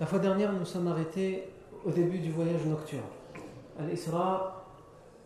La 0.00 0.06
fois 0.06 0.20
dernière, 0.20 0.52
nous 0.52 0.64
sommes 0.64 0.86
arrêtés 0.86 1.48
au 1.84 1.90
début 1.90 2.20
du 2.20 2.30
voyage 2.30 2.64
nocturne, 2.64 3.02
Al-Isra 3.80 4.64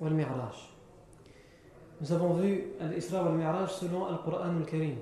ou 0.01 0.07
Al-Mi'raj. 0.07 0.73
Nous 2.01 2.11
avons 2.11 2.33
vu 2.33 2.69
Al-Isra 2.81 3.23
ou 3.23 3.27
Al-Mi'raj 3.27 3.71
selon 3.71 4.07
Al-Qur'an 4.07 4.57
al-Karim, 4.57 4.97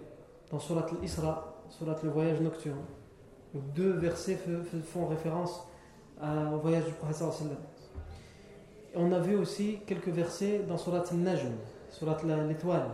dans 0.50 0.58
Surat 0.58 0.86
Al-Isra, 0.90 1.54
Surat 1.68 1.94
le 2.02 2.10
voyage 2.10 2.40
nocturne, 2.40 2.82
deux 3.54 3.92
versets 3.92 4.40
font 4.92 5.06
référence 5.06 5.64
au 6.20 6.56
voyage 6.56 6.86
du 6.86 6.92
Prophète. 6.94 7.22
On 8.96 9.12
a 9.12 9.20
vu 9.20 9.36
aussi 9.36 9.78
quelques 9.86 10.08
versets 10.08 10.64
dans 10.66 10.78
Surat 10.78 11.04
Al-Najm, 11.12 11.52
Surat 11.90 12.18
l'étoile, 12.48 12.88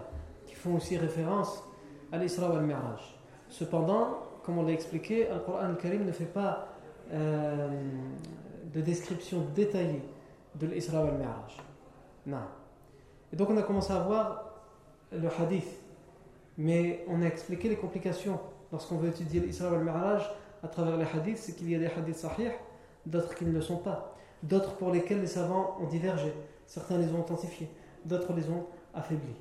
qui 0.47 0.55
font 0.55 0.77
aussi 0.77 0.99
référence 0.99 1.65
à 2.13 2.19
l'Isra 2.19 2.51
ou 2.51 2.57
Al-Mi'raj. 2.57 3.01
Cependant, 3.49 4.26
comme 4.47 4.59
on 4.59 4.63
l'a 4.63 4.73
expliqué, 4.73 5.27
le 5.29 5.41
Coran 5.41 5.59
al-Karim 5.59 6.07
ne 6.07 6.13
fait 6.13 6.25
pas 6.25 6.69
euh, 7.13 7.69
de 8.73 8.81
description 8.81 9.45
détaillée 9.57 10.03
de 10.55 10.69
l'Isra 10.69 11.05
ou 11.05 11.09
al-Mi'raj. 11.09 11.57
Non. 12.27 12.39
Et 13.33 13.37
donc 13.37 13.51
on 13.51 13.57
a 13.57 13.63
commencé 13.63 13.93
à 13.93 13.99
voir 13.99 14.45
le 15.11 15.29
hadith, 15.41 15.67
mais 16.57 17.05
on 17.09 17.23
a 17.23 17.27
expliqué 17.27 17.69
les 17.69 17.77
complications 17.77 18.39
lorsqu'on 18.71 18.99
veut 18.99 19.09
étudier 19.09 19.41
l'Isra 19.41 19.69
ou 19.69 19.75
al-Mi'raj 19.75 20.23
à 20.63 20.69
travers 20.69 20.97
les 20.97 21.07
hadiths, 21.07 21.39
c'est 21.39 21.57
qu'il 21.57 21.69
y 21.69 21.75
a 21.75 21.81
des 21.81 21.87
hadiths 21.87 22.17
sahih, 22.17 22.53
d'autres 23.05 23.35
qui 23.35 23.45
ne 23.45 23.53
le 23.53 23.61
sont 23.61 23.79
pas, 23.79 24.15
d'autres 24.45 24.77
pour 24.77 24.93
lesquels 24.93 25.21
les 25.21 25.27
savants 25.27 25.77
ont 25.81 25.87
divergé, 25.87 26.33
certains 26.67 26.99
les 26.99 27.11
ont 27.13 27.21
authentifiés, 27.21 27.69
d'autres 28.05 28.33
les 28.33 28.49
ont 28.49 28.65
affaiblis. 28.95 29.35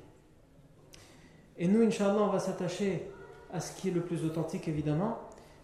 Et 1.58 1.68
nous, 1.68 1.82
Inch'Allah, 1.82 2.22
on 2.22 2.28
va 2.28 2.40
s'attacher 2.40 3.08
à 3.52 3.60
ce 3.60 3.78
qui 3.80 3.88
est 3.88 3.92
le 3.92 4.00
plus 4.00 4.24
authentique 4.24 4.68
évidemment, 4.68 5.18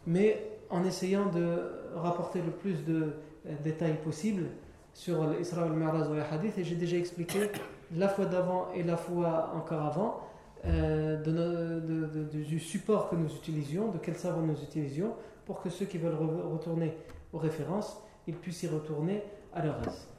mais 0.07 0.51
en 0.71 0.85
essayant 0.85 1.27
de 1.27 1.71
rapporter 1.95 2.41
le 2.41 2.51
plus 2.51 2.85
de 2.85 3.15
détails 3.63 4.01
possible 4.03 4.47
sur 4.95 5.27
l'Isra 5.27 5.65
al-Mi'raj 5.65 6.09
hadiths, 6.31 6.59
et 6.59 6.65
j'ai 6.65 6.77
déjà 6.77 6.97
expliqué 6.97 7.51
la 7.95 8.09
fois 8.09 8.27
d'avant 8.27 8.69
et 8.75 8.83
la 8.83 8.97
fois 8.97 9.53
encore 9.55 9.83
avant 9.83 10.21
euh, 10.65 11.21
du 12.33 12.59
support 12.59 13.09
que 13.11 13.17
nous 13.17 13.31
utilisions, 13.35 13.91
de 13.91 13.99
quel 13.99 14.17
savant 14.17 14.43
nous 14.43 14.61
utilisions, 14.63 15.15
pour 15.45 15.61
que 15.61 15.71
ceux 15.71 15.87
qui 15.87 15.99
veulent 15.99 16.15
retourner 16.15 16.97
aux 17.33 17.39
références, 17.39 18.01
ils 18.27 18.37
puissent 18.37 18.63
y 18.63 18.69
retourner 18.69 19.23
à 19.53 19.65
leur 19.65 19.77
aise 19.87 20.12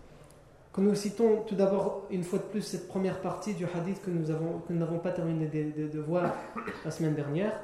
Que 0.73 0.81
nous 0.81 0.95
citons 0.95 1.43
tout 1.47 1.57
d'abord 1.57 2.07
une 2.11 2.23
fois 2.23 2.39
de 2.39 2.45
plus 2.45 2.63
cette 2.63 2.87
première 2.89 3.21
partie 3.21 3.55
du 3.55 3.65
hadith 3.65 4.01
que 4.03 4.11
nous 4.11 4.31
avons 4.31 4.61
que 4.61 4.73
nous 4.73 4.79
n'avons 4.79 4.99
pas 4.99 5.11
terminé 5.11 5.47
de, 5.47 5.83
de, 5.83 5.89
de, 5.89 5.99
voir 5.99 6.33
la 6.85 6.91
semaine 6.91 7.15
dernière. 7.15 7.59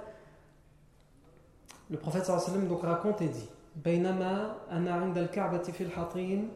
Le 1.90 1.96
prophète 1.96 2.24
sallallahu 2.24 2.44
alayhi 2.44 2.62
wa 2.62 2.68
sallam 2.68 2.78
donc 2.78 2.82
raconte 2.82 3.22
et 3.22 3.28
dit 3.28 3.48
بينما 3.84 4.54
أنا 4.70 4.92
عند 4.94 5.18
الكعبة 5.18 5.62
في 5.62 5.84
الحطيم 5.84 6.48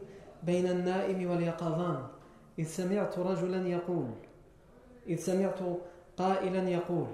بين 0.43 0.67
النائم 0.67 1.29
واليقظان 1.29 2.07
إذ 2.59 2.65
سمعت 2.67 3.19
رجلا 3.19 3.67
يقول 3.67 4.05
إذ 5.07 5.17
سمعت 5.17 5.59
قائلا 6.17 6.69
يقول 6.69 7.07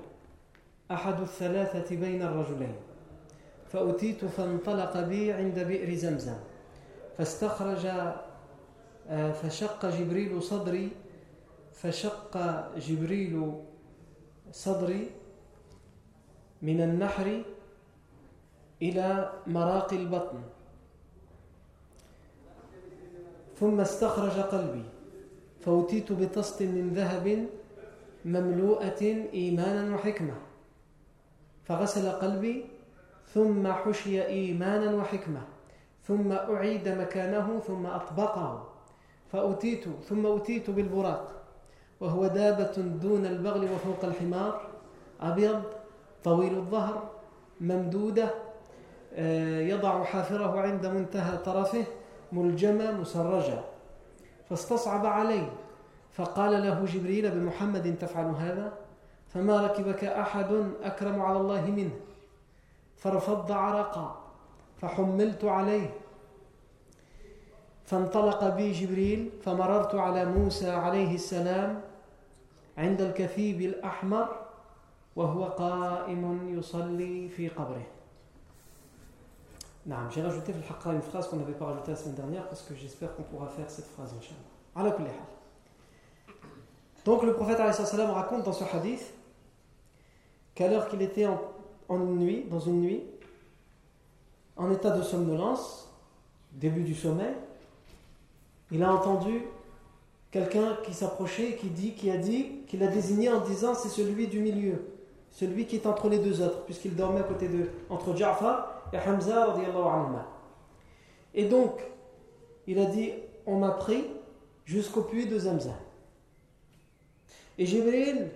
أحد 0.92 1.22
الثلاثة 1.22 1.96
بين 1.96 2.22
الرجلين 2.22 2.76
فأتيت 3.72 4.26
فانطلق 4.26 5.00
بي 5.00 5.34
عند 5.34 5.60
بئر 5.60 5.96
زمزم 5.96 6.38
فاستخرج 7.18 7.88
فشق 9.09 9.87
جبريل 9.87 10.43
صدري 10.43 10.91
فشق 11.73 12.37
جبريل 12.77 13.53
صدري 14.53 15.11
من 16.63 16.81
النحر 16.81 17.43
إلى 18.83 19.33
مراق 19.47 19.93
البطن. 19.93 20.43
ثم 23.61 23.81
استخرج 23.81 24.41
قلبي 24.41 24.85
فأتيت 25.61 26.13
بطست 26.13 26.63
من 26.63 26.93
ذهب 26.95 27.47
مملوءة 28.25 29.03
إيمانا 29.33 29.95
وحكمة. 29.95 30.35
فغسل 31.65 32.11
قلبي 32.11 32.65
ثم 33.35 33.73
حشي 33.73 34.27
إيمانا 34.27 34.95
وحكمة. 34.95 35.43
ثم 36.03 36.33
أعيد 36.33 36.89
مكانه 36.89 37.61
ثم 37.61 37.87
أطبقه. 37.87 38.70
فأتيت 39.33 39.85
ثم 40.09 40.27
أتيت 40.27 40.71
بالبراق 40.71 41.33
وهو 42.01 42.27
دابة 42.27 42.73
دون 42.77 43.27
البغل 43.27 43.65
وفوق 43.65 44.05
الحمار 44.05 44.61
أبيض 45.21 45.63
طويل 46.25 46.57
الظهر 46.57 47.09
ممدودة 47.61 48.35
يضع 49.59 50.05
حافره 50.05 50.61
عند 50.61 50.87
منتهى 50.87 51.37
طرفه 51.37 51.85
ملجمة 52.33 52.93
مسرجة. 52.93 53.61
فاستصعب 54.49 55.07
عليه 55.07 55.53
فقال 56.13 56.53
له 56.63 56.85
جبريل 56.85 57.31
بمحمد 57.31 57.97
تفعل 58.01 58.25
هذا؟ 58.25 58.73
فما 59.29 59.67
ركبك 59.67 60.05
أحد 60.05 60.65
أكرم 60.83 61.23
على 61.23 61.39
الله 61.39 61.71
منه. 61.71 61.91
فارفض 62.97 63.53
عرقا 63.53 64.21
فحملت 64.81 65.45
عليه. 65.45 65.91
فانطلق 67.90 68.56
بي 68.56 68.72
جبريل 68.72 69.30
فمررت 69.44 69.96
على 69.96 70.26
موسى 70.26 70.70
عليه 70.70 71.16
السلام 71.16 71.82
عند 72.78 73.02
الكثيب 73.02 73.62
الأحمر 73.62 74.46
وهو 75.16 75.44
قائم 75.44 76.58
يصلي 76.60 77.30
في 77.30 77.50
قبره 77.50 77.86
نعم 79.86 80.10
j'ai 80.10 80.22
rajouté 80.22 80.52
في 80.52 80.58
الحقيقة 80.58 80.92
une 80.92 81.02
phrase 81.02 81.28
qu'on 81.30 81.38
n'avait 81.38 81.54
pas 81.54 81.66
rajoutée 81.66 81.92
la 81.92 81.98
semaine 81.98 82.16
dernière 82.16 82.48
parce 82.48 82.64
que 82.64 82.74
j'espère 82.76 83.16
qu'on 83.16 83.24
pourra 83.24 83.48
faire 83.48 83.70
cette 83.70 83.86
phrase 83.86 84.14
Inch'Allah 84.14 84.76
على 84.76 84.92
كل 84.92 85.08
حال 85.08 85.28
donc 87.06 87.24
le 87.24 87.34
prophète 87.34 87.60
عليه 87.60 87.70
السلام 87.70 88.12
raconte 88.14 88.44
dans 88.44 88.54
ce 88.54 88.64
hadith 88.64 89.14
qu'alors 90.56 90.88
qu'il 90.90 91.02
était 91.02 91.28
en, 91.28 91.40
en 91.88 92.00
une 92.00 92.18
nuit 92.18 92.46
dans 92.50 92.60
une 92.60 92.82
nuit 92.82 93.04
en 94.58 94.72
état 94.72 94.90
de 94.90 95.04
somnolence 95.04 95.88
début 96.52 96.84
du 96.84 96.96
sommeil 96.96 97.36
il 98.71 98.83
a 98.83 98.93
entendu 98.93 99.43
quelqu'un 100.31 100.77
qui 100.85 100.95
s'approchait 100.95 101.57
qui 101.57 101.69
dit 101.69 101.95
qui 101.95 102.11
a 102.11 102.17
dit 102.17 102.63
qu'il 102.67 102.83
a 102.83 102.89
désigné 102.89 103.29
en 103.31 103.41
disant 103.41 103.75
c'est 103.75 103.89
celui 103.89 104.29
du 104.29 104.41
milieu 104.41 104.85
celui 105.31 105.67
qui 105.67 105.77
est 105.77 105.87
entre 105.87 106.09
les 106.09 106.19
deux 106.19 106.43
autres 106.43 106.65
puisqu'il 106.65 106.95
dormait 106.95 107.21
à 107.21 107.25
côté 107.25 107.49
de 107.49 107.71
entre 107.89 108.15
Ja'far 108.17 108.83
et 108.93 108.99
Hamza 108.99 109.57
et 111.35 111.45
donc 111.45 111.81
il 112.67 112.79
a 112.79 112.87
dit 112.87 113.13
on 113.47 113.59
m'a 113.59 113.71
pris 113.71 114.05
jusqu'au 114.65 115.03
puits 115.03 115.27
de 115.27 115.39
Zamzam 115.39 115.75
Et 117.59 117.67
Jibril 117.67 118.31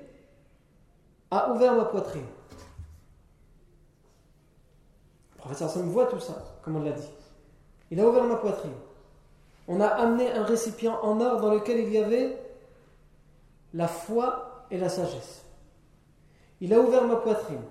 a 1.31 1.53
ouvert 1.53 1.75
ma 1.75 1.85
poitrine. 1.85 2.27
Le 5.33 5.39
professeur 5.39 5.71
Sam 5.71 5.89
voit 5.89 6.07
tout 6.07 6.21
ça, 6.21 6.59
comme 6.63 6.77
on 6.77 6.83
l'a 6.83 6.93
dit. 6.93 7.09
Il 7.91 8.01
a 8.01 8.09
ouvert 8.09 8.25
ma 8.25 8.37
poitrine. 8.37 8.73
On 9.66 9.81
a 9.81 9.87
amené 9.87 10.31
un 10.32 10.43
récipient 10.43 10.99
en 11.02 11.20
or 11.20 11.40
dans 11.40 11.55
lequel 11.55 11.78
il 11.78 11.93
y 11.93 11.99
avait 11.99 12.38
la 13.72 13.88
foi 13.88 14.66
et 14.70 14.78
la 14.78 14.88
sagesse. 14.88 15.44
Il 16.61 16.72
a 16.75 16.81
ouvert 16.81 17.06
ma 17.06 17.16
poitrine. 17.16 17.62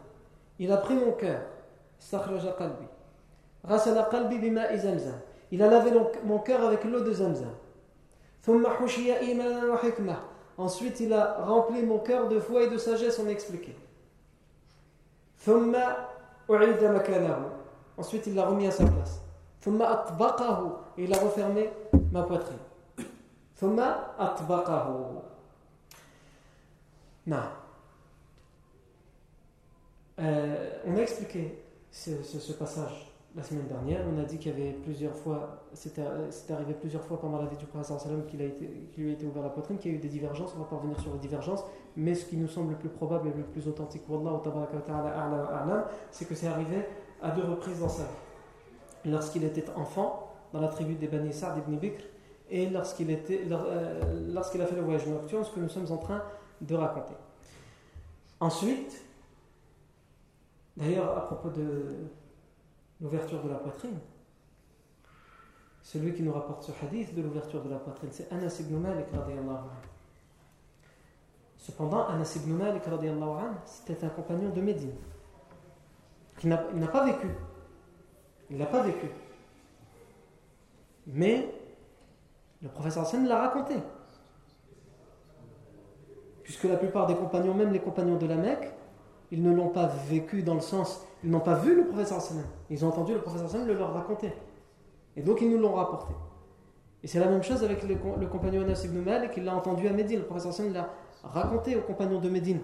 Il 0.59 0.71
a 0.71 0.77
pris 0.77 0.95
mon 0.95 1.11
cœur. 1.11 1.41
Il 5.51 5.61
a 5.61 5.69
lavé 5.69 5.91
mon 6.23 6.39
cœur 6.39 6.65
avec 6.65 6.83
l'eau 6.83 6.99
de 7.01 7.13
Zamzam. 7.13 7.53
Ensuite, 10.57 10.99
il 10.99 11.13
a 11.13 11.43
rempli 11.45 11.83
mon 11.83 11.99
cœur 11.99 12.27
de 12.27 12.39
foi 12.39 12.63
et 12.63 12.69
de 12.69 12.77
sagesse, 12.77 13.19
on 13.19 13.27
a 13.27 13.31
expliqué. 13.31 13.75
Ensuite, 17.97 18.27
il 18.27 18.35
l'a 18.35 18.45
remis 18.45 18.67
à 18.67 18.71
sa 18.71 18.85
place. 18.85 19.21
Et 20.97 21.05
il 21.05 21.13
a 21.13 21.19
refermé 21.19 21.69
ma 22.11 22.23
poitrine. 22.23 22.57
Euh, 30.19 30.79
on 30.85 30.95
a 30.97 30.99
expliqué 30.99 31.63
ce 31.91 32.51
passage 32.53 33.13
la 33.35 33.41
semaine 33.41 33.65
dernière, 33.65 34.01
on 34.13 34.21
a 34.21 34.25
dit 34.25 34.37
qu'il 34.37 34.51
y 34.51 34.53
avait 34.53 34.73
plusieurs 34.73 35.15
fois, 35.15 35.63
c'était 35.73 36.03
arrivé 36.51 36.73
plusieurs 36.73 37.03
fois 37.03 37.19
pendant 37.19 37.41
la 37.41 37.47
vie 37.47 37.57
du 37.57 37.65
prophète 37.65 37.97
qu'il 38.27 38.39
lui 38.97 39.09
a 39.09 39.13
été 39.13 39.25
ouvert 39.25 39.41
la 39.41 39.49
poitrine, 39.49 39.77
qu'il 39.79 39.91
y 39.91 39.95
a 39.95 39.97
eu 39.97 40.01
des 40.01 40.09
divergences. 40.09 40.53
On 40.55 40.59
va 40.59 40.65
pas 40.65 40.75
revenir 40.75 40.99
sur 40.99 41.11
les 41.13 41.19
divergences, 41.19 41.63
mais 41.95 42.13
ce 42.13 42.25
qui 42.25 42.37
nous 42.37 42.47
semble 42.47 42.71
le 42.71 42.77
plus 42.77 42.89
probable 42.89 43.29
et 43.29 43.33
le 43.33 43.43
plus 43.43 43.67
authentique, 43.67 44.03
c'est 46.11 46.25
que 46.25 46.35
c'est 46.35 46.47
arrivé 46.47 46.85
à 47.21 47.31
deux 47.31 47.43
reprises 47.43 47.79
dans 47.79 47.89
sa 47.89 48.03
vie. 48.03 48.22
Lorsqu'il 49.05 49.43
était 49.43 49.69
enfant, 49.75 50.33
dans 50.53 50.61
la 50.61 50.67
tribu 50.67 50.95
des 50.95 51.07
Bani 51.07 51.33
Sa'd 51.33 51.57
ibn 51.57 51.77
Bikr, 51.77 52.03
et 52.49 52.69
lorsqu'il 52.69 53.09
euh, 53.09 54.29
lorsqu'il 54.31 54.61
a 54.61 54.65
fait 54.65 54.75
le 54.75 54.81
voyage 54.81 55.07
nocturne, 55.07 55.43
ce 55.43 55.51
que 55.51 55.59
nous 55.59 55.69
sommes 55.69 55.91
en 55.91 55.97
train 55.97 56.21
de 56.61 56.75
raconter. 56.75 57.15
Ensuite, 58.39 59.01
d'ailleurs, 60.77 61.17
à 61.17 61.21
propos 61.21 61.49
de 61.49 62.07
l'ouverture 63.01 63.41
de 63.43 63.49
la 63.49 63.55
poitrine. 63.55 63.97
Celui 65.81 66.13
qui 66.13 66.23
nous 66.23 66.31
rapporte 66.31 66.63
ce 66.63 66.71
hadith 66.85 67.13
de 67.13 67.21
l'ouverture 67.21 67.61
de 67.61 67.69
la 67.69 67.77
poitrine, 67.77 68.09
c'est 68.11 68.31
Anas 68.31 68.57
ibn 68.59 68.77
Malik 68.77 69.07
Cependant, 71.57 72.07
Anas 72.07 72.33
ibn 72.37 72.53
Malik 72.53 72.83
c'était 73.65 74.05
un 74.05 74.09
compagnon 74.09 74.49
de 74.49 74.61
Médine. 74.61 74.93
Il 76.43 76.49
n'a 76.49 76.87
pas 76.87 77.05
vécu. 77.05 77.27
Il 78.53 78.59
n'a 78.59 78.67
pas 78.67 78.83
vécu. 78.83 79.07
Mais 81.07 81.49
le 82.61 82.69
professeur 82.69 83.01
Hassan 83.01 83.27
l'a 83.27 83.39
raconté. 83.39 83.73
Puisque 86.43 86.65
la 86.65 86.77
plupart 86.77 87.07
des 87.07 87.15
compagnons, 87.15 87.55
même 87.55 87.73
les 87.73 87.79
compagnons 87.79 88.17
de 88.17 88.27
la 88.27 88.35
Mecque, 88.35 88.71
ils 89.31 89.41
ne 89.41 89.51
l'ont 89.51 89.69
pas 89.69 89.87
vécu 90.07 90.43
dans 90.43 90.53
le 90.53 90.59
sens, 90.59 91.03
ils 91.23 91.31
n'ont 91.31 91.39
pas 91.39 91.55
vu 91.55 91.75
le 91.75 91.87
professeur 91.87 92.21
sallam. 92.21 92.45
Ils 92.69 92.85
ont 92.85 92.89
entendu 92.89 93.13
le 93.13 93.21
professeur 93.21 93.49
sallam 93.49 93.67
le 93.67 93.73
leur 93.73 93.91
raconter. 93.91 94.31
Et 95.15 95.23
donc 95.23 95.41
ils 95.41 95.49
nous 95.49 95.57
l'ont 95.57 95.73
rapporté. 95.73 96.13
Et 97.01 97.07
c'est 97.07 97.19
la 97.19 97.27
même 97.27 97.41
chose 97.41 97.63
avec 97.63 97.81
le, 97.81 97.95
compagnon 98.27 98.61
Anas 98.61 98.83
ibn 98.85 98.99
Malik, 98.99 99.35
l'a 99.37 99.55
entendu 99.55 99.87
à 99.87 99.93
Médine. 99.93 100.19
Le 100.19 100.25
professeur 100.25 100.53
sallam 100.53 100.73
l'a 100.73 100.89
raconté 101.23 101.75
aux 101.75 101.81
compagnons 101.81 102.19
de 102.19 102.29
Médine, 102.29 102.59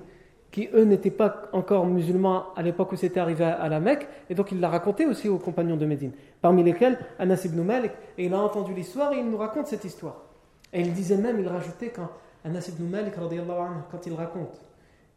qui 0.52 0.70
eux 0.74 0.84
n'étaient 0.84 1.12
pas 1.12 1.44
encore 1.54 1.86
musulmans 1.86 2.46
à 2.56 2.62
l'époque 2.62 2.92
où 2.92 2.96
c'était 2.96 3.20
arrivé 3.20 3.46
à, 3.46 3.70
la 3.70 3.80
Mecque. 3.80 4.08
Et 4.30 4.36
donc 4.36 4.52
il 4.52 4.60
l'a 4.60 4.70
raconté 4.70 5.06
aussi 5.06 5.30
aux 5.30 5.38
compagnons 5.38 5.78
de 5.78 5.86
Médine, 5.86 6.12
parmi 6.42 6.64
lesquels 6.64 6.98
Anas 7.20 7.42
ibn 7.46 7.62
Malik. 7.62 7.92
Et 8.18 8.26
il 8.26 8.34
a 8.34 8.40
entendu 8.40 8.74
l'histoire 8.74 9.14
et 9.14 9.20
il 9.20 9.30
nous 9.30 9.38
raconte 9.38 9.68
cette 9.68 9.86
histoire. 9.86 10.24
Et 10.74 10.82
il 10.82 10.94
disait 10.94 11.18
même, 11.18 11.40
il 11.40 11.48
rajoutait 11.48 11.90
quand 11.90 12.10
Anas 12.44 12.70
ibn 12.70 12.90
Malik, 12.90 13.14
quand 13.16 14.06
il 14.06 14.14
raconte 14.14 14.62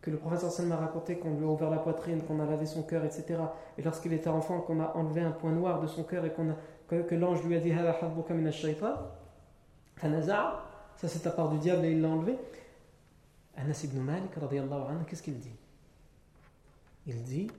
que 0.03 0.11
le 0.11 0.17
professeur 0.17 0.51
Salman 0.51 0.75
a 0.75 0.79
raconté 0.79 1.17
qu'on 1.17 1.31
lui 1.39 1.45
a 1.45 1.49
ouvert 1.49 1.71
la 1.71 1.79
poitrine, 1.79 2.23
qu'on 2.23 2.41
a 2.41 2.45
lavé 2.45 2.67
son 2.67 2.83
cœur, 2.83 3.05
etc. 3.05 3.39
Et 3.79 3.83
lorsqu'il 3.83 4.13
était 4.13 4.29
enfant, 4.29 4.61
qu'on 4.61 4.81
a 4.81 4.93
enlevé 4.97 5.21
un 5.21 5.31
point 5.31 5.53
noir 5.53 5.81
de 5.81 5.87
son 5.87 6.03
cœur 6.03 6.25
et 6.25 6.31
qu'on 6.31 6.49
que, 6.89 7.03
que 7.03 7.15
l'ange 7.15 7.43
lui 7.45 7.57
a 7.57 7.61
dit 7.61 7.73
ça 10.97 11.09
c'est 11.09 11.21
ta 11.21 11.31
part 11.31 11.49
du 11.49 11.59
diable 11.59 11.85
et 11.85 11.93
il 11.93 12.03
l'a 12.03 12.09
enlevé. 12.09 12.37
Anas 13.56 13.84
ibn 13.84 14.00
Malik, 14.00 14.32
qu'est-ce 15.08 15.24
qu'il 15.24 15.40
dit 15.40 15.56
Il 17.06 17.24
dit 17.24 17.52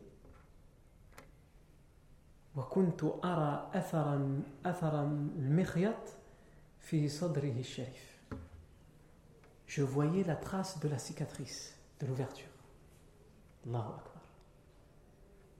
وكنت 2.58 3.05
أرى 3.25 3.70
أثرا 3.75 4.43
أثر 4.67 5.02
المخيط 5.02 5.94
في 6.81 7.08
صدره 7.08 7.61
الشريف. 7.61 8.19
Je 9.67 9.82
voyais 9.82 10.25
la 10.25 10.35
trace 10.35 10.81
de 10.81 10.88
la 10.88 10.99
cicatrice 10.99 11.76
de 12.00 12.06
l'ouverture. 12.06 12.49
Allahu 13.67 13.93
Akbar. 13.99 14.23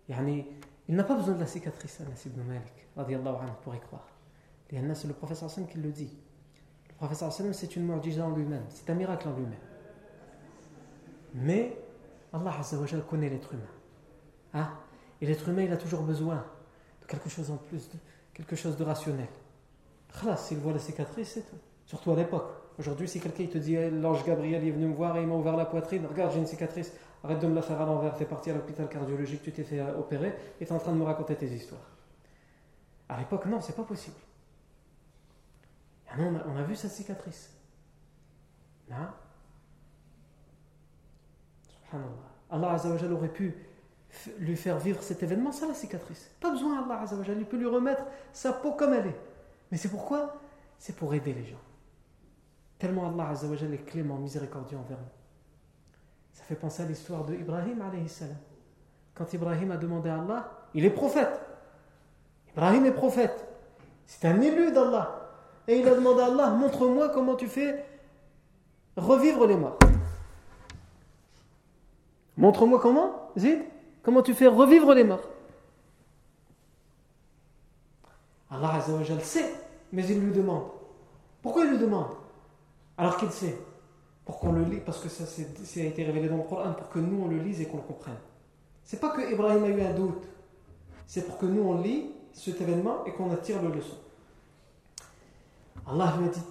Yani, 0.09 0.47
il 0.89 0.97
n'a 0.97 1.05
pas 1.05 1.15
besoin 1.15 1.35
de 1.35 1.41
la 1.41 1.47
cicatrice, 1.47 2.01
Anas 2.01 2.25
ibn 2.25 2.41
Malik, 2.43 2.89
anhu, 2.97 3.53
pour 3.63 3.75
y 3.75 3.81
croire. 3.81 4.09
C'est 4.71 5.07
le 5.07 5.15
professeur 5.15 5.49
Hassan 5.51 5.67
qui 5.67 5.79
le 5.79 5.93
dit. 5.93 6.17
Le 6.89 6.95
professeur 6.95 7.29
Hassan, 7.29 7.53
c'est 7.53 7.77
une 7.77 7.85
mu'jiza 7.85 8.25
en 8.25 8.35
lui-même, 8.35 8.65
c'est 8.71 8.91
un 8.91 8.95
miracle 8.95 9.29
en 9.29 9.35
lui-même. 9.35 9.61
Mais 11.34 11.78
Allah 12.32 12.54
Azzawajal 12.60 13.04
connaît 13.06 13.30
l'être 13.30 13.54
humain. 13.54 13.64
Ah, 14.54 14.72
et 15.22 15.26
l'être 15.26 15.48
humain, 15.50 15.64
il 15.64 15.72
a 15.72 15.78
toujours 15.78 16.04
besoin 16.04 16.46
de 17.02 17.08
quelque 17.08 17.30
chose 17.30 17.50
en 17.50 17.58
plus, 17.58 17.90
de 17.90 17.98
quelque 18.34 18.56
chose 18.56 18.78
de 18.78 18.84
rationnel. 18.84 19.28
S'il 20.38 20.58
voit 20.60 20.74
la 20.74 20.80
cicatrice, 20.80 21.32
c'est 21.34 21.50
tout. 21.50 21.58
Surtout 21.86 22.12
à 22.12 22.16
l'époque. 22.16 22.50
Aujourd'hui, 22.80 23.08
si 23.08 23.20
quelqu'un 23.20 23.46
te 23.46 23.58
dit 23.58 23.76
l'ange 23.92 24.26
Gabriel 24.26 24.66
est 24.66 24.72
venu 24.72 24.88
me 24.88 24.94
voir 24.94 25.18
et 25.18 25.22
il 25.22 25.28
m'a 25.28 25.36
ouvert 25.36 25.56
la 25.56 25.66
poitrine, 25.66 26.06
regarde, 26.06 26.32
j'ai 26.34 26.40
une 26.40 26.48
cicatrice, 26.48 26.92
arrête 27.24 27.40
de 27.40 27.48
me 27.48 27.54
la 27.54 27.62
faire 27.62 27.80
à 27.80 27.86
l'envers, 27.86 28.16
t'es 28.16 28.26
parti 28.26 28.50
à 28.50 28.54
l'hôpital 28.54 28.88
cardiologique, 28.90 29.44
tu 29.44 29.52
t'es 29.52 29.64
fait 29.64 29.80
euh, 29.80 29.98
opérer 29.98 30.36
et 30.60 30.66
tu 30.66 30.72
es 30.72 30.76
en 30.76 30.80
train 30.80 30.92
de 30.92 30.98
me 30.98 31.04
raconter 31.04 31.36
tes 31.36 31.48
histoires. 31.48 31.88
À 33.10 33.20
l'époque, 33.20 33.46
non, 33.46 33.62
c'est 33.62 33.76
pas 33.76 33.84
possible. 33.84 34.16
Ah 36.10 36.18
non, 36.18 36.42
on 36.48 36.58
a, 36.58 36.64
vu 36.64 36.76
sa 36.76 36.90
cicatrice. 36.90 37.52
Hein? 38.92 39.14
Allah 42.50 42.72
Azzawajal 42.74 43.12
aurait 43.14 43.30
pu 43.30 43.56
lui 44.40 44.56
faire 44.56 44.78
vivre 44.78 45.02
cet 45.02 45.24
événement 45.24 45.52
sans 45.52 45.68
la 45.68 45.74
cicatrice. 45.74 46.30
Pas 46.40 46.52
besoin, 46.52 46.84
Allah 46.84 47.02
Azzawajal, 47.02 47.38
il 47.38 47.46
peut 47.46 47.58
lui 47.58 47.68
remettre 47.68 48.04
sa 48.32 48.54
peau 48.54 48.72
comme 48.74 48.94
elle 48.94 49.08
est. 49.08 49.20
Mais 49.72 49.78
c'est 49.78 49.90
pourquoi? 49.90 50.36
C'est 50.78 50.96
pour 50.96 51.14
aider 51.14 51.34
les 51.34 51.46
gens. 51.46 51.62
Tellement 52.78 53.10
Allah 53.10 53.30
Azzawajal 53.30 53.74
est 53.74 53.86
clément, 53.86 54.18
miséricordieux 54.18 54.78
envers 54.78 54.98
nous. 54.98 55.04
Ça 56.32 56.44
fait 56.44 56.56
penser 56.56 56.84
à 56.84 56.86
l'histoire 56.86 57.26
de 57.26 57.34
Ibrahim 57.34 57.82
alayhi 57.82 58.10
salam. 58.10 58.36
Quand 59.14 59.32
Ibrahim 59.34 59.72
a 59.72 59.78
demandé 59.78 60.10
à 60.10 60.20
Allah, 60.20 60.52
il 60.74 60.86
est 60.86 60.90
prophète. 60.90 61.40
Ibrahim 62.52 62.86
est 62.86 62.92
prophète. 62.92 63.48
C'est 64.06 64.28
un 64.28 64.42
élu 64.42 64.72
d'Allah. 64.72 65.20
Et 65.68 65.80
il 65.80 65.88
a 65.88 65.96
demandé 65.96 66.22
à 66.22 66.26
Allah, 66.26 66.50
montre-moi 66.50 67.10
comment 67.10 67.36
tu 67.36 67.48
fais 67.48 67.86
revivre 68.98 69.48
les 69.48 69.56
morts. 69.56 69.80
Montre-moi 72.38 72.80
comment, 72.80 73.30
Zid 73.38 73.60
Comment 74.02 74.22
tu 74.22 74.34
fais 74.34 74.48
revivre 74.48 74.94
les 74.94 75.04
morts 75.04 75.30
Allah 78.52 78.74
Azzawajal 78.76 79.22
sait, 79.22 79.54
mais 79.92 80.06
il 80.06 80.20
lui 80.20 80.32
demande. 80.32 80.64
Pourquoi 81.42 81.66
il 81.66 81.72
lui 81.72 81.80
demande? 81.80 82.10
Alors 82.98 83.18
qu'il 83.18 83.32
sait. 83.32 83.58
Pour 84.26 84.40
qu'on 84.40 84.52
le 84.54 84.64
lit, 84.64 84.80
parce 84.80 85.00
que 85.00 85.10
ça, 85.10 85.26
ça, 85.26 85.80
a 85.80 85.84
été 85.84 86.04
révélé 86.04 86.30
dans 86.30 86.38
le 86.38 86.44
Coran, 86.44 86.74
pour 86.74 86.90
que 86.90 87.00
nous 87.00 87.24
on 87.24 87.28
le 87.28 87.38
lise 87.38 87.62
et 87.62 87.66
qu'on 87.66 87.78
le 87.78 87.84
comprenne. 87.84 88.18
C'est 88.84 89.00
pas 89.00 89.10
que 89.10 89.22
Ibrahim 89.32 89.64
a 89.64 89.68
eu 89.70 89.82
un 89.82 89.94
doute, 89.94 90.24
c'est 91.08 91.26
pour 91.26 91.38
que 91.38 91.46
nous 91.46 91.62
on 91.62 91.82
lit 91.82 92.12
cet 92.32 92.62
événement 92.62 93.06
et 93.06 93.12
qu'on 93.12 93.32
attire 93.32 93.62
le 93.62 93.70
leçon. 93.70 93.98
Allah 95.88 96.14
lui 96.18 96.28
a 96.28 96.30
dit 96.30 96.42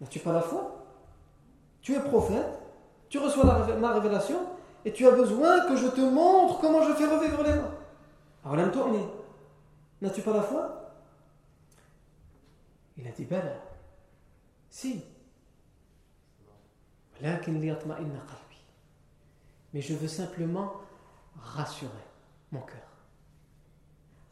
N'as-tu 0.00 0.18
pas 0.20 0.32
la 0.32 0.40
foi? 0.40 0.84
Tu 1.82 1.94
es 1.94 2.00
prophète, 2.00 2.59
tu 3.10 3.18
reçois 3.18 3.44
ma 3.44 3.92
révélation 3.92 4.46
et 4.84 4.92
tu 4.92 5.06
as 5.06 5.10
besoin 5.10 5.66
que 5.66 5.76
je 5.76 5.88
te 5.88 6.00
montre 6.00 6.60
comment 6.60 6.82
je 6.82 6.94
fais 6.94 7.06
revivre 7.06 7.42
les 7.42 7.54
morts. 7.54 7.74
N'as-tu 10.00 10.22
pas 10.22 10.32
la 10.32 10.42
foi? 10.42 10.92
Il 12.96 13.06
a 13.06 13.10
dit 13.10 13.24
Bala. 13.24 13.56
Si. 14.70 15.04
Mais 19.74 19.82
je 19.82 19.94
veux 19.94 20.08
simplement 20.08 20.72
rassurer 21.38 21.90
mon 22.52 22.60
cœur. 22.60 22.78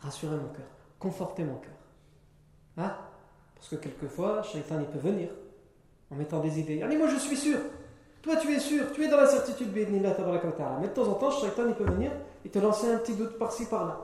Rassurer 0.00 0.36
mon 0.36 0.48
cœur. 0.48 0.66
Conforter 0.98 1.44
mon 1.44 1.56
cœur. 1.56 1.72
Hein? 2.78 2.96
Parce 3.56 3.68
que 3.68 3.76
quelquefois, 3.76 4.42
Shaitan 4.42 4.80
il 4.80 4.86
peut 4.86 4.98
venir. 4.98 5.30
en 6.10 6.14
mettant 6.14 6.40
des 6.40 6.58
idées. 6.60 6.82
Allez, 6.82 6.96
moi 6.96 7.08
je 7.08 7.16
suis 7.16 7.36
sûr. 7.36 7.58
Toi 8.22 8.36
tu 8.36 8.52
es 8.52 8.58
sûr, 8.58 8.92
tu 8.92 9.04
es 9.04 9.08
dans 9.08 9.16
la 9.16 9.26
certitude, 9.26 9.68
mais 9.74 9.84
de 9.84 10.94
temps 10.94 11.08
en 11.08 11.14
temps, 11.14 11.30
Shaitan 11.30 11.64
il 11.68 11.74
peut 11.74 11.84
venir 11.84 12.10
et 12.44 12.48
te 12.48 12.58
lancer 12.58 12.90
un 12.90 12.98
petit 12.98 13.14
doute 13.14 13.38
par-ci 13.38 13.66
par-là. 13.66 13.98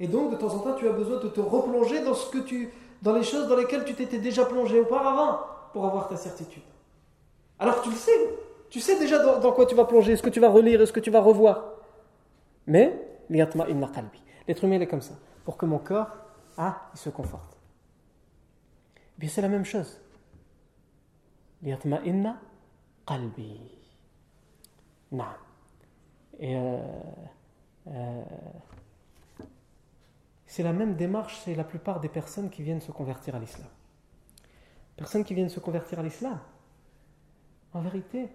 Et 0.00 0.08
donc 0.08 0.30
de 0.30 0.36
temps 0.36 0.54
en 0.54 0.58
temps, 0.60 0.74
tu 0.74 0.88
as 0.88 0.92
besoin 0.92 1.18
de 1.20 1.28
te 1.28 1.40
replonger 1.40 2.02
dans, 2.02 2.14
ce 2.14 2.30
que 2.30 2.38
tu, 2.38 2.70
dans 3.02 3.12
les 3.12 3.22
choses 3.22 3.48
dans 3.48 3.56
lesquelles 3.56 3.84
tu 3.84 3.94
t'étais 3.94 4.18
déjà 4.18 4.44
plongé 4.44 4.80
auparavant 4.80 5.40
pour 5.72 5.86
avoir 5.86 6.08
ta 6.08 6.16
certitude. 6.16 6.62
Alors 7.58 7.82
tu 7.82 7.90
le 7.90 7.96
sais, 7.96 8.30
tu 8.70 8.80
sais 8.80 8.98
déjà 8.98 9.18
dans, 9.38 9.52
quoi 9.52 9.66
tu 9.66 9.74
vas 9.74 9.84
plonger, 9.84 10.16
ce 10.16 10.22
que 10.22 10.30
tu 10.30 10.40
vas 10.40 10.48
relire, 10.48 10.86
ce 10.86 10.92
que 10.92 11.00
tu 11.00 11.10
vas 11.10 11.20
revoir. 11.20 11.64
Mais, 12.66 12.98
l'être 13.28 13.56
humain 14.64 14.80
est 14.80 14.86
comme 14.86 15.02
ça, 15.02 15.14
pour 15.44 15.56
que 15.56 15.66
mon 15.66 15.78
corps 15.78 16.08
ah, 16.56 16.88
il 16.94 16.98
se 16.98 17.10
conforte. 17.10 17.56
Bien, 19.18 19.28
c'est 19.28 19.42
la 19.42 19.48
même 19.48 19.64
chose. 19.64 20.00
Liyatma'inna 21.62 22.36
Na. 25.10 25.36
Et 26.38 26.56
euh, 26.56 26.78
euh, 27.88 28.22
c'est 30.46 30.62
la 30.62 30.72
même 30.72 30.96
démarche 30.96 31.44
chez 31.44 31.54
la 31.54 31.64
plupart 31.64 32.00
des 32.00 32.08
personnes 32.08 32.50
qui 32.50 32.62
viennent 32.62 32.80
se 32.80 32.92
convertir 32.92 33.34
à 33.34 33.38
l'islam. 33.38 33.68
Personnes 34.96 35.24
qui 35.24 35.34
viennent 35.34 35.48
se 35.48 35.60
convertir 35.60 35.98
à 35.98 36.02
l'islam, 36.02 36.38
en 37.72 37.80
vérité, 37.80 38.28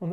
on 0.00 0.12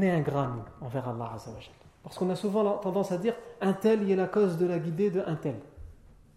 est 0.00 0.10
ingrat, 0.10 0.48
nous, 0.48 0.86
envers 0.86 1.08
Allah 1.08 1.32
Azzawajal. 1.34 1.72
Parce 2.02 2.18
qu'on 2.18 2.28
a 2.30 2.36
souvent 2.36 2.78
tendance 2.78 3.12
à 3.12 3.18
dire 3.18 3.34
un 3.62 3.72
tel 3.72 4.02
y 4.02 4.12
est 4.12 4.16
la 4.16 4.26
cause 4.26 4.58
de 4.58 4.66
la 4.66 4.78
guidée 4.78 5.10
de 5.10 5.22
un 5.26 5.36
tel. 5.36 5.56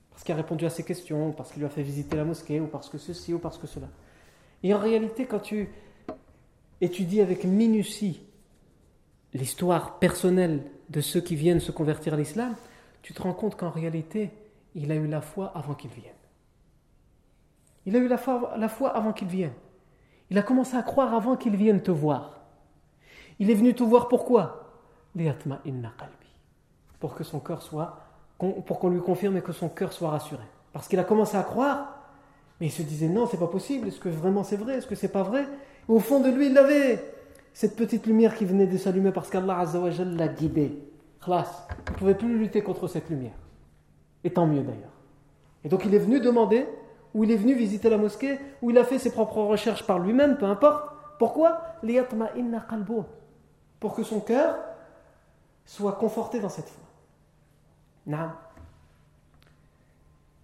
Parce 0.09 0.23
qu'il 0.23 0.33
a 0.33 0.37
répondu 0.37 0.65
à 0.65 0.69
ses 0.69 0.83
questions, 0.83 1.33
parce 1.33 1.51
qu'il 1.51 1.59
lui 1.59 1.67
a 1.67 1.69
fait 1.69 1.83
visiter 1.83 2.15
la 2.15 2.23
mosquée, 2.23 2.59
ou 2.61 2.67
parce 2.67 2.89
que 2.89 2.97
ceci, 2.97 3.33
ou 3.33 3.39
parce 3.39 3.57
que 3.57 3.67
cela. 3.67 3.87
Et 4.63 4.73
en 4.73 4.79
réalité, 4.79 5.25
quand 5.25 5.39
tu 5.39 5.69
étudies 6.81 7.21
avec 7.21 7.43
minutie 7.43 8.21
l'histoire 9.33 9.99
personnelle 9.99 10.63
de 10.89 11.01
ceux 11.01 11.21
qui 11.21 11.35
viennent 11.35 11.59
se 11.59 11.71
convertir 11.71 12.13
à 12.13 12.17
l'islam, 12.17 12.55
tu 13.01 13.13
te 13.13 13.21
rends 13.21 13.33
compte 13.33 13.55
qu'en 13.55 13.69
réalité, 13.69 14.31
il 14.75 14.91
a 14.91 14.95
eu 14.95 15.07
la 15.07 15.21
foi 15.21 15.51
avant 15.55 15.73
qu'il 15.73 15.91
vienne. 15.91 16.13
Il 17.85 17.95
a 17.95 17.99
eu 17.99 18.07
la 18.07 18.17
foi, 18.17 18.89
avant 18.89 19.13
qu'il 19.13 19.29
vienne. 19.29 19.53
Il 20.29 20.37
a 20.37 20.43
commencé 20.43 20.75
à 20.75 20.83
croire 20.83 21.13
avant 21.13 21.37
qu'il 21.37 21.55
vienne 21.55 21.81
te 21.81 21.91
voir. 21.91 22.41
Il 23.39 23.49
est 23.49 23.55
venu 23.55 23.73
te 23.73 23.83
voir 23.83 24.09
pourquoi? 24.09 24.73
Pour 26.99 27.15
que 27.15 27.23
son 27.23 27.39
cœur 27.39 27.61
soit, 27.61 27.97
pour 28.37 28.79
qu'on 28.79 28.89
lui 28.89 28.99
confirme 28.99 29.37
et 29.37 29.41
que 29.41 29.53
son 29.53 29.69
cœur 29.69 29.93
soit 29.93 30.09
rassuré. 30.09 30.43
Parce 30.73 30.89
qu'il 30.89 30.99
a 30.99 31.05
commencé 31.05 31.37
à 31.37 31.43
croire, 31.43 31.96
mais 32.59 32.67
il 32.67 32.71
se 32.71 32.81
disait 32.81 33.07
non, 33.07 33.27
c'est 33.27 33.37
pas 33.37 33.47
possible. 33.47 33.87
Est-ce 33.87 33.99
que 33.99 34.09
vraiment 34.09 34.43
c'est 34.43 34.57
vrai 34.57 34.75
Est-ce 34.77 34.87
que 34.87 34.95
c'est 34.95 35.11
pas 35.11 35.23
vrai? 35.23 35.45
Au 35.87 35.99
fond 35.99 36.19
de 36.19 36.29
lui, 36.29 36.47
il 36.47 36.57
avait 36.57 37.03
cette 37.53 37.75
petite 37.75 38.05
lumière 38.05 38.35
qui 38.35 38.45
venait 38.45 38.67
de 38.67 38.77
s'allumer 38.77 39.11
parce 39.11 39.29
qu'Allah 39.29 39.65
l'a 39.65 40.27
guidé. 40.27 40.77
Khlas. 41.21 41.67
Il 41.87 41.91
ne 41.93 41.97
pouvait 41.97 42.15
plus 42.15 42.37
lutter 42.37 42.61
contre 42.61 42.87
cette 42.87 43.09
lumière. 43.09 43.35
Et 44.23 44.31
tant 44.31 44.45
mieux 44.45 44.61
d'ailleurs. 44.61 44.93
Et 45.63 45.69
donc 45.69 45.85
il 45.85 45.93
est 45.93 45.99
venu 45.99 46.19
demander, 46.19 46.65
ou 47.13 47.23
il 47.23 47.31
est 47.31 47.37
venu 47.37 47.53
visiter 47.53 47.89
la 47.89 47.97
mosquée, 47.97 48.39
ou 48.61 48.71
il 48.71 48.77
a 48.77 48.83
fait 48.83 48.99
ses 48.99 49.11
propres 49.11 49.41
recherches 49.41 49.83
par 49.83 49.99
lui-même, 49.99 50.37
peu 50.37 50.45
importe. 50.45 50.93
Pourquoi? 51.19 51.61
Pour 53.79 53.95
que 53.95 54.03
son 54.03 54.19
cœur 54.19 54.55
soit 55.65 55.93
conforté 55.93 56.39
dans 56.39 56.49
cette 56.49 56.69
foi. 56.69 56.83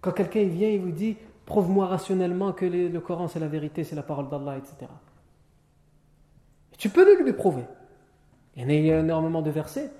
Quand 0.00 0.12
quelqu'un 0.12 0.44
vient 0.44 0.68
et 0.68 0.78
vous 0.78 0.90
dit 0.90 1.16
Prouve-moi 1.46 1.86
rationnellement 1.86 2.52
que 2.52 2.64
le 2.64 3.00
Coran 3.00 3.28
c'est 3.28 3.40
la 3.40 3.48
vérité, 3.48 3.84
c'est 3.84 3.96
la 3.96 4.02
parole 4.02 4.28
d'Allah, 4.28 4.56
etc. 4.56 4.90
tu 6.78 6.88
peux 6.88 7.04
le 7.04 7.22
lui 7.22 7.32
prouver. 7.32 7.64
Il 8.56 8.70
y 8.70 8.90
a 8.90 9.00
énormément 9.00 9.42
de 9.42 9.50
versets 9.50 9.90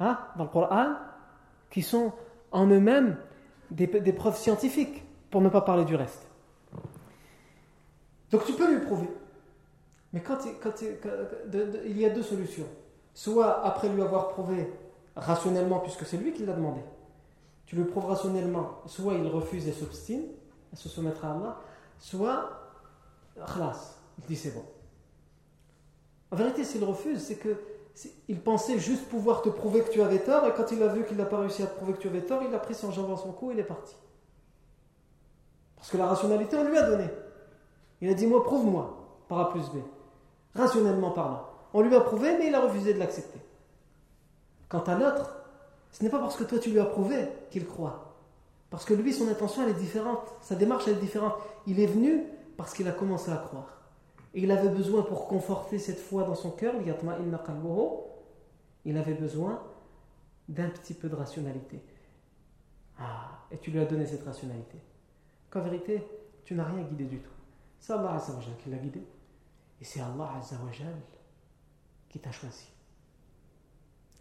hein, 0.00 0.18
dans 0.36 0.44
le 0.44 0.50
Coran 0.50 0.94
qui 1.70 1.82
sont 1.82 2.12
en 2.52 2.66
eux-mêmes 2.68 3.16
des, 3.70 4.12
preuves 4.12 4.36
scientifiques, 4.36 5.04
pour 5.30 5.40
ne 5.40 5.48
pas 5.48 5.60
parler 5.60 5.84
du 5.84 5.96
reste. 5.96 6.26
Donc 8.30 8.44
tu 8.44 8.52
peux 8.52 8.72
lui 8.72 8.84
prouver. 8.84 9.08
Mais 10.12 10.20
quand, 10.20 10.38
il 10.46 11.98
y 11.98 12.04
a 12.04 12.10
deux 12.10 12.22
solutions 12.22 12.66
soit 13.12 13.64
après 13.64 13.88
lui 13.88 14.02
avoir 14.02 14.28
prouvé 14.28 14.70
rationnellement, 15.16 15.80
puisque 15.80 16.04
c'est 16.04 16.18
lui 16.18 16.32
qui 16.32 16.44
l'a 16.44 16.52
demandé, 16.52 16.80
tu 17.64 17.74
le 17.74 17.86
prouves 17.86 18.06
rationnellement, 18.06 18.82
soit 18.86 19.14
il 19.14 19.26
refuse 19.26 19.66
et 19.66 19.72
s'obstine 19.72 20.22
se 20.76 20.88
soumettre 20.88 21.24
à 21.24 21.32
Allah, 21.32 21.60
soit 21.98 22.50
khlas, 23.46 23.98
il 24.18 24.24
dit 24.26 24.36
c'est 24.36 24.52
bon. 24.52 24.64
En 26.30 26.36
vérité, 26.36 26.64
s'il 26.64 26.84
refuse, 26.84 27.22
c'est 27.22 27.36
que 27.36 27.56
il 28.28 28.40
pensait 28.40 28.78
juste 28.78 29.08
pouvoir 29.08 29.40
te 29.40 29.48
prouver 29.48 29.80
que 29.80 29.90
tu 29.90 30.02
avais 30.02 30.18
tort, 30.18 30.46
et 30.46 30.52
quand 30.52 30.70
il 30.70 30.82
a 30.82 30.88
vu 30.88 31.04
qu'il 31.04 31.16
n'a 31.16 31.24
pas 31.24 31.38
réussi 31.38 31.62
à 31.62 31.66
te 31.66 31.76
prouver 31.76 31.94
que 31.94 31.98
tu 31.98 32.08
avais 32.08 32.20
tort, 32.20 32.42
il 32.42 32.54
a 32.54 32.58
pris 32.58 32.74
son 32.74 32.90
jambe 32.92 33.08
dans 33.08 33.16
son 33.16 33.32
cou 33.32 33.50
et 33.50 33.54
il 33.54 33.60
est 33.60 33.64
parti. 33.64 33.96
Parce 35.76 35.90
que 35.90 35.96
la 35.96 36.06
rationalité, 36.06 36.56
on 36.56 36.64
lui 36.64 36.76
a 36.76 36.82
donné. 36.82 37.08
Il 38.02 38.10
a 38.10 38.14
dit 38.14 38.26
Moi, 38.26 38.42
prouve-moi, 38.44 39.24
par 39.28 39.38
A 39.40 39.50
plus 39.50 39.70
B, 39.70 39.78
rationnellement 40.54 41.10
parlant. 41.10 41.48
On 41.72 41.80
lui 41.80 41.94
a 41.94 42.00
prouvé, 42.00 42.36
mais 42.38 42.48
il 42.48 42.54
a 42.54 42.60
refusé 42.60 42.92
de 42.92 42.98
l'accepter. 42.98 43.40
Quant 44.68 44.80
à 44.80 44.94
l'autre, 44.94 45.36
ce 45.92 46.02
n'est 46.02 46.10
pas 46.10 46.18
parce 46.18 46.36
que 46.36 46.44
toi 46.44 46.58
tu 46.58 46.70
lui 46.70 46.80
as 46.80 46.84
prouvé 46.84 47.28
qu'il 47.50 47.66
croit. 47.66 48.05
Parce 48.70 48.84
que 48.84 48.94
lui, 48.94 49.12
son 49.12 49.28
intention, 49.28 49.62
elle 49.62 49.70
est 49.70 49.74
différente. 49.74 50.32
Sa 50.42 50.54
démarche, 50.54 50.88
elle 50.88 50.94
est 50.94 51.00
différente. 51.00 51.34
Il 51.66 51.80
est 51.80 51.86
venu 51.86 52.24
parce 52.56 52.74
qu'il 52.74 52.88
a 52.88 52.92
commencé 52.92 53.30
à 53.30 53.36
croire. 53.36 53.82
Et 54.34 54.42
il 54.42 54.50
avait 54.50 54.68
besoin, 54.68 55.02
pour 55.02 55.28
conforter 55.28 55.78
cette 55.78 55.98
foi 55.98 56.24
dans 56.24 56.34
son 56.34 56.50
cœur, 56.50 56.74
il 58.84 58.96
avait 58.96 59.14
besoin 59.14 59.62
d'un 60.48 60.68
petit 60.68 60.94
peu 60.94 61.08
de 61.08 61.14
rationalité. 61.14 61.82
Ah, 62.98 63.46
et 63.50 63.58
tu 63.58 63.70
lui 63.70 63.80
as 63.80 63.84
donné 63.84 64.06
cette 64.06 64.24
rationalité. 64.24 64.78
Qu'en 65.50 65.62
vérité, 65.62 66.06
tu 66.44 66.54
n'as 66.54 66.64
rien 66.64 66.82
guidé 66.82 67.04
du 67.04 67.18
tout. 67.18 67.30
C'est 67.78 67.92
Allah 67.92 68.22
qui 68.62 68.70
l'a 68.70 68.78
guidé. 68.78 69.02
Et 69.80 69.84
c'est 69.84 70.00
Allah 70.00 70.32
Azzawajal 70.38 70.94
qui 72.08 72.18
t'a 72.18 72.32
choisi. 72.32 72.66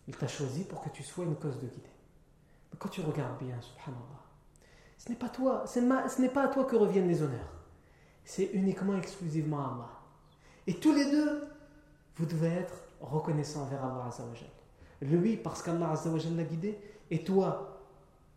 Il 0.07 0.15
t'a 0.15 0.27
choisi 0.27 0.65
pour 0.65 0.81
que 0.81 0.89
tu 0.89 1.03
sois 1.03 1.25
une 1.25 1.35
cause 1.35 1.59
de 1.59 1.67
guidée. 1.67 1.89
Mais 2.71 2.77
quand 2.77 2.89
tu 2.89 3.01
regardes 3.01 3.37
bien, 3.43 3.59
subhanallah, 3.61 4.24
ce 4.97 5.09
n'est 5.09 5.15
pas 5.15 5.29
toi, 5.29 5.65
ce 5.67 5.79
n'est 6.21 6.29
pas 6.29 6.43
à 6.43 6.47
toi 6.47 6.65
que 6.65 6.75
reviennent 6.75 7.07
les 7.07 7.21
honneurs. 7.21 7.53
C'est 8.23 8.45
uniquement, 8.53 8.97
exclusivement 8.97 9.59
à 9.59 9.65
Allah. 9.65 9.89
Et 10.67 10.75
tous 10.75 10.93
les 10.93 11.11
deux, 11.11 11.47
vous 12.15 12.25
devez 12.25 12.47
être 12.47 12.75
reconnaissants 12.99 13.63
envers 13.63 13.83
Allah 13.83 14.05
Azzawajal. 14.07 14.49
Lui, 15.01 15.37
parce 15.37 15.61
qu'Allah 15.61 15.91
Azzawajal 15.91 16.35
l'a 16.35 16.43
guidé, 16.43 16.79
et 17.11 17.23
toi, 17.23 17.81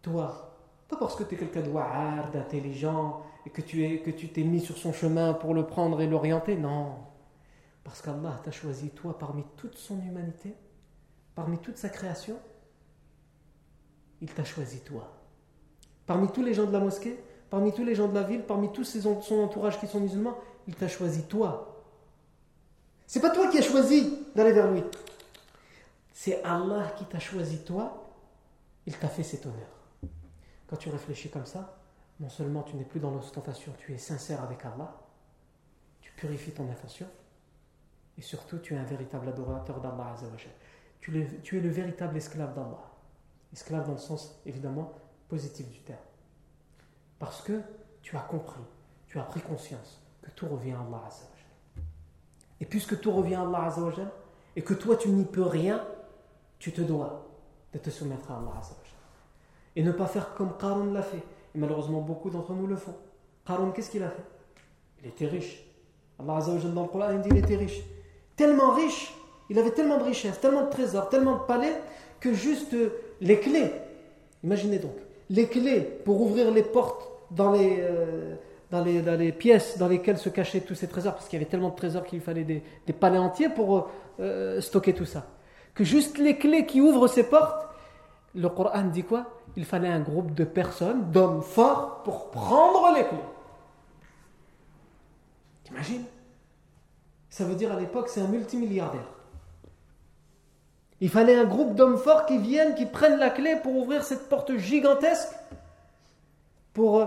toi, 0.02 0.56
pas 0.88 0.96
parce 0.96 1.16
que 1.16 1.22
tu 1.22 1.34
es 1.34 1.38
quelqu'un 1.38 1.62
de 1.62 1.70
wa'ar, 1.70 2.30
d'intelligent, 2.30 3.22
et 3.46 3.50
que 3.50 3.62
tu 3.62 3.84
es, 3.84 4.00
que 4.00 4.10
tu 4.10 4.28
t'es 4.28 4.42
mis 4.42 4.60
sur 4.60 4.76
son 4.76 4.92
chemin 4.92 5.32
pour 5.32 5.54
le 5.54 5.66
prendre 5.66 6.00
et 6.00 6.06
l'orienter, 6.06 6.56
non. 6.56 6.96
Parce 7.84 8.02
qu'Allah 8.02 8.40
t'a 8.44 8.50
choisi 8.50 8.90
toi 8.90 9.18
parmi 9.18 9.44
toute 9.56 9.76
son 9.76 9.98
humanité, 10.02 10.54
parmi 11.34 11.58
toute 11.58 11.78
sa 11.78 11.88
création. 11.88 12.38
Il 14.20 14.32
t'a 14.34 14.44
choisi 14.44 14.80
toi. 14.80 15.17
Parmi 16.08 16.26
tous 16.32 16.42
les 16.42 16.54
gens 16.54 16.64
de 16.64 16.72
la 16.72 16.80
mosquée, 16.80 17.22
parmi 17.50 17.70
tous 17.70 17.84
les 17.84 17.94
gens 17.94 18.08
de 18.08 18.14
la 18.14 18.22
ville, 18.22 18.42
parmi 18.42 18.72
tous 18.72 18.98
son 18.98 19.40
entourage 19.40 19.78
qui 19.78 19.86
sont 19.86 20.00
musulmans, 20.00 20.38
il 20.66 20.74
t'a 20.74 20.88
choisi 20.88 21.24
toi. 21.24 21.84
C'est 23.06 23.20
pas 23.20 23.28
toi 23.28 23.48
qui 23.48 23.58
as 23.58 23.62
choisi 23.62 24.26
d'aller 24.34 24.52
vers 24.52 24.72
lui. 24.72 24.82
C'est 26.14 26.42
Allah 26.44 26.94
qui 26.96 27.04
t'a 27.04 27.18
choisi 27.18 27.58
toi. 27.58 28.08
Il 28.86 28.96
t'a 28.96 29.08
fait 29.08 29.22
cet 29.22 29.44
honneur. 29.44 29.68
Quand 30.66 30.76
tu 30.76 30.88
réfléchis 30.88 31.28
comme 31.28 31.44
ça, 31.44 31.76
non 32.20 32.30
seulement 32.30 32.62
tu 32.62 32.76
n'es 32.76 32.84
plus 32.84 33.00
dans 33.00 33.10
l'ostentation, 33.10 33.74
tu 33.78 33.92
es 33.92 33.98
sincère 33.98 34.42
avec 34.42 34.64
Allah, 34.64 34.96
tu 36.00 36.10
purifies 36.12 36.52
ton 36.52 36.70
intention, 36.70 37.06
et 38.16 38.22
surtout, 38.22 38.58
tu 38.60 38.72
es 38.72 38.78
un 38.78 38.84
véritable 38.84 39.28
adorateur 39.28 39.78
d'Allah 39.82 40.16
Tu, 41.02 41.26
tu 41.42 41.58
es 41.58 41.60
le 41.60 41.68
véritable 41.68 42.16
esclave 42.16 42.54
d'Allah. 42.54 42.82
Esclave 43.52 43.86
dans 43.86 43.92
le 43.92 43.98
sens, 43.98 44.40
évidemment, 44.46 44.94
positif 45.28 45.68
du 45.70 45.80
terme. 45.80 45.98
Parce 47.18 47.42
que 47.42 47.60
tu 48.02 48.16
as 48.16 48.20
compris, 48.20 48.60
tu 49.06 49.18
as 49.18 49.22
pris 49.22 49.40
conscience 49.40 50.00
que 50.22 50.30
tout 50.30 50.46
revient 50.46 50.72
à 50.72 50.80
Allah 50.80 51.08
Et 52.60 52.64
puisque 52.64 53.00
tout 53.00 53.10
revient 53.10 53.36
à 53.36 53.42
Allah 53.42 53.72
et 54.56 54.62
que 54.62 54.74
toi 54.74 54.96
tu 54.96 55.08
n'y 55.10 55.24
peux 55.24 55.42
rien, 55.42 55.84
tu 56.58 56.72
te 56.72 56.80
dois 56.80 57.28
de 57.72 57.78
te 57.78 57.90
soumettre 57.90 58.30
à 58.30 58.38
Allah 58.38 58.60
Et 59.76 59.82
ne 59.82 59.92
pas 59.92 60.06
faire 60.06 60.34
comme 60.34 60.56
Qarun 60.58 60.92
l'a 60.92 61.02
fait. 61.02 61.22
Et 61.54 61.58
malheureusement, 61.58 62.00
beaucoup 62.00 62.30
d'entre 62.30 62.52
nous 62.52 62.66
le 62.66 62.76
font. 62.76 62.96
Qarun, 63.46 63.70
qu'est-ce 63.72 63.90
qu'il 63.90 64.02
a 64.02 64.10
fait? 64.10 64.24
Il 65.00 65.08
était 65.08 65.26
riche. 65.26 65.64
Allah 66.18 66.40
dans 66.40 66.82
le 66.82 66.88
Coran, 66.88 67.12
il 67.12 67.20
dit 67.20 67.28
qu'il 67.28 67.38
était 67.38 67.56
riche 67.56 67.82
tellement 68.38 68.70
riche, 68.70 69.12
il 69.50 69.58
avait 69.58 69.72
tellement 69.72 69.98
de 69.98 70.04
richesses, 70.04 70.40
tellement 70.40 70.64
de 70.64 70.70
trésors, 70.70 71.10
tellement 71.10 71.38
de 71.38 71.42
palais, 71.42 71.74
que 72.20 72.32
juste 72.32 72.74
les 73.20 73.38
clés, 73.40 73.70
imaginez 74.42 74.78
donc, 74.78 74.94
les 75.30 75.46
clés 75.46 75.80
pour 75.80 76.20
ouvrir 76.20 76.50
les 76.50 76.62
portes 76.62 77.08
dans 77.30 77.52
les, 77.52 77.78
euh, 77.80 78.34
dans 78.70 78.82
les, 78.82 79.32
pièces 79.32 79.78
dans 79.78 79.88
lesquelles 79.88 80.18
se 80.18 80.28
cachaient 80.28 80.60
tous 80.60 80.74
ces 80.74 80.88
trésors, 80.88 81.14
parce 81.14 81.28
qu'il 81.28 81.38
y 81.38 81.42
avait 81.42 81.50
tellement 81.50 81.70
de 81.70 81.76
trésors 81.76 82.04
qu'il 82.04 82.20
fallait 82.20 82.44
des, 82.44 82.62
palais 82.92 83.18
entiers 83.18 83.48
pour 83.48 83.88
euh, 84.20 84.60
stocker 84.60 84.94
tout 84.94 85.04
ça. 85.04 85.26
Que 85.74 85.84
juste 85.84 86.18
les 86.18 86.36
clés 86.36 86.66
qui 86.66 86.80
ouvrent 86.80 87.08
ces 87.08 87.24
portes, 87.24 87.66
le 88.34 88.48
Coran 88.48 88.84
dit 88.84 89.04
quoi? 89.04 89.26
Il 89.56 89.64
fallait 89.64 89.88
un 89.88 90.00
groupe 90.00 90.34
de 90.34 90.44
personnes, 90.44 91.10
d'hommes 91.10 91.42
forts, 91.42 92.02
pour 92.04 92.30
prendre 92.30 92.94
les 92.94 93.04
clés. 93.04 93.18
T'imagines? 95.64 96.04
Ça 97.30 97.44
veut 97.44 97.54
dire 97.54 97.72
à 97.72 97.78
l'époque, 97.78 98.08
c'est 98.08 98.20
un 98.20 98.28
multimilliardaire. 98.28 99.17
Il 101.00 101.10
fallait 101.10 101.36
un 101.36 101.44
groupe 101.44 101.74
d'hommes 101.74 101.98
forts 101.98 102.26
qui 102.26 102.38
viennent, 102.38 102.74
qui 102.74 102.86
prennent 102.86 103.18
la 103.18 103.30
clé 103.30 103.56
pour 103.62 103.76
ouvrir 103.76 104.02
cette 104.02 104.28
porte 104.28 104.56
gigantesque, 104.56 105.32
pour 106.72 106.98
euh, 106.98 107.06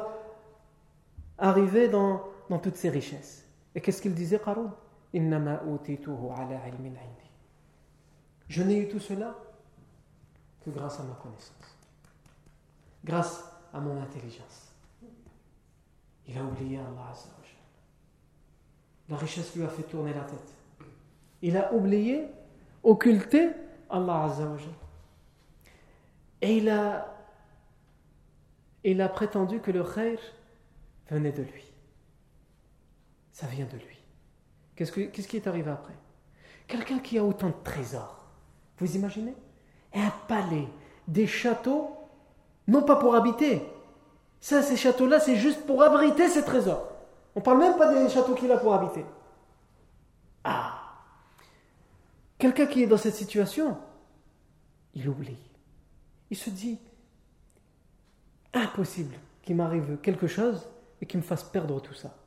arriver 1.38 1.89
dans, 1.89 2.24
dans 2.50 2.60
toutes 2.60 2.77
ces 2.77 2.89
richesses. 2.89 3.45
Et 3.75 3.81
qu'est-ce 3.81 4.01
qu'il 4.01 4.13
disait, 4.13 4.39
Qarun? 4.39 4.74
Je 8.48 8.63
n'ai 8.63 8.77
eu 8.77 8.88
tout 8.88 9.00
cela 9.00 9.36
que 10.63 10.69
grâce 10.69 11.00
à 11.00 11.03
ma 11.03 11.15
connaissance, 11.15 11.77
grâce 13.03 13.43
à 13.74 13.79
mon 13.79 14.01
intelligence. 14.01 14.71
Il 16.27 16.38
a 16.38 16.43
oublié 16.43 16.77
Allah 16.77 17.13
La 19.10 19.17
richesse 19.17 19.53
lui 19.55 19.63
a 19.63 19.67
fait 19.67 19.83
tourner 19.83 20.13
la 20.13 20.21
tête. 20.21 20.53
Il 21.41 21.57
a 21.57 21.74
oublié, 21.74 22.27
occulté 22.83 23.50
Allah 23.91 24.24
Azzawajal. 24.24 24.74
Et 26.41 26.57
il 26.57 26.69
a, 26.69 27.13
il 28.83 29.01
a 29.01 29.10
prétendu 29.10 29.60
que 29.60 29.71
le 29.71 29.83
khair 29.83 30.19
venait 31.10 31.31
de 31.31 31.43
lui. 31.43 31.71
Ça 33.31 33.48
vient 33.48 33.65
de 33.65 33.77
lui. 33.77 33.98
Qu'est-ce, 34.75 34.91
que, 34.91 35.01
qu'est-ce 35.01 35.27
qui 35.27 35.38
est 35.38 35.48
arrivé 35.48 35.69
après? 35.69 35.93
Quelqu'un 36.67 37.00
qui 37.00 37.17
a 37.17 37.24
autant 37.24 37.50
de 37.50 37.63
trésors. 37.63 38.25
Vous 38.77 38.95
imaginez? 38.95 39.36
Un 39.93 40.10
palais, 40.27 40.67
des 41.07 41.27
châteaux, 41.27 41.95
non 42.67 42.81
pas 42.81 42.95
pour 42.95 43.15
habiter. 43.15 43.62
Ça, 44.39 44.63
ces 44.63 44.77
châteaux-là, 44.77 45.19
c'est 45.19 45.36
juste 45.36 45.65
pour 45.65 45.83
abriter 45.83 46.27
ses 46.29 46.43
trésors. 46.43 46.88
On 47.36 47.41
parle 47.41 47.60
même 47.60 47.77
pas 47.77 47.93
des 47.93 48.10
châteaux 48.10 48.33
qu'il 48.33 48.51
a 48.51 48.57
pour 48.57 48.74
habiter. 48.74 49.05
Ah 50.43 50.81
Quelqu'un 52.41 52.65
qui 52.65 52.81
est 52.81 52.88
dans 52.88 52.98
cette 52.98 53.13
situation, 53.13 53.77
il 54.95 55.07
oublie. 55.07 55.38
Il 56.31 56.36
se 56.36 56.50
dit, 56.50 56.79
impossible 58.51 59.13
qu'il 59.43 59.55
m'arrive 59.55 60.00
quelque 60.01 60.25
chose 60.25 60.67
et 61.00 61.05
qu'il 61.05 61.19
me 61.19 61.24
fasse 61.24 61.43
perdre 61.43 61.79
tout 61.79 61.93
ça. 61.93 62.17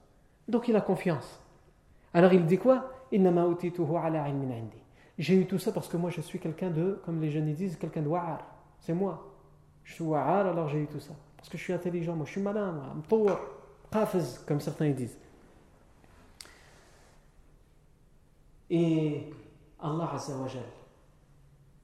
Donc 0.47 0.68
il 0.68 0.76
a 0.76 0.80
confiance. 0.80 1.40
Alors 2.12 2.33
il 2.33 2.47
dit 2.47 2.59
quoi? 2.59 2.92
J'ai 5.18 5.35
eu 5.35 5.47
tout 5.47 5.59
ça 5.59 5.73
parce 5.73 5.88
que 5.88 5.97
moi 5.97 6.11
je 6.11 6.21
suis 6.21 6.38
quelqu'un 6.38 6.71
de, 6.71 7.00
comme 7.04 7.21
les 7.21 7.33
jeunes 7.33 7.52
disent, 7.52 7.75
quelqu'un 7.75 8.02
de 8.02 8.09
wa'ar. 8.09 8.38
C'est 8.78 8.94
moi. 8.94 9.35
Je 9.83 9.94
suis 9.94 10.04
wa'ar, 10.04 10.47
alors 10.47 10.68
j'ai 10.68 10.80
eu 10.80 10.87
tout 10.87 11.00
ça. 11.00 11.14
Parce 11.37 11.49
que 11.49 11.59
je 11.59 11.62
suis 11.64 11.73
intelligent, 11.73 12.14
moi 12.14 12.25
je 12.25 12.30
suis 12.30 12.40
malin, 12.40 12.71
moi, 12.71 13.02
comme 14.47 14.61
certains 14.61 14.90
disent. 14.90 15.18
Et 18.71 19.35
Allah 19.85 20.11
Azzawajal, 20.14 20.62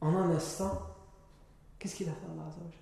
en 0.01 0.17
un 0.17 0.31
instant, 0.31 0.73
qu'est-ce 1.79 1.97
qu'il 1.97 2.09
a 2.09 2.13
fait 2.13 2.25
Allah 2.33 2.47
Azzawajal 2.49 2.81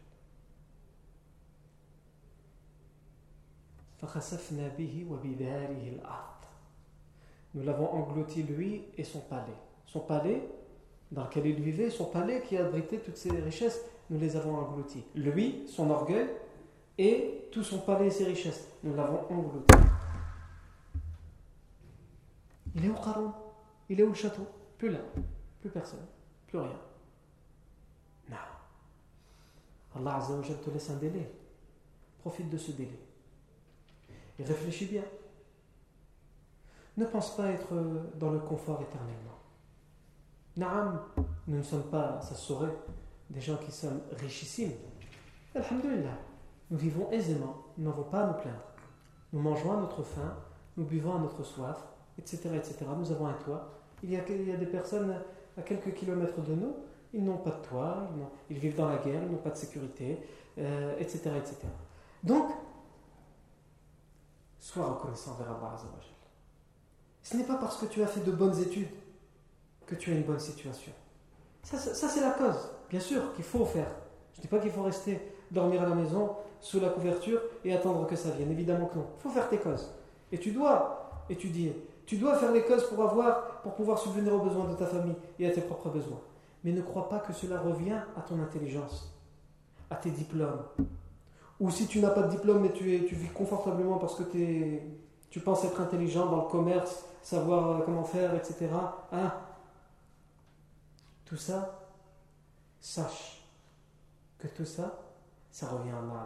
Nous 7.55 7.63
l'avons 7.65 7.91
englouti 7.93 8.45
lui 8.45 8.85
et 8.97 9.03
son 9.03 9.19
palais. 9.19 9.43
Son 9.87 10.00
palais 10.00 10.49
dans 11.11 11.25
lequel 11.25 11.47
il 11.47 11.61
vivait, 11.63 11.91
son 11.91 12.04
palais 12.04 12.43
qui 12.43 12.57
abritait 12.57 12.99
toutes 12.99 13.17
ses 13.17 13.31
richesses, 13.31 13.81
nous 14.11 14.21
les 14.21 14.37
avons 14.37 14.57
engloutis. 14.57 15.04
Lui, 15.17 15.65
son 15.67 15.91
orgueil 15.91 16.28
et 16.97 17.49
tout 17.50 17.65
son 17.65 17.81
palais 17.81 18.07
et 18.07 18.11
ses 18.11 18.25
richesses, 18.25 18.69
nous 18.85 18.95
l'avons 18.95 19.25
englouti. 19.31 19.75
Il 22.76 22.85
est 22.85 22.89
où 22.89 22.95
Qaroun 22.95 23.33
Il 23.89 24.00
est 24.00 24.07
le 24.07 24.15
château? 24.15 24.47
Plus 24.78 24.91
là, 24.91 25.00
plus 25.60 25.71
personne, 25.71 26.06
plus 26.47 26.58
rien. 26.58 26.80
Non. 28.30 28.36
Allah 29.97 30.17
Azzawajal 30.17 30.60
te 30.60 30.71
laisse 30.71 30.91
un 30.91 30.97
délai. 30.97 31.30
Profite 32.21 32.49
de 32.49 32.58
ce 32.58 32.73
délai. 32.73 32.99
Et 34.38 34.45
réfléchis 34.45 34.86
bien. 34.86 35.02
Ne 36.97 37.04
pense 37.06 37.36
pas 37.36 37.49
être 37.50 37.75
dans 38.17 38.30
le 38.30 38.38
confort 38.41 38.80
éternellement. 38.82 39.38
Naam, 40.56 41.00
nous 41.47 41.58
ne 41.58 41.62
sommes 41.62 41.91
pas, 41.91 42.21
ça 42.21 42.34
saurait, 42.34 42.75
des 43.30 43.41
gens 43.41 43.56
qui 43.56 43.71
sont 43.71 44.00
richissimes. 44.21 44.73
Alhamdulillah, 45.54 46.19
nous 46.71 46.78
vivons 46.78 47.10
aisément, 47.10 47.67
nous 47.76 47.84
n'avons 47.88 48.04
pas 48.04 48.25
à 48.25 48.26
nous 48.26 48.41
plaindre. 48.41 48.64
Nous 49.32 49.41
mangeons 49.41 49.73
à 49.73 49.76
notre 49.76 50.02
faim, 50.02 50.36
nous 50.76 50.84
buvons 50.84 51.17
à 51.17 51.19
notre 51.19 51.43
soif, 51.45 51.84
etc. 52.19 52.50
etc. 52.56 52.86
Nous 52.97 53.12
avons 53.12 53.26
un 53.26 53.34
toit, 53.34 53.77
il 54.02 54.11
y, 54.11 54.17
a, 54.17 54.21
des 54.21 54.67
personnes 54.67 55.15
à 55.56 55.63
quelques 55.63 55.95
kilomètres 55.95 56.41
de 56.43 56.54
nous, 56.54 56.75
ils 57.13 57.25
n'ont 57.25 57.39
pas 57.39 57.50
de 57.50 57.67
toit, 57.67 58.08
ils, 58.50 58.58
vivent 58.58 58.76
dans 58.76 58.89
la 58.89 58.99
guerre, 58.99 59.23
ils 59.23 59.30
n'ont 59.30 59.39
pas 59.39 59.50
de 59.50 59.56
sécurité, 59.56 60.19
etc., 60.99 61.21
euh, 61.26 61.39
etc. 61.39 61.56
Donc, 62.23 62.50
sois 64.58 64.87
reconnaissant 64.87 65.34
vers 65.34 65.49
Allah 65.49 65.75
Azzawajal. 65.75 66.19
Ce 67.23 67.37
n'est 67.37 67.45
pas 67.45 67.56
parce 67.56 67.78
que 67.78 67.87
tu 67.87 68.02
as 68.02 68.06
fait 68.06 68.21
de 68.21 68.32
bonnes 68.32 68.58
études 68.61 68.89
que 69.87 69.95
tu 69.95 70.13
as 70.13 70.15
une 70.15 70.23
bonne 70.23 70.39
situation. 70.39 70.93
Ça, 71.63 71.78
c'est 71.78 72.21
la 72.21 72.30
cause, 72.30 72.71
bien 72.89 73.00
sûr, 73.00 73.34
qu'il 73.34 73.45
faut 73.45 73.65
faire. 73.65 73.91
Je 74.32 74.39
ne 74.39 74.43
dis 74.43 74.49
pas 74.49 74.58
qu'il 74.58 74.71
faut 74.71 74.82
rester 74.82 75.21
dormir 75.50 75.82
à 75.82 75.89
la 75.89 75.95
maison 75.95 76.37
sous 76.61 76.80
la 76.80 76.89
couverture 76.89 77.41
et 77.65 77.75
attendre 77.75 78.06
que 78.06 78.17
ça 78.17 78.30
vienne. 78.30 78.50
Évidemment 78.50 78.87
que 78.87 78.97
non. 78.97 79.06
Il 79.19 79.23
faut 79.23 79.30
faire 79.30 79.49
tes 79.49 79.58
causes. 79.58 79.91
Et 80.32 80.39
tu 80.39 80.52
dois 80.52 81.25
étudier. 81.28 81.89
Tu 82.08 82.16
dois 82.16 82.38
faire 82.38 82.52
les 82.52 82.62
causes 82.62 82.88
pour 82.88 83.04
avoir, 83.04 83.60
pour 83.60 83.75
pouvoir 83.75 83.99
subvenir 83.99 84.32
aux 84.32 84.40
besoins 84.40 84.64
de 84.64 84.73
ta 84.73 84.86
famille 84.86 85.14
et 85.38 85.47
à 85.47 85.50
tes 85.50 85.60
propres 85.60 85.90
besoins. 85.90 86.23
Mais 86.64 86.73
ne 86.73 86.80
crois 86.80 87.06
pas 87.06 87.18
que 87.18 87.34
cela 87.34 87.60
revient 87.60 88.00
à 88.16 88.23
ton 88.23 88.40
intelligence, 88.40 89.14
à 89.90 89.97
tes 89.97 90.10
diplômes. 90.10 90.62
Ou 91.60 91.71
si 91.71 91.86
tu 91.86 92.00
n'as 92.00 92.08
pas 92.08 92.23
de 92.23 92.30
diplôme 92.30 92.62
mais 92.62 92.73
tu, 92.73 92.97
es, 92.97 93.04
tu 93.04 93.14
vis 93.14 93.28
confortablement 93.28 93.99
parce 93.99 94.14
que 94.14 94.23
tu 94.23 95.40
penses 95.40 95.64
être 95.64 95.82
intelligent 95.82 96.25
dans 96.25 96.44
le 96.44 96.49
commerce, 96.49 97.04
savoir 97.21 97.73
euh, 97.73 97.84
comment 97.84 98.04
faire, 98.04 98.34
etc. 98.34 98.71
Hein? 99.12 99.30
Tout 101.26 101.36
ça, 101.36 101.78
sache 102.80 103.42
que 104.38 104.49
tout 104.49 104.64
ça, 104.64 104.99
ça 105.50 105.68
revient 105.68 105.90
à 105.90 105.99
Allah. 105.99 106.25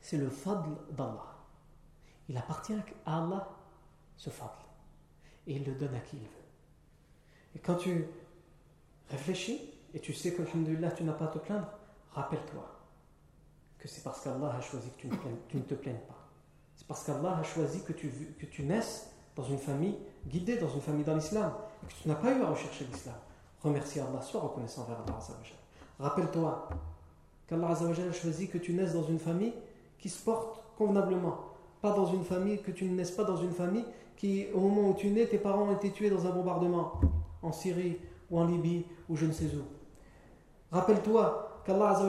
C'est 0.00 0.16
le 0.16 0.28
fadl 0.28 0.68
d'Allah. 0.90 1.36
Il 2.28 2.36
appartient 2.36 2.74
à 3.06 3.22
Allah 3.22 3.48
ce 4.22 4.30
fadl. 4.30 4.52
Et 5.48 5.54
il 5.54 5.64
le 5.64 5.74
donne 5.74 5.94
à 5.96 5.98
qui 5.98 6.16
il 6.16 6.22
veut. 6.22 6.46
Et 7.56 7.58
quand 7.58 7.74
tu 7.74 8.06
réfléchis 9.10 9.60
et 9.94 9.98
tu 9.98 10.14
sais 10.14 10.32
que, 10.32 10.42
tu 10.42 10.58
n'as 11.04 11.12
pas 11.12 11.24
à 11.24 11.28
te 11.28 11.38
plaindre, 11.38 11.66
rappelle-toi 12.12 12.64
que 13.78 13.88
c'est 13.88 14.04
parce 14.04 14.20
qu'Allah 14.20 14.54
a 14.56 14.60
choisi 14.60 14.90
que 14.90 15.08
tu 15.48 15.56
ne, 15.56 15.62
te 15.62 15.74
plaignes 15.74 15.98
pas. 16.06 16.28
C'est 16.76 16.86
parce 16.86 17.02
qu'Allah 17.02 17.38
a 17.38 17.42
choisi 17.42 17.82
que 17.82 17.92
tu, 17.92 18.08
que 18.38 18.46
tu 18.46 18.62
naisses 18.62 19.10
dans 19.34 19.42
une 19.42 19.58
famille 19.58 19.96
guidée, 20.28 20.56
dans 20.56 20.70
une 20.70 20.80
famille 20.80 21.04
dans 21.04 21.16
l'islam, 21.16 21.52
que 21.88 21.92
tu 21.92 22.08
n'as 22.08 22.14
pas 22.14 22.32
eu 22.32 22.40
à 22.42 22.50
rechercher 22.50 22.84
l'islam. 22.84 23.16
Remercie 23.60 23.98
Allah, 23.98 24.22
sois 24.22 24.40
reconnaissant 24.40 24.84
vers 24.84 25.00
Allah. 25.00 25.18
Rappelle-toi 25.98 26.68
qu'Allah 27.48 27.70
a 27.70 28.12
choisi 28.12 28.48
que 28.48 28.58
tu 28.58 28.72
naisses 28.72 28.92
dans 28.92 29.02
une 29.02 29.18
famille 29.18 29.54
qui 29.98 30.08
se 30.08 30.22
porte 30.22 30.62
convenablement. 30.78 31.40
Pas 31.80 31.92
dans 31.92 32.06
une 32.06 32.24
famille, 32.24 32.62
que 32.62 32.70
tu 32.70 32.84
ne 32.84 32.94
naisses 32.94 33.10
pas 33.10 33.24
dans 33.24 33.36
une 33.36 33.50
famille 33.50 33.84
qui, 34.16 34.46
au 34.54 34.60
moment 34.60 34.90
où 34.90 34.94
tu 34.94 35.08
nais, 35.08 35.26
tes 35.26 35.38
parents 35.38 35.68
ont 35.68 35.74
été 35.74 35.90
tués 35.90 36.10
dans 36.10 36.26
un 36.26 36.30
bombardement 36.30 37.00
en 37.42 37.52
Syrie 37.52 37.98
ou 38.30 38.38
en 38.38 38.46
Libye 38.46 38.84
ou 39.08 39.16
je 39.16 39.26
ne 39.26 39.32
sais 39.32 39.46
où. 39.46 39.62
Rappelle-toi 40.70 41.62
qu'Allah 41.64 42.00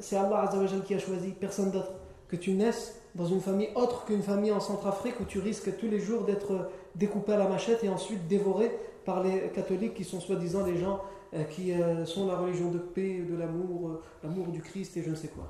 c'est 0.00 0.16
Allah 0.16 0.50
qui 0.84 0.94
a 0.94 0.98
choisi, 0.98 1.30
personne 1.30 1.70
d'autre, 1.70 1.92
que 2.28 2.36
tu 2.36 2.52
naisses 2.52 3.00
dans 3.14 3.26
une 3.26 3.40
famille 3.40 3.68
autre 3.74 4.04
qu'une 4.04 4.22
famille 4.22 4.52
en 4.52 4.60
Centrafrique 4.60 5.20
où 5.20 5.24
tu 5.24 5.38
risques 5.38 5.76
tous 5.78 5.86
les 5.86 6.00
jours 6.00 6.24
d'être 6.24 6.68
découpé 6.94 7.32
à 7.32 7.38
la 7.38 7.48
machette 7.48 7.82
et 7.84 7.88
ensuite 7.88 8.26
dévoré 8.26 8.70
par 9.04 9.22
les 9.22 9.50
catholiques 9.54 9.94
qui 9.94 10.04
sont 10.04 10.20
soi-disant 10.20 10.64
des 10.64 10.76
gens 10.76 11.00
euh, 11.34 11.44
qui 11.44 11.72
euh, 11.72 12.04
sont 12.04 12.26
la 12.26 12.36
religion 12.36 12.70
de 12.70 12.78
paix, 12.78 13.20
de 13.20 13.36
l'amour, 13.36 13.90
euh, 13.90 14.02
l'amour 14.22 14.48
du 14.48 14.60
Christ 14.60 14.96
et 14.96 15.02
je 15.02 15.10
ne 15.10 15.14
sais 15.14 15.28
quoi. 15.28 15.48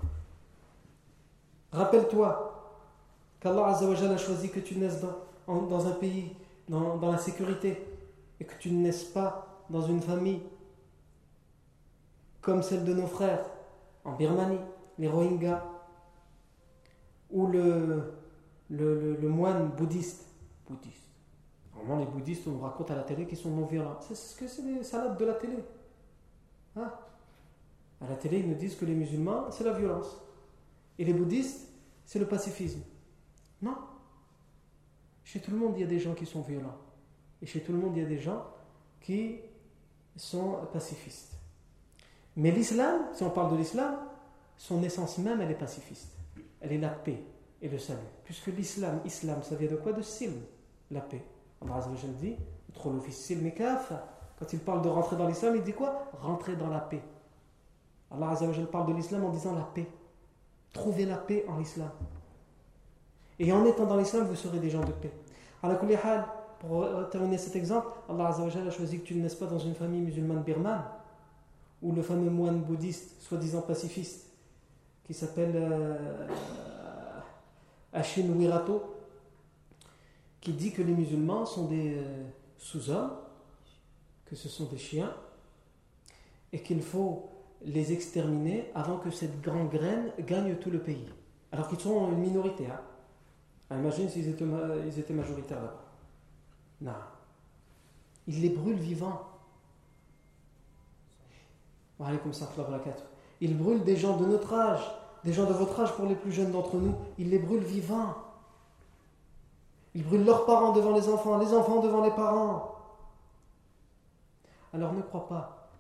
Rappelle-toi 1.73 2.75
qu'Allah 3.41 3.67
a 3.67 4.17
choisi 4.17 4.51
que 4.51 4.61
tu 4.61 4.77
naisses 4.77 5.01
dans, 5.01 5.17
dans 5.47 5.87
un 5.87 5.93
pays, 5.93 6.37
dans, 6.69 6.97
dans 6.97 7.13
la 7.13 7.19
sécurité, 7.19 7.87
et 8.41 8.45
que 8.45 8.55
tu 8.59 8.71
ne 8.71 8.83
naisses 8.83 9.05
pas 9.05 9.65
dans 9.71 9.83
une 9.83 10.01
famille 10.01 10.41
comme 12.41 12.63
celle 12.63 12.85
de 12.85 12.95
nos 12.95 13.07
frères 13.07 13.45
en 14.05 14.13
Birmanie, 14.13 14.61
les 14.99 15.09
Rohingyas, 15.09 15.65
ou 17.31 17.49
le, 17.49 18.13
le, 18.71 19.29
moine 19.29 19.71
bouddhiste. 19.71 20.27
Bouddhiste. 20.69 21.09
Normalement, 21.75 22.05
les 22.05 22.11
bouddhistes, 22.11 22.47
on 22.47 22.53
nous 22.53 22.61
raconte 22.61 22.91
à 22.93 22.95
la 22.95 23.03
télé 23.03 23.27
qu'ils 23.27 23.37
sont 23.37 23.51
non 23.51 23.67
violents. 23.67 23.99
C'est 24.01 24.15
ce 24.15 24.37
que 24.37 24.47
c'est 24.47 24.63
les 24.63 24.85
salades 24.85 25.19
de 25.19 25.25
la 25.25 25.35
télé. 25.35 25.57
Hein? 26.77 26.93
À 28.01 28.09
la 28.09 28.15
télé, 28.15 28.39
ils 28.39 28.49
nous 28.49 28.55
disent 28.55 28.77
que 28.77 28.85
les 28.85 28.95
musulmans, 28.95 29.51
c'est 29.51 29.65
la 29.65 29.73
violence. 29.73 30.17
Et 30.99 31.05
les 31.05 31.13
bouddhistes, 31.13 31.69
c'est 32.05 32.21
le 32.21 32.27
pacifisme. 32.27 32.81
Non? 33.61 33.77
Chez 35.27 35.41
tout 35.41 35.51
le 35.51 35.57
monde, 35.57 35.73
il 35.77 35.81
y 35.81 35.85
a 35.85 35.89
des 35.89 35.99
gens 35.99 36.15
qui 36.15 36.25
sont 36.25 36.41
violents. 36.41 36.77
Et 37.43 37.47
chez 37.47 37.61
tout 37.61 37.73
le 37.73 37.79
monde, 37.79 37.97
il 37.97 38.03
y 38.05 38.07
a 38.07 38.09
des 38.09 38.21
gens 38.21 38.45
qui 39.01 39.41
sont 40.17 40.61
pacifistes. 40.73 41.33
Mais 42.37 42.53
l'islam, 42.53 43.09
si 43.13 43.25
on 43.25 43.31
parle 43.31 43.51
de 43.51 43.57
l'islam, 43.57 43.97
son 44.57 44.81
essence 44.85 45.19
même, 45.19 45.41
elle 45.41 45.51
est 45.51 45.59
pacifiste. 45.59 46.13
Elle 46.61 46.75
est 46.75 46.79
la 46.79 46.91
paix 46.91 47.21
et 47.61 47.69
le 47.69 47.77
salut. 47.77 47.99
Puisque 48.23 48.47
l'islam, 48.47 49.01
islam, 49.05 49.43
ça 49.43 49.57
vient 49.57 49.69
de 49.69 49.75
quoi? 49.75 49.93
De 49.93 50.01
silm, 50.01 50.41
la 50.93 51.01
paix. 51.01 51.25
Allah 51.61 51.85
dit, 52.21 52.37
quand 54.39 54.53
il 54.53 54.59
parle 54.61 54.83
de 54.83 54.89
rentrer 54.89 55.17
dans 55.17 55.27
l'islam, 55.27 55.57
il 55.57 55.65
dit 55.65 55.73
quoi? 55.73 56.09
Rentrer 56.21 56.55
dans 56.55 56.69
la 56.69 56.81
paix. 56.81 57.03
Allah 58.13 58.39
parle 58.71 58.87
de 58.87 58.95
l'islam 58.95 59.25
en 59.25 59.31
disant 59.31 59.57
la 59.57 59.65
paix. 59.65 59.89
Trouvez 60.73 61.05
la 61.05 61.17
paix 61.17 61.45
en 61.49 61.59
l'islam. 61.59 61.91
Et 63.39 63.53
en 63.53 63.65
étant 63.65 63.87
dans 63.87 63.97
l'islam, 63.97 64.27
vous 64.27 64.37
serez 64.37 64.59
des 64.59 64.71
gens 64.71 64.85
de 64.85 64.93
paix. 64.93 65.13
Pour 66.61 66.87
terminer 67.11 67.39
cet 67.39 67.55
exemple, 67.55 67.89
Allah 68.09 68.29
a 68.29 68.71
choisi 68.71 69.01
que 69.01 69.05
tu 69.05 69.15
ne 69.15 69.23
naisses 69.23 69.35
pas 69.35 69.47
dans 69.47 69.59
une 69.59 69.75
famille 69.75 70.01
musulmane 70.01 70.43
birmane, 70.43 70.85
où 71.83 71.93
le 71.93 72.03
fameux 72.03 72.31
moine 72.31 72.61
bouddhiste, 72.61 73.21
soi-disant 73.21 73.61
pacifiste, 73.61 74.31
qui 75.05 75.13
s'appelle 75.13 75.53
euh, 75.55 75.97
Ashin 77.93 78.29
Wirato, 78.37 78.83
qui 80.41 80.53
dit 80.53 80.73
que 80.73 80.83
les 80.83 80.93
musulmans 80.93 81.45
sont 81.45 81.67
des 81.67 81.97
euh, 81.99 82.25
sous-hommes, 82.59 83.13
que 84.25 84.35
ce 84.35 84.49
sont 84.49 84.65
des 84.65 84.79
chiens, 84.79 85.13
et 86.53 86.63
qu'il 86.63 86.83
faut 86.83 87.29
les 87.65 87.93
exterminer 87.93 88.71
avant 88.75 88.97
que 88.99 89.11
cette 89.11 89.41
grande 89.43 89.71
graine 89.71 90.13
gagne 90.21 90.57
tout 90.57 90.71
le 90.71 90.81
pays. 90.81 91.07
Alors 91.53 91.69
qu'ils 91.69 91.81
sont 91.81 92.11
une 92.13 92.19
minorité. 92.19 92.67
Hein. 92.67 92.81
Ah, 93.71 93.77
imagine 93.77 94.09
s'ils 94.09 94.29
étaient, 94.29 94.45
majoritaires 95.15 95.61
là-bas. 95.61 95.85
Non. 96.81 96.93
Ils 98.29 98.41
les 98.43 98.51
brûlent 98.51 98.79
vivants. 98.79 99.23
Ils 103.41 103.57
brûlent 103.57 103.85
des 103.85 103.97
gens 103.97 104.17
de 104.17 104.27
notre 104.27 104.53
âge, 104.53 104.83
des 105.25 105.33
gens 105.33 105.47
de 105.47 105.53
votre 105.53 105.81
âge 105.81 105.93
pour 105.95 106.07
les 106.07 106.15
plus 106.15 106.33
jeunes 106.33 106.53
d'entre 106.53 106.77
nous. 106.77 106.95
Ils 107.19 107.31
les 107.31 107.39
brûlent 107.39 107.65
vivants. 107.65 108.15
Ils 109.95 110.05
brûlent 110.05 110.25
leurs 110.25 110.45
parents 110.45 110.73
devant 110.73 110.95
les 110.95 111.09
enfants, 111.09 111.39
les 111.39 111.55
enfants 111.55 111.81
devant 111.81 112.05
les 112.05 112.11
parents. 112.11 112.77
Alors 114.75 114.93
ne 114.93 115.01
crois 115.01 115.27
pas, 115.27 115.71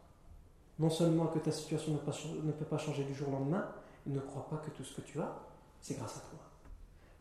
non 0.78 0.88
seulement 0.88 1.26
que 1.26 1.38
ta 1.38 1.52
situation 1.52 1.92
ne 1.92 2.52
peut 2.52 2.64
pas 2.64 2.78
changer 2.78 3.04
du 3.04 3.14
jour 3.14 3.28
au 3.28 3.32
lendemain, 3.32 3.68
ne 4.06 4.20
crois 4.20 4.46
pas 4.48 4.56
que 4.56 4.70
tout 4.70 4.84
ce 4.84 4.94
que 4.96 5.02
tu 5.02 5.20
as, 5.20 5.36
c'est 5.80 5.98
grâce 5.98 6.16
à 6.16 6.20
toi. 6.20 6.38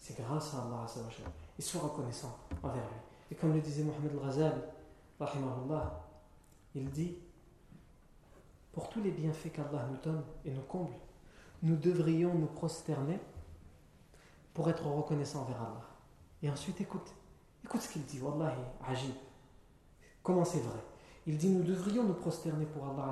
C'est 0.06 0.22
grâce 0.22 0.54
à 0.54 0.60
Allah. 0.60 0.86
Et 1.58 1.62
sois 1.64 1.82
reconnaissant 1.82 2.38
envers 2.62 2.76
lui. 2.76 3.00
Et 3.32 3.36
comme 3.36 3.54
le 3.54 3.60
disait 3.60 3.82
Mohamed 3.84 4.12
Al-Ghazali, 4.12 4.62
il 6.76 6.92
dit 6.92 7.18
Pour 8.72 8.90
tous 8.90 9.02
les 9.02 9.10
bienfaits 9.10 9.52
qu'Allah 9.52 9.88
nous 9.90 9.98
donne 10.04 10.24
et 10.46 10.52
nous 10.52 10.62
comble, 10.62 10.94
nous 11.64 11.76
devrions 11.76 12.36
nous 12.36 12.46
prosterner 12.46 13.20
pour 14.54 14.70
être 14.70 14.86
reconnaissants 14.86 15.42
envers 15.42 15.60
Allah. 15.60 15.90
Et 16.44 16.52
ensuite, 16.52 16.80
écoute, 16.82 17.12
écoute 17.64 17.82
ce 17.82 17.92
qu'il 17.92 18.06
dit, 18.06 18.22
Wallahi, 18.22 18.60
ajib. 18.88 19.16
Comment 20.22 20.46
c'est 20.46 20.60
vrai? 20.60 20.84
Il 21.26 21.36
dit 21.40 21.50
Nous 21.50 21.64
devrions 21.64 22.04
nous 22.04 22.14
prosterner 22.14 22.68
pour 22.68 22.88
Allah 22.88 23.12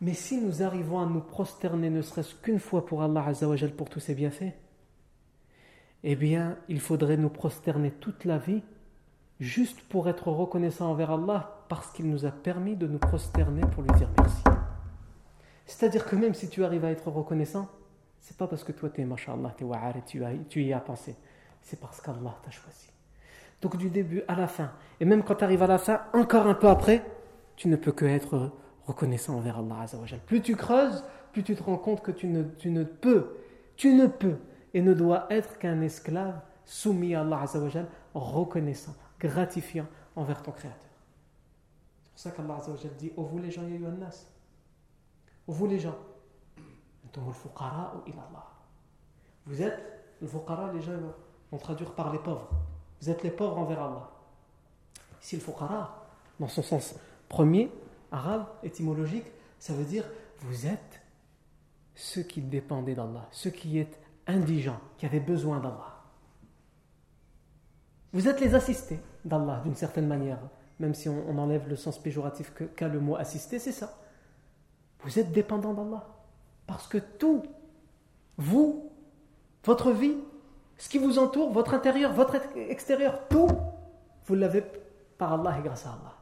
Mais 0.00 0.14
si 0.14 0.40
nous 0.40 0.64
arrivons 0.64 0.98
à 0.98 1.06
nous 1.06 1.20
prosterner 1.20 1.90
ne 1.90 2.02
serait-ce 2.02 2.34
qu'une 2.34 2.58
fois 2.58 2.84
pour 2.84 3.02
Allah 3.02 3.24
pour 3.76 3.88
tous 3.88 4.00
ses 4.00 4.16
bienfaits, 4.16 4.52
eh 6.04 6.16
bien, 6.16 6.56
il 6.68 6.80
faudrait 6.80 7.16
nous 7.16 7.28
prosterner 7.28 7.90
toute 7.90 8.24
la 8.24 8.38
vie 8.38 8.62
juste 9.40 9.80
pour 9.82 10.08
être 10.08 10.28
reconnaissant 10.28 10.90
envers 10.90 11.10
Allah 11.10 11.64
parce 11.68 11.90
qu'il 11.92 12.08
nous 12.08 12.26
a 12.26 12.30
permis 12.30 12.76
de 12.76 12.86
nous 12.86 12.98
prosterner 12.98 13.62
pour 13.72 13.82
lui 13.82 13.92
dire 13.92 14.08
merci. 14.18 14.42
C'est-à-dire 15.66 16.04
que 16.06 16.16
même 16.16 16.34
si 16.34 16.48
tu 16.48 16.64
arrives 16.64 16.84
à 16.84 16.90
être 16.90 17.08
reconnaissant, 17.08 17.68
c'est 18.20 18.36
pas 18.36 18.46
parce 18.46 18.64
que 18.64 18.72
toi 18.72 18.88
tu 18.90 19.00
es 19.00 19.04
mashallah, 19.04 19.54
tu 19.56 19.64
es 19.64 20.02
tu, 20.06 20.22
tu 20.48 20.62
y 20.62 20.72
as 20.72 20.80
pensé. 20.80 21.16
C'est 21.60 21.78
parce 21.78 22.00
qu'Allah 22.00 22.36
t'a 22.44 22.50
choisi. 22.50 22.90
Donc 23.60 23.76
du 23.76 23.90
début 23.90 24.22
à 24.26 24.34
la 24.34 24.48
fin, 24.48 24.72
et 25.00 25.04
même 25.04 25.22
quand 25.22 25.36
tu 25.36 25.44
arrives 25.44 25.62
à 25.62 25.68
la 25.68 25.78
fin, 25.78 26.02
encore 26.12 26.46
un 26.48 26.54
peu 26.54 26.68
après, 26.68 27.04
tu 27.54 27.68
ne 27.68 27.76
peux 27.76 27.92
que 27.92 28.04
être 28.04 28.50
reconnaissant 28.86 29.36
envers 29.36 29.58
Allah. 29.58 29.86
Plus 30.26 30.42
tu 30.42 30.56
creuses, 30.56 31.04
plus 31.32 31.44
tu 31.44 31.54
te 31.54 31.62
rends 31.62 31.76
compte 31.76 32.02
que 32.02 32.10
tu 32.10 32.26
ne, 32.26 32.42
tu 32.42 32.70
ne 32.70 32.82
peux, 32.82 33.36
tu 33.76 33.94
ne 33.94 34.06
peux 34.08 34.36
et 34.74 34.82
ne 34.82 34.94
doit 34.94 35.26
être 35.30 35.58
qu'un 35.58 35.80
esclave 35.80 36.40
soumis 36.64 37.14
à 37.14 37.20
Allah 37.20 37.40
Azzawajal, 37.42 37.88
reconnaissant, 38.14 38.94
gratifiant 39.18 39.86
envers 40.16 40.42
ton 40.42 40.52
Créateur. 40.52 40.78
C'est 42.04 42.10
pour 42.10 42.20
ça 42.20 42.30
qu'Allah 42.30 42.56
Azzawajal 42.56 42.96
dit 42.96 43.12
Ô 43.16 43.24
vous 43.24 43.38
les 43.38 43.50
gens, 43.50 43.62
nas. 43.62 44.26
Ô 45.46 45.52
vous 45.52 45.66
les 45.66 45.78
gens, 45.78 45.96
vous 49.46 49.62
êtes 49.62 49.82
le 50.20 50.26
fuqara, 50.26 50.72
les 50.72 50.80
gens 50.80 50.92
vont 51.50 51.58
traduire 51.58 51.92
par 51.94 52.12
les 52.12 52.18
pauvres. 52.18 52.48
Vous 53.00 53.10
êtes 53.10 53.22
les 53.22 53.30
pauvres 53.30 53.58
envers 53.58 53.82
Allah. 53.82 54.10
Ici, 55.20 55.36
le 55.36 55.42
fuqara, 55.42 56.06
dans 56.38 56.48
son 56.48 56.62
sens 56.62 56.94
premier, 57.28 57.70
arabe, 58.10 58.46
étymologique, 58.62 59.26
ça 59.58 59.72
veut 59.72 59.84
dire 59.84 60.04
vous 60.40 60.66
êtes 60.66 61.00
ceux 61.94 62.22
qui 62.22 62.40
dépendaient 62.40 62.94
d'Allah, 62.94 63.28
ceux 63.30 63.50
qui 63.50 63.78
êtes 63.78 63.98
indigents, 64.26 64.80
qui 64.98 65.06
avaient 65.06 65.20
besoin 65.20 65.58
d'Allah. 65.58 66.02
Vous 68.12 68.28
êtes 68.28 68.40
les 68.40 68.54
assistés 68.54 69.00
d'Allah 69.24 69.60
d'une 69.64 69.74
certaine 69.74 70.06
manière, 70.06 70.38
même 70.78 70.94
si 70.94 71.08
on, 71.08 71.38
enlève 71.38 71.68
le 71.68 71.76
sens 71.76 71.98
péjoratif 71.98 72.52
qu'a 72.76 72.88
le 72.88 73.00
mot 73.00 73.16
assister, 73.16 73.58
c'est 73.58 73.72
ça. 73.72 73.98
Vous 75.00 75.18
êtes 75.18 75.32
dépendants 75.32 75.74
d'Allah. 75.74 76.06
Parce 76.66 76.86
que 76.86 76.98
tout, 76.98 77.42
vous, 78.36 78.90
votre 79.64 79.92
vie, 79.92 80.16
ce 80.76 80.88
qui 80.88 80.98
vous 80.98 81.18
entoure, 81.18 81.52
votre 81.52 81.74
intérieur, 81.74 82.12
votre 82.12 82.36
extérieur, 82.56 83.28
tout, 83.28 83.48
vous 84.26 84.34
l'avez 84.34 84.64
par 85.18 85.32
Allah 85.32 85.58
et 85.58 85.62
grâce 85.62 85.86
à 85.86 85.90
Allah. 85.90 86.16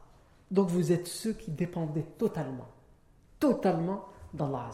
Donc 0.49 0.67
vous 0.69 0.91
êtes 0.91 1.07
ceux 1.07 1.33
qui 1.33 1.51
dépendaient 1.51 2.05
totalement, 2.17 2.67
totalement 3.39 4.05
d'Allah 4.33 4.69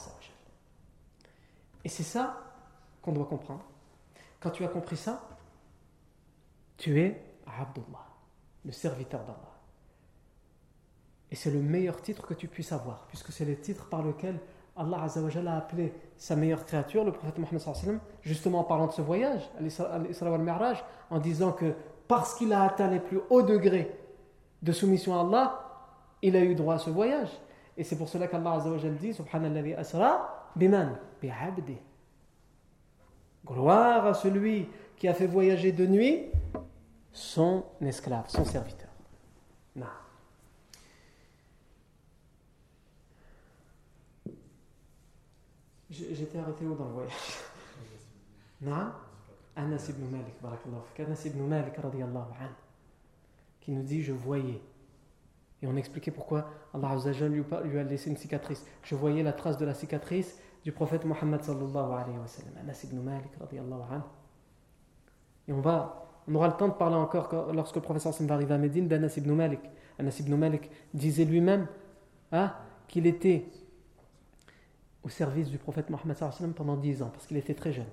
Et 1.84 1.90
c'est 1.90 2.04
ça 2.04 2.47
qu'on 3.08 3.14
doit 3.14 3.26
comprendre. 3.26 3.64
Quand 4.42 4.50
tu 4.50 4.66
as 4.66 4.68
compris 4.68 4.98
ça, 4.98 5.22
tu 6.76 7.00
es 7.00 7.24
Abdullah, 7.46 8.06
le 8.66 8.74
serviteur 8.74 9.22
d'Allah. 9.22 9.54
Et 11.32 11.36
c'est 11.38 11.52
le 11.52 11.62
meilleur 11.62 12.02
titre 12.02 12.28
que 12.28 12.34
tu 12.34 12.50
puisses 12.50 12.74
avoir, 12.74 13.08
puisque 13.08 13.32
c'est 13.32 13.46
le 13.46 13.58
titre 13.58 13.88
par 13.88 14.04
lequel 14.04 14.40
Allah 14.76 15.06
a 15.06 15.58
appelé 15.58 15.94
sa 16.18 16.36
meilleure 16.36 16.66
créature, 16.66 17.06
le 17.06 17.14
prophète 17.14 17.38
Mohammed, 17.38 18.00
justement 18.22 18.60
en 18.60 18.64
parlant 18.66 18.88
de 18.88 18.92
ce 18.92 19.02
voyage, 19.02 19.50
en 21.10 21.20
disant 21.20 21.54
que 21.54 21.74
parce 22.10 22.36
qu'il 22.36 22.52
a 22.52 22.64
atteint 22.64 22.90
les 22.90 23.00
plus 23.00 23.22
hauts 23.30 23.42
degrés 23.42 23.98
de 24.62 24.72
soumission 24.74 25.18
à 25.18 25.22
Allah, 25.22 25.64
il 26.22 26.36
a 26.36 26.44
eu 26.44 26.56
droit 26.56 26.76
à 26.76 26.80
ce 26.80 26.90
voyage. 26.90 27.30
Et 27.78 27.86
c'est 27.86 27.98
pour 27.98 28.10
cela 28.10 28.28
qu'Allah 28.28 28.62
dit 29.00 29.14
Subhanallah 29.14 29.80
asra 29.80 30.52
biman 30.56 30.98
bi'abdi 31.22 31.78
Gloire 33.50 34.06
à 34.06 34.14
celui 34.14 34.68
qui 34.98 35.08
a 35.08 35.14
fait 35.14 35.28
voyager 35.28 35.72
de 35.72 35.86
nuit 35.86 36.26
son 37.14 37.64
esclave, 37.82 38.26
son 38.28 38.46
serviteur. 38.46 38.90
Non. 39.76 39.86
J'étais 45.90 46.38
arrêté 46.38 46.66
où 46.66 46.76
dans 46.76 46.86
le 46.86 46.92
voyage? 46.92 47.12
Non 48.62 48.92
Anas 49.56 49.88
ibn 49.90 50.04
Malik, 50.12 50.36
Anas 51.00 51.26
ibn 51.26 51.42
Malik, 51.44 51.74
qui 53.62 53.72
nous 53.72 53.84
dit 53.84 54.04
Je 54.04 54.14
voyais. 54.14 54.62
Et 55.62 55.68
on 55.68 55.76
expliquait 55.76 56.12
pourquoi 56.12 56.52
Allah 56.74 56.96
lui 57.64 57.80
a 57.80 57.84
laissé 57.84 58.12
une 58.12 58.18
cicatrice. 58.18 58.64
Je 58.84 58.94
voyais 58.94 59.24
la 59.24 59.34
trace 59.34 59.58
de 59.58 59.66
la 59.66 59.74
cicatrice 59.74 60.38
du 60.68 60.74
prophète 60.74 61.06
Mohammed 61.06 61.42
sallallahu 61.42 61.94
alayhi 61.94 62.18
wa 62.20 62.28
sallam, 62.28 62.52
Anas 62.60 62.84
ibn 62.84 63.00
Malik 63.00 63.32
radiallahu 63.40 63.84
anhu. 63.90 64.04
Et 65.48 65.54
on 65.54 65.62
va, 65.62 66.10
on 66.28 66.36
aura 66.36 66.50
le 66.50 66.56
temps 66.56 66.68
de 66.68 66.74
parler 66.74 66.98
encore 66.98 67.54
lorsque 67.54 67.76
le 67.76 67.82
prophète 67.82 68.04
va 68.24 68.34
arriver 68.34 68.54
à 68.54 68.58
Médine 68.58 68.86
d'Anas 68.86 69.14
ibn 69.16 69.32
Malik. 69.32 69.62
Anas 69.98 70.18
ibn 70.20 70.36
Malik 70.36 70.70
disait 70.94 71.24
lui-même 71.24 71.68
hein, 72.34 72.54
qu'il 72.90 73.08
était 73.08 73.46
au 75.04 75.08
service 75.08 75.50
du 75.50 75.58
prophète 75.58 75.90
Mohammed 75.90 76.18
sallallahu 76.18 76.36
alayhi 76.38 76.52
wa 76.52 76.54
sallam 76.54 76.54
pendant 76.54 76.76
10 76.76 77.02
ans, 77.02 77.12
parce 77.14 77.28
qu'il 77.28 77.38
était 77.38 77.56
très 77.56 77.72
jeune. 77.72 77.88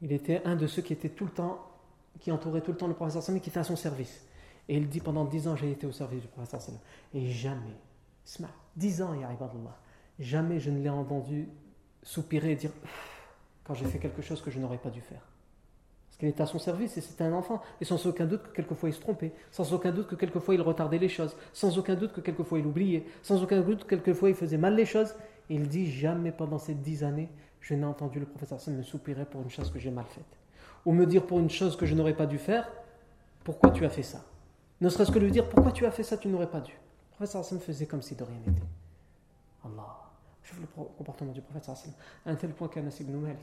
Il 0.00 0.12
était 0.12 0.40
un 0.46 0.56
de 0.56 0.66
ceux 0.66 0.80
qui 0.80 0.94
était 0.94 1.10
tout 1.10 1.26
le 1.26 1.32
temps, 1.32 1.58
qui 2.18 2.32
entourait 2.32 2.62
tout 2.62 2.72
le 2.72 2.78
temps 2.78 2.88
le 2.88 2.94
professeur 2.94 3.22
sallam 3.22 3.36
et 3.36 3.40
qui 3.42 3.50
était 3.50 3.60
à 3.60 3.64
son 3.64 3.76
service. 3.76 4.24
Et 4.70 4.78
il 4.78 4.88
dit 4.88 5.00
pendant 5.00 5.26
dix 5.26 5.46
ans, 5.48 5.54
j'ai 5.54 5.70
été 5.70 5.86
au 5.86 5.92
service 5.92 6.22
du 6.22 6.28
professeur 6.28 6.62
sallam. 6.62 6.80
Et 7.12 7.26
jamais, 7.26 7.76
dix 8.74 9.02
ans, 9.02 9.12
ya 9.12 9.30
ibadallah, 9.34 9.76
jamais 10.20 10.60
je 10.60 10.70
ne 10.70 10.80
l'ai 10.80 10.88
entendu 10.88 11.48
soupirer 12.02 12.52
et 12.52 12.56
dire 12.56 12.70
quand 13.64 13.74
j'ai 13.74 13.86
fait 13.86 13.98
quelque 13.98 14.22
chose 14.22 14.40
que 14.42 14.50
je 14.50 14.60
n'aurais 14.60 14.78
pas 14.78 14.90
dû 14.90 15.00
faire. 15.00 15.22
Parce 16.08 16.18
qu'il 16.18 16.28
était 16.28 16.42
à 16.42 16.46
son 16.46 16.58
service 16.58 16.96
et 16.96 17.00
c'était 17.00 17.24
un 17.24 17.32
enfant. 17.32 17.62
Et 17.80 17.84
sans 17.84 18.04
aucun 18.06 18.26
doute 18.26 18.42
que 18.42 18.50
quelquefois 18.50 18.90
il 18.90 18.92
se 18.92 19.00
trompait, 19.00 19.32
sans 19.50 19.72
aucun 19.72 19.90
doute 19.90 20.08
que 20.08 20.14
quelquefois 20.14 20.54
il 20.54 20.60
retardait 20.60 20.98
les 20.98 21.08
choses, 21.08 21.36
sans 21.52 21.78
aucun 21.78 21.94
doute 21.94 22.12
que 22.12 22.20
quelquefois 22.20 22.58
il 22.58 22.66
oubliait, 22.66 23.04
sans 23.22 23.42
aucun 23.42 23.60
doute 23.62 23.84
que 23.84 23.94
quelquefois 23.94 24.28
il 24.28 24.34
faisait 24.34 24.58
mal 24.58 24.74
les 24.74 24.86
choses. 24.86 25.14
Et 25.48 25.54
il 25.54 25.68
dit 25.68 25.90
jamais 25.90 26.32
pendant 26.32 26.58
ces 26.58 26.74
dix 26.74 27.02
années, 27.02 27.28
je 27.60 27.74
n'ai 27.74 27.84
entendu 27.84 28.20
le 28.20 28.26
professeur 28.26 28.58
me 28.68 28.82
soupirer 28.82 29.24
pour 29.24 29.42
une 29.42 29.50
chose 29.50 29.70
que 29.70 29.78
j'ai 29.78 29.90
mal 29.90 30.04
faite. 30.06 30.38
Ou 30.86 30.92
me 30.92 31.06
dire 31.06 31.26
pour 31.26 31.38
une 31.38 31.50
chose 31.50 31.76
que 31.76 31.86
je 31.86 31.94
n'aurais 31.94 32.16
pas 32.16 32.26
dû 32.26 32.38
faire, 32.38 32.70
pourquoi 33.44 33.70
tu 33.70 33.84
as 33.84 33.90
fait 33.90 34.02
ça? 34.02 34.24
Ne 34.80 34.88
serait-ce 34.88 35.10
que 35.10 35.18
lui 35.18 35.30
dire 35.30 35.48
pourquoi 35.48 35.72
tu 35.72 35.84
as 35.86 35.90
fait 35.90 36.02
ça, 36.02 36.16
tu 36.16 36.28
n'aurais 36.28 36.50
pas 36.50 36.60
dû? 36.60 36.72
Le 36.72 37.16
professeur 37.16 37.44
me 37.52 37.58
faisait 37.58 37.86
comme 37.86 38.02
si 38.02 38.14
de 38.14 38.24
rien 38.24 38.38
n'était. 38.46 38.62
Allah. 39.64 39.99
Le 40.58 40.66
comportement 40.96 41.32
du 41.32 41.40
prophète 41.40 41.68
à 41.68 42.30
un 42.30 42.34
tel 42.34 42.50
point 42.50 42.68
qu'Anas 42.68 42.96
ibn 43.00 43.16
Malik. 43.16 43.38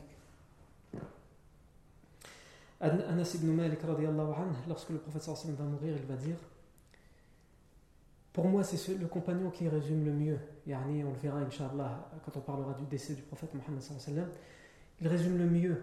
Anas 2.80 3.34
ibn 3.34 3.50
Malik, 3.52 3.80
lorsque 4.68 4.90
le 4.90 4.98
prophète 4.98 5.26
va 5.26 5.64
mourir, 5.64 5.96
il 5.96 6.06
va 6.06 6.16
dire 6.16 6.36
Pour 8.32 8.46
moi, 8.46 8.62
c'est 8.62 8.94
le 8.94 9.06
compagnon 9.06 9.50
qui 9.50 9.68
résume 9.68 10.04
le 10.04 10.12
mieux. 10.12 10.38
Yani, 10.66 11.02
on 11.04 11.10
le 11.10 11.18
verra, 11.18 11.38
Inch'Allah, 11.38 12.10
quand 12.24 12.36
on 12.36 12.40
parlera 12.40 12.74
du 12.74 12.84
décès 12.84 13.14
du 13.14 13.22
prophète 13.22 13.50
Mohammed. 13.54 14.28
Il 15.00 15.08
résume 15.08 15.38
le 15.38 15.46
mieux 15.46 15.82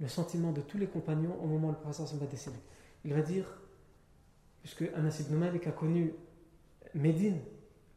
le 0.00 0.08
sentiment 0.08 0.52
de 0.52 0.60
tous 0.60 0.78
les 0.78 0.86
compagnons 0.86 1.36
au 1.40 1.46
moment 1.46 1.68
où 1.68 1.72
le 1.72 1.76
prophète 1.76 2.12
va 2.14 2.26
décéder. 2.26 2.58
Il 3.04 3.14
va 3.14 3.22
dire 3.22 3.46
Puisque 4.62 4.82
Anas 4.94 5.20
ibn 5.20 5.36
Malik 5.36 5.66
a 5.66 5.72
connu 5.72 6.14
Médine, 6.94 7.38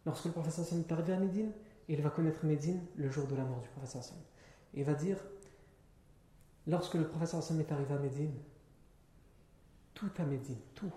lorsque 0.05 0.25
le 0.25 0.31
prophète 0.31 0.53
est 0.59 0.91
arrivé 0.91 1.13
à 1.13 1.19
Médine, 1.19 1.51
il 1.87 2.01
va 2.01 2.09
connaître 2.09 2.45
Médine 2.45 2.85
le 2.95 3.09
jour 3.09 3.27
de 3.27 3.35
la 3.35 3.43
mort 3.43 3.61
du 3.61 3.69
professeur 3.69 4.01
Hassan. 4.01 4.17
Il 4.73 4.83
va 4.83 4.93
dire 4.93 5.17
lorsque 6.65 6.95
le 6.95 7.07
professeur 7.07 7.39
Hassan 7.39 7.59
est 7.59 7.71
arrivé 7.71 7.93
à 7.93 7.99
Médine, 7.99 8.33
tout 9.93 10.11
à 10.17 10.23
Médine, 10.23 10.59
tout, 10.75 10.91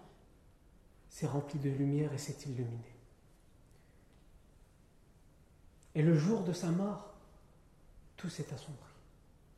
s'est 1.09 1.27
rempli 1.27 1.59
de 1.59 1.71
lumière 1.71 2.13
et 2.13 2.19
s'est 2.19 2.37
illuminé. 2.47 2.95
Et 5.95 6.03
le 6.03 6.15
jour 6.15 6.43
de 6.45 6.53
sa 6.53 6.71
mort, 6.71 7.15
tout 8.17 8.29
s'est 8.29 8.53
assombri. 8.53 8.91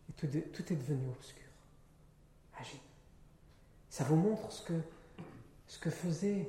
Et 0.08 0.12
tout, 0.12 0.72
est 0.72 0.76
devenu 0.76 1.08
obscur. 1.08 1.42
Agile. 2.58 2.80
Ça 3.90 4.04
vous 4.04 4.16
montre 4.16 4.50
ce 4.50 4.62
que, 4.62 4.80
ce 5.66 5.78
que 5.78 5.90
faisait 5.90 6.48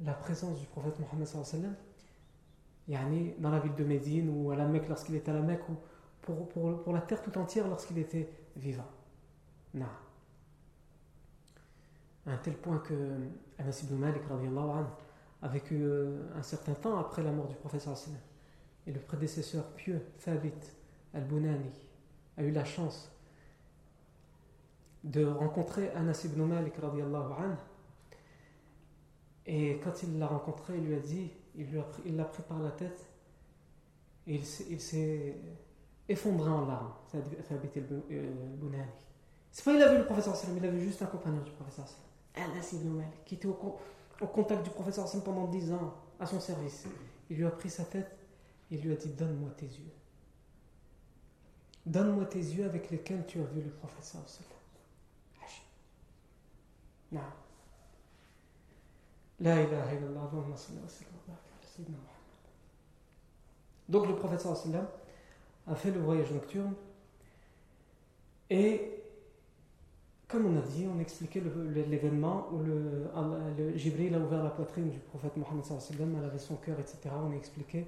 la 0.00 0.14
présence 0.14 0.58
du 0.58 0.66
prophète 0.66 0.98
Mohammed 0.98 1.28
dans 2.88 3.50
la 3.50 3.58
ville 3.58 3.74
de 3.74 3.84
Médine 3.84 4.28
ou 4.28 4.50
à 4.50 4.56
la 4.56 4.66
Mecque 4.66 4.88
lorsqu'il 4.88 5.14
était 5.14 5.30
à 5.30 5.34
la 5.34 5.42
Mecque 5.42 5.68
ou 5.68 5.76
pour, 6.20 6.48
pour, 6.48 6.82
pour 6.82 6.92
la 6.92 7.00
terre 7.00 7.22
tout 7.22 7.36
entière 7.38 7.68
lorsqu'il 7.68 7.98
était 7.98 8.28
vivant. 8.56 8.86
Non. 9.74 9.86
À 12.26 12.32
un 12.32 12.36
tel 12.38 12.54
point 12.54 12.78
que 12.78 12.94
Anas 13.58 13.82
ibn 13.84 13.96
Malik 13.96 14.22
a 15.42 15.48
vécu 15.48 15.78
euh, 15.82 16.20
un 16.36 16.42
certain 16.42 16.74
temps 16.74 16.98
après 16.98 17.22
la 17.22 17.32
mort 17.32 17.48
du 17.48 17.56
professeur 17.56 17.96
Et 18.86 18.92
le 18.92 19.00
prédécesseur 19.00 19.64
pieux, 19.72 20.00
Thabit 20.24 20.52
al-Bunani, 21.14 21.70
a 22.36 22.42
eu 22.42 22.52
la 22.52 22.64
chance 22.64 23.10
de 25.02 25.24
rencontrer 25.24 25.90
Anas 25.90 26.22
ibn 26.24 26.42
Malik 26.44 26.74
et 29.46 29.80
quand 29.82 30.02
il 30.02 30.18
l'a 30.18 30.26
rencontré, 30.26 30.76
il 30.76 30.84
lui 30.84 30.94
a 30.94 31.00
dit 31.00 31.30
il 31.56 32.16
l'a 32.16 32.24
pris, 32.24 32.42
par 32.42 32.60
la 32.60 32.70
tête 32.70 33.06
et 34.26 34.40
il 34.70 34.80
s'est 34.80 35.36
effondré 36.08 36.50
en 36.50 36.66
larmes. 36.66 36.92
Ça 37.10 37.18
a 37.18 37.54
habité 37.54 37.80
le 37.80 38.02
Bunani. 38.56 38.84
C'est 39.50 39.64
pas 39.64 39.74
il 39.74 39.82
a 39.82 39.92
vu 39.92 39.98
le 39.98 40.06
professeur 40.06 40.34
sallam, 40.34 40.56
il 40.56 40.64
a 40.64 40.70
vu 40.70 40.80
juste 40.80 41.02
un 41.02 41.06
compagnon 41.06 41.42
du 41.42 41.50
professeur 41.50 41.86
sallam, 41.86 42.52
Anas 42.52 42.74
qui 43.26 43.34
était 43.34 43.46
au, 43.46 43.76
contact 44.26 44.62
du 44.62 44.70
professeur 44.70 45.06
sallam 45.06 45.24
pendant 45.24 45.46
10 45.46 45.72
ans, 45.74 45.94
à 46.18 46.26
son 46.26 46.40
service. 46.40 46.86
Il 47.28 47.36
lui 47.36 47.44
a 47.44 47.50
pris 47.50 47.68
sa 47.68 47.84
tête 47.84 48.16
et 48.70 48.78
lui 48.78 48.92
a 48.92 48.96
dit 48.96 49.10
Donne-moi 49.10 49.50
tes 49.56 49.66
yeux. 49.66 49.92
Donne-moi 51.84 52.24
tes 52.26 52.38
yeux 52.38 52.64
avec 52.64 52.90
lesquels 52.90 53.26
tu 53.26 53.40
as 53.40 53.44
vu 53.44 53.60
le 53.60 53.70
professeur 53.70 54.22
sallam. 54.26 54.50
Non. 57.12 57.20
La 59.42 59.60
ilaha 59.60 59.94
illallah, 59.94 60.30
donc 63.88 64.06
le 64.06 64.14
prophète 64.14 64.40
sallam 64.40 64.86
a 65.66 65.74
fait 65.74 65.90
le 65.90 66.00
voyage 66.00 66.30
nocturne 66.30 66.74
et 68.48 69.02
comme 70.28 70.46
on 70.46 70.56
a 70.56 70.62
dit, 70.62 70.86
on 70.86 70.98
expliquait 70.98 71.42
l'événement 71.74 72.48
où 72.52 72.62
le, 72.62 73.10
le 73.58 73.76
Jibril 73.76 74.14
a 74.14 74.18
ouvert 74.18 74.42
la 74.42 74.48
poitrine 74.48 74.88
du 74.88 74.98
prophète 74.98 75.36
Mohammed 75.36 75.64
sallam, 75.64 76.16
elle 76.18 76.24
avait 76.24 76.38
son 76.38 76.56
cœur, 76.56 76.78
etc. 76.80 77.10
On 77.12 77.32
a 77.32 77.36
expliqué 77.36 77.86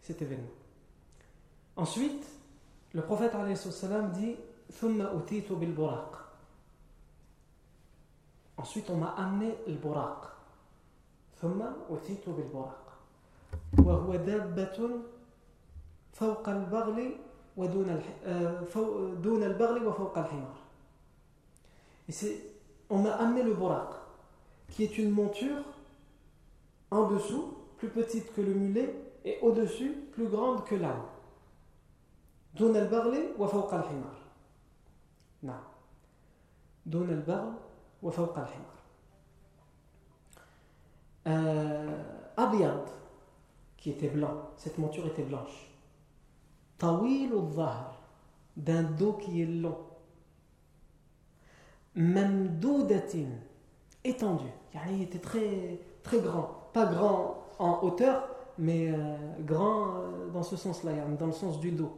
cet 0.00 0.22
événement. 0.22 0.48
Ensuite, 1.76 2.24
le 2.94 3.02
prophète 3.02 3.32
sallam 3.56 4.12
dit 4.12 4.36
Ensuite, 8.56 8.88
on 8.88 8.96
m'a 8.96 9.10
amené 9.18 9.54
le 9.66 9.74
buraq 9.74 10.32
ثم 11.41 11.61
أتيت 11.89 12.29
بالبراق 12.29 12.83
وهو 13.77 14.15
دابة 14.15 14.89
فوق 16.13 16.49
البغل 16.49 17.15
ودون 17.57 18.01
دون 19.23 19.43
البغل 19.43 19.87
وفوق 19.87 20.17
الحمار 20.17 20.67
Et 22.09 22.13
c'est, 22.13 22.41
on 22.89 22.99
m'a 22.99 23.11
amené 23.15 23.43
le 23.43 23.53
buraq, 23.53 23.89
qui 24.69 24.83
est 24.83 24.97
une 24.97 25.11
monture 25.11 25.61
en 26.89 27.07
dessous, 27.07 27.53
plus 27.77 27.89
petite 27.89 28.33
que 28.33 28.41
le 28.41 28.53
mulet, 28.53 28.95
et 29.25 29.39
au-dessus, 29.41 29.91
plus 30.13 30.27
grande 30.27 30.63
que 30.65 30.75
l'âne. 30.75 31.03
دون 32.55 32.75
البغل 32.75 33.35
وفوق 33.39 33.73
الحمار. 33.73 34.17
نعم. 35.43 35.63
دون 36.85 37.09
البغل 37.09 37.53
وفوق 38.03 38.39
الحمار. 38.39 38.77
euh, 41.27 42.03
Abiyad, 42.35 42.85
qui 43.75 43.91
était 43.91 44.09
blanc, 44.09 44.51
cette 44.55 44.77
monture 44.77 45.05
était 45.07 45.23
blanche. 45.23 45.69
Tawil 46.77 47.33
ou 47.33 47.49
d'un 48.55 48.83
dos 48.83 49.13
qui 49.13 49.41
est 49.41 49.45
long. 49.45 49.77
Mamdoudatin, 51.95 53.29
étendu. 54.03 54.45
Il 54.91 55.01
était 55.01 55.19
très, 55.19 55.79
très 56.03 56.19
grand. 56.19 56.69
Pas 56.73 56.85
grand 56.85 57.43
en 57.57 57.79
hauteur, 57.81 58.29
mais 58.59 58.91
euh, 58.91 59.17
grand 59.39 59.95
euh, 59.95 60.29
dans 60.31 60.43
ce 60.43 60.55
sens-là, 60.55 60.91
dans 61.19 61.25
le 61.25 61.31
sens 61.31 61.59
du 61.59 61.71
dos. 61.71 61.97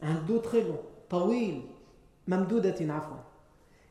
Un 0.00 0.14
dos 0.14 0.38
très 0.38 0.62
long. 0.62 0.80
Tawil, 1.08 1.62
mamdoudatin, 2.26 2.88
afwan. 2.90 3.20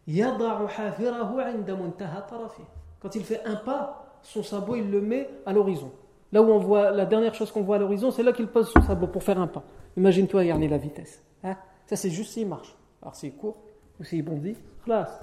يضع 0.07 0.67
حافره 0.67 1.43
عند 1.43 1.71
منتهى 1.71 2.21
طرفه 2.21 2.63
quand 2.99 3.15
il 3.15 3.23
fait 3.23 3.43
un 3.45 3.55
pas, 3.55 4.19
son 4.21 4.43
sabot, 4.43 4.75
il 4.75 4.89
le 4.89 5.01
met 5.01 5.29
à 5.45 5.53
l'horizon. 5.53 5.91
Là 6.31 6.41
où 6.41 6.49
on 6.49 6.59
voit, 6.59 6.91
la 6.91 7.05
dernière 7.05 7.33
chose 7.33 7.51
qu'on 7.51 7.61
voit 7.61 7.75
à 7.77 7.79
l'horizon, 7.79 8.11
c'est 8.11 8.23
là 8.23 8.33
qu'il 8.33 8.47
pose 8.47 8.69
son 8.69 8.81
sabot 8.81 9.07
pour 9.07 9.23
faire 9.23 9.39
un 9.39 9.47
pas. 9.47 9.63
Imagine-toi, 9.95 10.45
Yarni, 10.45 10.67
la 10.67 10.77
vitesse. 10.77 11.23
Hein? 11.43 11.55
Ça, 11.85 11.95
c'est 11.95 12.09
juste 12.09 12.33
s'il 12.33 12.47
marche. 12.47 12.75
Alors, 13.01 13.15
s'il 13.15 13.35
court 13.35 13.57
ou 13.99 14.03
s'il 14.03 14.23
bondit, 14.23 14.57
classe. 14.83 15.19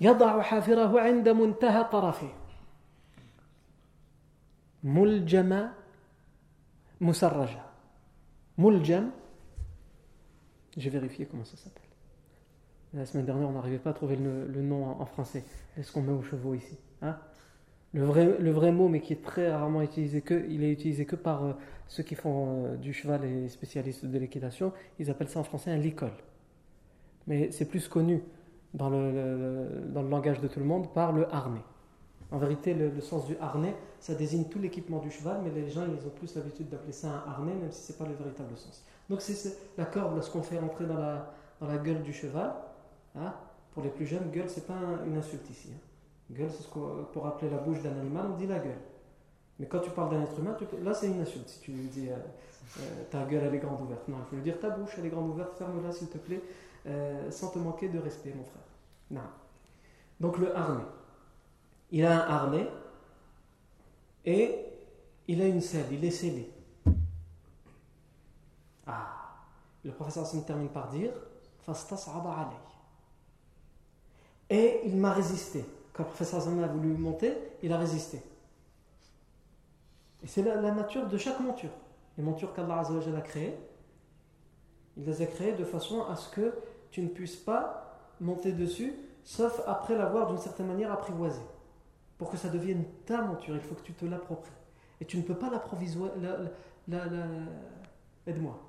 يضع 0.00 0.42
حافره 0.42 1.00
عند 1.00 1.28
منتهى 1.28 1.84
طرفه 1.84 2.32
ملجم 4.84 5.68
مسرجة 7.00 7.62
ملجم 8.58 9.10
j'ai 10.76 10.90
vérifié 10.90 11.26
comment 11.26 11.44
ça 11.44 11.56
s'appelle 11.56 11.83
la 12.95 13.05
semaine 13.05 13.25
dernière, 13.25 13.49
on 13.49 13.53
n'arrivait 13.53 13.77
pas 13.77 13.89
à 13.89 13.93
trouver 13.93 14.15
le, 14.15 14.61
nom 14.61 14.85
en, 14.85 15.05
français. 15.05 15.43
Est-ce 15.77 15.91
qu'on 15.91 16.01
met 16.01 16.13
aux 16.13 16.21
chevaux 16.21 16.53
ici 16.53 16.77
hein? 17.01 17.17
Le, 17.93 18.03
vrai, 18.03 18.37
le 18.39 18.51
vrai 18.51 18.71
mot, 18.71 18.87
mais 18.87 19.01
qui 19.01 19.13
est 19.13 19.23
très 19.23 19.51
rarement 19.51 19.81
utilisé, 19.81 20.21
que, 20.21 20.45
il 20.49 20.63
est 20.63 20.71
utilisé 20.71 21.05
que 21.05 21.15
par 21.15 21.43
euh, 21.43 21.53
ceux 21.87 22.03
qui 22.03 22.15
font 22.15 22.65
euh, 22.65 22.75
du 22.75 22.93
cheval 22.93 23.23
et 23.23 23.47
spécialistes 23.47 24.05
de 24.05 24.17
l'équitation. 24.17 24.73
Ils 24.99 25.09
appellent 25.09 25.29
ça 25.29 25.39
en 25.39 25.43
français 25.43 25.71
un 25.71 25.77
licol. 25.77 26.11
Mais 27.27 27.51
c'est 27.51 27.65
plus 27.65 27.87
connu 27.87 28.21
dans 28.73 28.89
le, 28.89 29.67
dans 29.87 30.01
le 30.01 30.09
langage 30.09 30.41
de 30.41 30.47
tout 30.47 30.59
le 30.59 30.65
monde 30.65 30.93
par 30.93 31.13
le 31.13 31.33
harnais. 31.33 31.63
En 32.31 32.37
vérité, 32.37 32.73
le, 32.73 32.99
sens 33.01 33.25
du 33.27 33.37
harnais, 33.39 33.75
ça 33.99 34.13
désigne 34.13 34.45
tout 34.45 34.59
l'équipement 34.59 34.99
du 34.99 35.11
cheval, 35.11 35.41
mais 35.43 35.51
les 35.51 35.69
gens, 35.69 35.85
ils 35.85 36.05
ont 36.05 36.11
plus 36.11 36.35
l'habitude 36.35 36.69
d'appeler 36.69 36.91
ça 36.91 37.07
un 37.07 37.31
harnais, 37.31 37.53
même 37.53 37.71
si 37.71 37.83
ce 37.83 37.91
n'est 37.91 37.97
pas 37.97 38.05
le 38.05 38.15
véritable 38.15 38.57
sens. 38.57 38.83
Donc 39.09 39.21
c'est 39.21 39.57
la 39.77 39.85
corde, 39.85 40.15
lorsqu'on 40.15 40.41
fait 40.41 40.59
rentrer 40.59 40.85
dans 40.85 40.97
la, 40.97 41.31
dans 41.61 41.67
la 41.67 41.77
gueule 41.77 42.01
du 42.01 42.13
cheval. 42.13 42.51
Hein? 43.17 43.33
Pour 43.73 43.83
les 43.83 43.89
plus 43.89 44.05
jeunes, 44.05 44.29
gueule, 44.31 44.49
c'est 44.49 44.67
pas 44.67 44.79
une 45.05 45.17
insulte 45.17 45.49
ici. 45.49 45.69
Hein. 45.73 45.79
Gueule, 46.31 46.49
c'est 46.49 46.63
ce 46.63 46.69
pour 46.69 47.27
appeler 47.27 47.51
la 47.51 47.57
bouche 47.57 47.81
d'un 47.81 47.97
animal, 47.99 48.25
on 48.33 48.37
dit 48.37 48.47
la 48.47 48.59
gueule. 48.59 48.79
Mais 49.59 49.67
quand 49.67 49.79
tu 49.79 49.89
parles 49.91 50.09
d'un 50.11 50.23
être 50.23 50.39
humain, 50.39 50.57
là 50.83 50.93
c'est 50.93 51.07
une 51.07 51.21
insulte. 51.21 51.47
Si 51.47 51.59
tu 51.61 51.71
lui 51.71 51.87
dis 51.87 52.09
euh, 52.09 52.15
euh, 52.79 53.03
ta 53.09 53.23
gueule 53.25 53.43
elle 53.45 53.55
est 53.55 53.59
grande 53.59 53.81
ouverte. 53.81 54.07
Non, 54.07 54.17
il 54.19 54.25
faut 54.29 54.35
lui 54.35 54.43
dire 54.43 54.59
ta 54.59 54.69
bouche 54.69 54.91
elle 54.97 55.05
est 55.05 55.09
grande 55.09 55.29
ouverte, 55.29 55.53
ferme-la 55.57 55.91
s'il 55.91 56.09
te 56.09 56.17
plaît, 56.17 56.41
euh, 56.87 57.31
sans 57.31 57.49
te 57.49 57.59
manquer 57.59 57.89
de 57.89 57.99
respect, 57.99 58.33
mon 58.35 58.43
frère. 58.43 58.63
Non. 59.11 59.21
Donc 60.19 60.37
le 60.37 60.55
harnais. 60.55 60.83
Il 61.91 62.05
a 62.05 62.25
un 62.25 62.29
harnais 62.29 62.67
et 64.25 64.65
il 65.27 65.41
a 65.41 65.47
une 65.47 65.61
selle, 65.61 65.85
il 65.91 66.03
est 66.03 66.11
scellé. 66.11 66.51
Ah, 68.87 69.37
le 69.83 69.91
professeur 69.91 70.25
se 70.25 70.37
termine 70.37 70.69
par 70.69 70.89
dire 70.89 71.11
Et 74.49 74.81
il 74.85 74.95
m'a 74.97 75.11
résisté. 75.11 75.65
Quand 75.93 76.03
le 76.03 76.09
professeur 76.09 76.41
Hassan 76.41 76.61
a 76.63 76.67
voulu 76.67 76.89
monter, 76.89 77.33
il 77.63 77.71
a 77.71 77.77
résisté. 77.77 78.21
Et 80.23 80.27
c'est 80.27 80.43
la, 80.43 80.71
nature 80.71 81.07
de 81.07 81.17
chaque 81.17 81.39
monture. 81.39 81.69
Les 82.17 82.23
montures 82.23 82.53
qu'Allah 82.53 82.81
a 82.81 83.21
créées, 83.21 83.55
il 84.97 85.05
les 85.05 85.21
a 85.21 85.25
créées 85.25 85.53
de 85.53 85.65
façon 85.65 86.03
à 86.05 86.15
ce 86.15 86.29
que 86.29 86.53
tu 86.91 87.01
ne 87.01 87.07
puisses 87.07 87.35
pas 87.35 87.99
monter 88.21 88.53
dessus, 88.53 88.93
sauf 89.23 89.61
après 89.67 89.95
l'avoir 89.97 90.27
d'une 90.27 90.37
certaine 90.37 90.67
manière 90.67 90.91
apprivoisé. 90.91 91.41
Pour 92.17 92.29
que 92.29 92.37
ça 92.37 92.49
devienne 92.49 92.85
ta 93.05 93.21
monture, 93.21 93.55
il 93.55 93.61
faut 93.61 93.75
que 93.75 93.81
tu 93.81 93.93
te 93.93 94.05
l'appropries. 94.05 94.51
Et 95.01 95.05
tu 95.05 95.17
ne 95.17 95.23
peux 95.23 95.35
pas 95.35 95.49
l'approvisionner. 95.49 96.11
La, 96.87 97.05
la, 97.05 97.25
Aide-moi. 98.27 98.59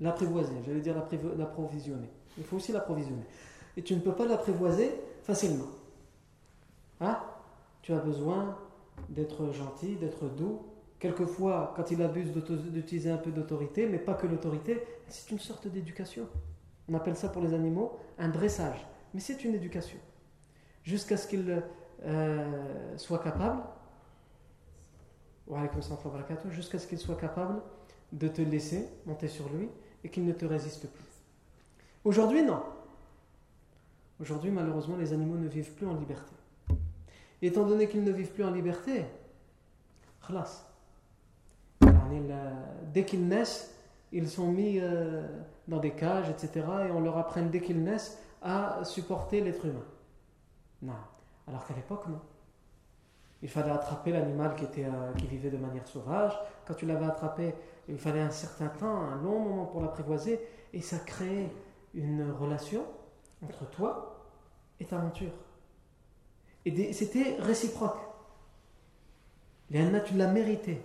L'apprivoiser, 0.00 0.54
j'allais 0.64 0.80
dire 0.80 0.94
l'approvisionner. 1.36 2.08
Il 2.38 2.44
faut 2.44 2.56
aussi 2.56 2.72
l'approvisionner. 2.72 3.24
Et 3.76 3.82
tu 3.82 3.94
ne 3.94 4.00
peux 4.00 4.12
pas 4.12 4.26
l'apprivoiser 4.26 4.92
facilement. 5.22 5.68
Hein? 7.00 7.18
Tu 7.82 7.92
as 7.92 7.98
besoin 7.98 8.58
d'être 9.08 9.52
gentil, 9.52 9.96
d'être 9.96 10.28
doux. 10.28 10.62
Quelquefois, 10.98 11.72
quand 11.76 11.90
il 11.90 12.02
abuse 12.02 12.30
d'utiliser 12.32 13.10
un 13.10 13.16
peu 13.16 13.30
d'autorité, 13.30 13.86
mais 13.86 13.98
pas 13.98 14.14
que 14.14 14.26
l'autorité, 14.26 14.82
c'est 15.08 15.30
une 15.30 15.38
sorte 15.38 15.66
d'éducation. 15.66 16.28
On 16.88 16.94
appelle 16.94 17.16
ça 17.16 17.28
pour 17.28 17.42
les 17.42 17.54
animaux 17.54 17.98
un 18.18 18.28
dressage. 18.28 18.86
Mais 19.14 19.20
c'est 19.20 19.44
une 19.44 19.54
éducation. 19.54 19.98
Jusqu'à 20.82 21.16
ce 21.16 21.26
qu'il 21.26 21.62
euh, 22.04 22.96
soit 22.98 23.18
capable, 23.20 23.62
jusqu'à 26.50 26.78
ce 26.78 26.86
qu'il 26.86 26.98
soit 26.98 27.16
capable 27.16 27.60
de 28.12 28.28
te 28.28 28.42
laisser 28.42 28.88
monter 29.06 29.28
sur 29.28 29.48
lui 29.48 29.68
et 30.04 30.08
qu'il 30.08 30.24
ne 30.24 30.32
te 30.32 30.44
résiste 30.44 30.88
plus. 30.88 31.04
Aujourd'hui, 32.04 32.42
non. 32.42 32.62
Aujourd'hui, 34.20 34.50
malheureusement, 34.50 34.96
les 34.96 35.12
animaux 35.12 35.36
ne 35.36 35.48
vivent 35.48 35.72
plus 35.72 35.86
en 35.86 35.94
liberté. 35.94 36.34
Étant 37.40 37.64
donné 37.64 37.88
qu'ils 37.88 38.04
ne 38.04 38.12
vivent 38.12 38.32
plus 38.32 38.44
en 38.44 38.50
liberté, 38.50 39.06
dès 42.92 43.04
qu'ils 43.04 43.26
naissent, 43.26 43.74
ils 44.12 44.28
sont 44.28 44.50
mis 44.50 44.78
euh, 44.78 45.26
dans 45.66 45.78
des 45.78 45.92
cages, 45.92 46.28
etc. 46.28 46.66
Et 46.88 46.90
on 46.90 47.00
leur 47.00 47.16
apprend 47.16 47.42
dès 47.42 47.60
qu'ils 47.60 47.82
naissent 47.82 48.18
à 48.42 48.80
supporter 48.84 49.40
l'être 49.40 49.64
humain. 49.64 49.86
Non. 50.82 50.92
Alors 51.48 51.66
qu'à 51.66 51.74
l'époque, 51.74 52.06
non. 52.08 52.20
Il 53.42 53.48
fallait 53.48 53.70
attraper 53.70 54.12
l'animal 54.12 54.54
qui, 54.54 54.64
était, 54.64 54.84
euh, 54.84 55.12
qui 55.16 55.26
vivait 55.26 55.50
de 55.50 55.56
manière 55.56 55.86
sauvage. 55.86 56.38
Quand 56.66 56.74
tu 56.74 56.84
l'avais 56.84 57.06
attrapé, 57.06 57.54
il 57.88 57.96
fallait 57.96 58.20
un 58.20 58.30
certain 58.30 58.68
temps, 58.68 59.00
un 59.00 59.16
long 59.22 59.40
moment 59.40 59.64
pour 59.64 59.80
l'apprivoiser. 59.80 60.40
Et 60.74 60.82
ça 60.82 60.98
créait 60.98 61.50
une 61.94 62.30
relation 62.32 62.84
entre 63.42 63.68
toi 63.70 64.26
et 64.78 64.84
ta 64.84 64.98
monture. 64.98 65.32
Et 66.64 66.92
c'était 66.92 67.36
réciproque. 67.38 67.98
Léana, 69.70 70.00
tu 70.00 70.14
l'as 70.14 70.26
mérité. 70.26 70.82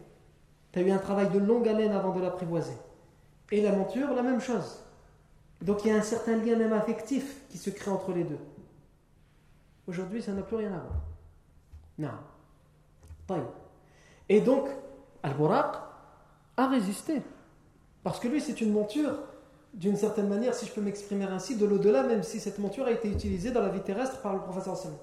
Tu 0.72 0.80
as 0.80 0.82
eu 0.82 0.91
un 0.91 0.98
travail 0.98 1.30
de 1.30 1.39
longue 1.39 1.68
haleine 1.68 1.91
avant 1.91 2.13
de 2.13 2.22
l'apprivoiser. 2.22 2.78
Et 3.52 3.62
la 3.62 3.72
monture, 3.72 4.13
la 4.13 4.24
même 4.24 4.39
chose. 4.39 4.84
Donc 5.62 5.84
il 5.84 5.89
y 5.89 5.91
a 5.91 5.98
un 5.98 6.02
certain 6.02 6.38
lien 6.38 6.56
même 6.56 6.74
affectif 6.74 7.41
qui 7.50 7.58
se 7.58 7.70
crée 7.70 7.91
entre 7.91 8.12
les 8.12 8.24
deux. 8.24 8.39
Aujourd'hui, 9.88 10.22
ça 10.22 10.32
n'a 10.34 10.41
plus 10.41 10.58
rien 10.58 10.74
à 10.74 10.80
voir. 10.80 11.02
Non. 11.98 12.10
Et 14.30 14.41
donc, 14.41 14.68
Al-Buraq 15.24 15.76
a 16.58 16.68
résisté. 16.68 17.22
Parce 18.04 18.20
que 18.20 18.28
lui, 18.28 18.41
c'est 18.41 18.62
une 18.62 18.72
monture, 18.72 19.18
d'une 19.76 19.98
certaine 19.98 20.30
manière, 20.30 20.54
si 20.54 20.66
je 20.66 20.72
peux 20.72 20.82
m'exprimer 20.82 21.26
ainsi, 21.26 21.58
de 21.58 21.66
l'au-delà, 21.66 22.04
même 22.04 22.24
si 22.24 22.40
cette 22.40 22.60
monture 22.60 22.86
a 22.86 22.92
été 22.92 23.10
utilisée 23.10 23.52
dans 23.52 23.62
la 23.62 23.70
vie 23.70 23.82
terrestre 23.82 24.22
par 24.22 24.34
le 24.34 24.40
professeur 24.40 24.78
Sallam. 24.78 24.98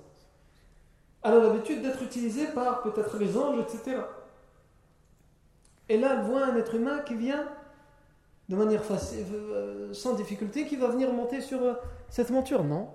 Elle 1.23 1.35
a 1.35 1.39
l'habitude 1.39 1.83
d'être 1.83 2.03
utilisée 2.03 2.47
par 2.49 2.83
peut-être 2.83 3.19
les 3.19 3.37
anges, 3.37 3.61
etc. 3.61 4.01
Et 5.89 5.99
là, 5.99 6.17
elle 6.19 6.25
voit 6.25 6.47
un 6.47 6.57
être 6.57 6.75
humain 6.75 7.01
qui 7.01 7.15
vient 7.15 7.47
de 8.49 8.57
manière 8.57 8.85
facile, 8.85 9.27
euh, 9.33 9.93
sans 9.93 10.15
difficulté, 10.15 10.67
qui 10.67 10.77
va 10.77 10.89
venir 10.89 11.13
monter 11.13 11.41
sur 11.41 11.63
euh, 11.63 11.75
cette 12.09 12.31
monture. 12.31 12.65
Non. 12.65 12.89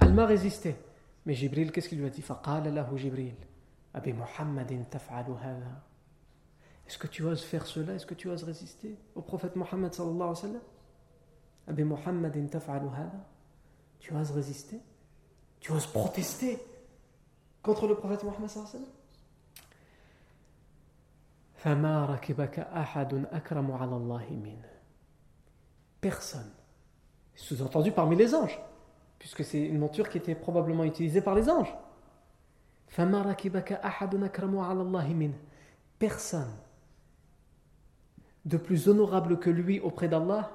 Elle 0.00 0.12
m'a 0.12 0.26
résisté. 0.26 0.76
Mais 1.24 1.34
Jibril, 1.34 1.72
qu'est-ce 1.72 1.88
qu'il 1.88 1.98
lui 1.98 2.06
a 2.06 2.10
dit? 2.10 2.22
Est-ce 6.88 6.96
que 6.96 7.06
tu 7.06 7.22
oses 7.22 7.42
faire 7.42 7.66
cela? 7.66 7.92
Est-ce 7.94 8.06
que 8.06 8.14
tu 8.14 8.30
oses 8.30 8.44
résister 8.44 8.96
au 9.14 9.20
prophète 9.20 9.56
Mohammed 9.56 9.92
sallallahu 9.92 10.30
alayhi 10.30 10.30
wa 10.30 10.36
sallam? 10.36 10.60
Tu 14.00 14.14
oses 14.14 14.30
résister? 14.30 14.80
Tu 15.60 15.70
oses 15.70 15.86
protester 15.86 16.58
contre 17.62 17.86
le 17.86 17.94
prophète 17.94 18.24
Mohammed 18.24 18.48
sallallahu 18.48 18.74
alayhi 18.74 18.86
wa 18.86 18.90
sallam? 21.62 22.18
Personne. 26.00 26.50
Sous-entendu 27.34 27.92
parmi 27.92 28.16
les 28.16 28.34
anges, 28.34 28.58
puisque 29.18 29.44
c'est 29.44 29.60
une 29.60 29.78
monture 29.78 30.08
qui 30.08 30.16
était 30.16 30.34
probablement 30.34 30.84
utilisée 30.84 31.20
par 31.20 31.34
les 31.34 31.50
anges. 31.50 31.76
Personne 35.98 36.48
de 38.44 38.56
plus 38.56 38.88
honorable 38.88 39.38
que 39.38 39.50
lui 39.50 39.80
auprès 39.80 40.08
d'Allah 40.08 40.50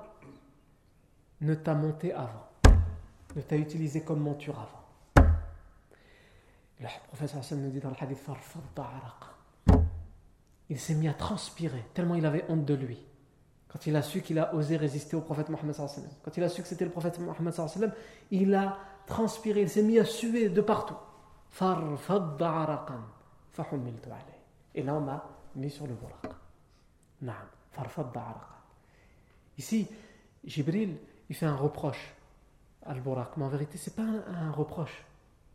ne 1.41 1.53
t'a 1.53 1.73
monté 1.73 2.13
avant, 2.13 2.47
ne 3.35 3.41
t'a 3.41 3.57
utilisé 3.57 4.01
comme 4.01 4.19
monture 4.19 4.59
avant. 4.59 5.27
Le 6.79 6.87
professeur 7.07 7.39
Hassan 7.39 7.61
nous 7.61 7.69
dit 7.69 7.79
dans 7.79 7.89
le 7.89 7.95
hadith 7.99 8.19
il 10.69 10.79
s'est 10.79 10.95
mis 10.95 11.07
à 11.07 11.13
transpirer, 11.13 11.85
tellement 11.93 12.15
il 12.15 12.25
avait 12.25 12.45
honte 12.49 12.65
de 12.65 12.73
lui. 12.73 12.97
Quand 13.67 13.85
il 13.85 13.95
a 13.95 14.01
su 14.01 14.21
qu'il 14.21 14.39
a 14.39 14.53
osé 14.53 14.77
résister 14.77 15.15
au 15.15 15.21
prophète 15.21 15.49
Mohammed 15.49 15.75
quand 16.23 16.37
il 16.37 16.43
a 16.43 16.49
su 16.49 16.61
que 16.61 16.67
c'était 16.67 16.85
le 16.85 16.91
prophète 16.91 17.19
Mohammed 17.19 17.93
il 18.31 18.53
a 18.53 18.77
transpiré, 19.05 19.61
il 19.61 19.69
s'est 19.69 19.83
mis 19.83 19.99
à 19.99 20.05
suer 20.05 20.49
de 20.49 20.61
partout. 20.61 20.95
Et 24.75 24.83
là, 24.83 24.95
on 24.95 25.01
m'a 25.01 25.25
mis 25.55 25.69
sur 25.69 25.85
le 25.87 25.93
buraq. 25.93 27.53
Ici, 29.57 29.87
Jibril, 30.43 30.97
il 31.29 31.35
fait 31.35 31.45
un 31.45 31.55
reproche 31.55 32.13
à 32.85 32.91
al-Buraq, 32.91 33.37
mais 33.37 33.45
en 33.45 33.49
vérité, 33.49 33.77
c'est 33.77 33.95
pas 33.95 34.03
un, 34.03 34.47
un 34.47 34.51
reproche. 34.51 35.05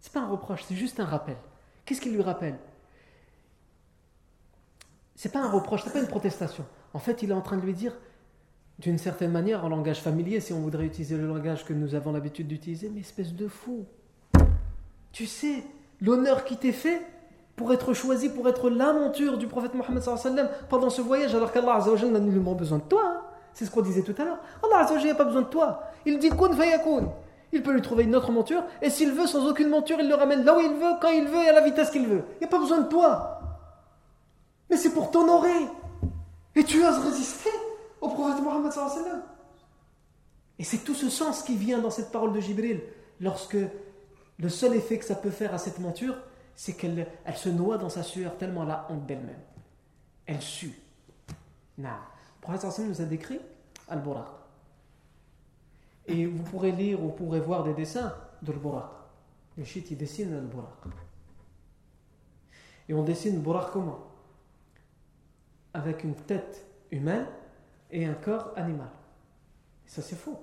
C'est 0.00 0.12
pas 0.12 0.20
un 0.20 0.28
reproche, 0.28 0.64
c'est 0.64 0.76
juste 0.76 1.00
un 1.00 1.04
rappel. 1.04 1.36
Qu'est-ce 1.84 2.00
qu'il 2.00 2.14
lui 2.14 2.22
rappelle? 2.22 2.58
C'est 5.16 5.32
pas 5.32 5.40
un 5.40 5.50
reproche, 5.50 5.82
c'est 5.84 5.92
pas 5.92 6.00
une 6.00 6.06
protestation. 6.06 6.64
En 6.94 6.98
fait, 6.98 7.22
il 7.22 7.30
est 7.30 7.34
en 7.34 7.40
train 7.40 7.56
de 7.56 7.62
lui 7.62 7.74
dire, 7.74 7.92
d'une 8.78 8.98
certaine 8.98 9.32
manière, 9.32 9.64
en 9.64 9.68
langage 9.68 10.00
familier, 10.00 10.40
si 10.40 10.52
on 10.52 10.60
voudrait 10.60 10.86
utiliser 10.86 11.16
le 11.16 11.26
langage 11.26 11.64
que 11.64 11.72
nous 11.72 11.94
avons 11.94 12.12
l'habitude 12.12 12.46
d'utiliser, 12.46 12.88
mais 12.88 13.00
espèce 13.00 13.34
de 13.34 13.48
fou. 13.48 13.86
Tu 15.12 15.26
sais, 15.26 15.64
l'honneur 16.00 16.44
qui 16.44 16.56
t'est 16.56 16.72
fait 16.72 17.04
pour 17.58 17.72
être 17.72 17.92
choisi, 17.92 18.30
pour 18.30 18.48
être 18.48 18.70
la 18.70 18.94
monture 18.94 19.36
du 19.36 19.48
prophète 19.48 19.74
Mohammed 19.74 20.02
pendant 20.70 20.88
ce 20.88 21.02
voyage, 21.02 21.34
alors 21.34 21.52
qu'Allah 21.52 21.84
n'a 22.10 22.20
nullement 22.20 22.54
besoin 22.54 22.78
de 22.78 22.84
toi. 22.84 23.02
Hein. 23.04 23.20
C'est 23.52 23.66
ce 23.66 23.70
qu'on 23.70 23.82
disait 23.82 24.02
tout 24.02 24.14
à 24.16 24.24
l'heure. 24.24 24.38
Allah 24.62 24.88
n'a 25.04 25.14
pas 25.14 25.24
besoin 25.24 25.42
de 25.42 25.48
toi. 25.48 25.82
Il 26.06 26.18
dit 26.18 26.30
kun 26.30 26.54
fayakun. 26.54 27.08
Il 27.52 27.62
peut 27.62 27.72
lui 27.72 27.82
trouver 27.82 28.04
une 28.04 28.14
autre 28.14 28.30
monture, 28.30 28.62
et 28.80 28.90
s'il 28.90 29.10
veut, 29.10 29.26
sans 29.26 29.46
aucune 29.48 29.68
monture, 29.68 29.98
il 30.00 30.08
le 30.08 30.14
ramène 30.14 30.44
là 30.44 30.56
où 30.56 30.60
il 30.60 30.72
veut, 30.74 30.92
quand 31.00 31.08
il 31.08 31.26
veut 31.26 31.42
et 31.42 31.48
à 31.48 31.52
la 31.52 31.62
vitesse 31.62 31.90
qu'il 31.90 32.06
veut. 32.06 32.22
Il 32.36 32.40
n'y 32.40 32.46
a 32.46 32.48
pas 32.48 32.58
besoin 32.58 32.82
de 32.82 32.88
toi. 32.88 33.40
Mais 34.70 34.76
c'est 34.76 34.92
pour 34.92 35.10
t'honorer. 35.10 35.66
Et 36.54 36.62
tu 36.62 36.84
oses 36.86 36.98
résister 36.98 37.50
au 38.00 38.08
prophète 38.08 38.42
Mohammed 38.42 38.72
Et 40.58 40.64
c'est 40.64 40.78
tout 40.78 40.94
ce 40.94 41.08
sens 41.08 41.42
qui 41.42 41.56
vient 41.56 41.78
dans 41.78 41.90
cette 41.90 42.12
parole 42.12 42.32
de 42.32 42.40
Jibril, 42.40 42.82
lorsque 43.20 43.56
le 44.38 44.48
seul 44.48 44.76
effet 44.76 44.98
que 44.98 45.04
ça 45.04 45.16
peut 45.16 45.30
faire 45.30 45.54
à 45.54 45.58
cette 45.58 45.80
monture, 45.80 46.14
c'est 46.58 46.72
qu'elle 46.72 47.06
elle 47.24 47.36
se 47.36 47.48
noie 47.48 47.78
dans 47.78 47.88
sa 47.88 48.02
sueur 48.02 48.36
tellement 48.36 48.64
elle 48.64 48.72
a 48.72 48.88
honte 48.90 49.06
d'elle-même. 49.06 49.38
Elle 50.26 50.42
sue. 50.42 50.76
Le 51.78 51.86
prophète 52.40 52.80
nous 52.80 53.00
a 53.00 53.04
décrit 53.04 53.38
Al-Buraq. 53.86 54.26
Et 56.08 56.26
vous 56.26 56.42
pourrez 56.42 56.72
lire 56.72 57.00
ou 57.00 57.10
pourrez 57.10 57.38
voir 57.38 57.62
des 57.62 57.74
dessins 57.74 58.12
de 58.42 58.50
l'Buraq. 58.50 58.90
Les 59.56 59.64
chiites, 59.64 59.92
ils 59.92 59.96
dessinent 59.96 60.32
le 60.34 60.40
Buraq. 60.40 60.72
Et 62.88 62.94
on 62.94 63.04
dessine 63.04 63.36
le 63.36 63.40
Buraq 63.40 63.70
comment? 63.72 64.08
Avec 65.74 66.02
une 66.02 66.16
tête 66.16 66.66
humaine 66.90 67.26
et 67.92 68.04
un 68.04 68.14
corps 68.14 68.52
animal. 68.56 68.90
ça, 69.86 70.02
c'est 70.02 70.16
faux. 70.16 70.40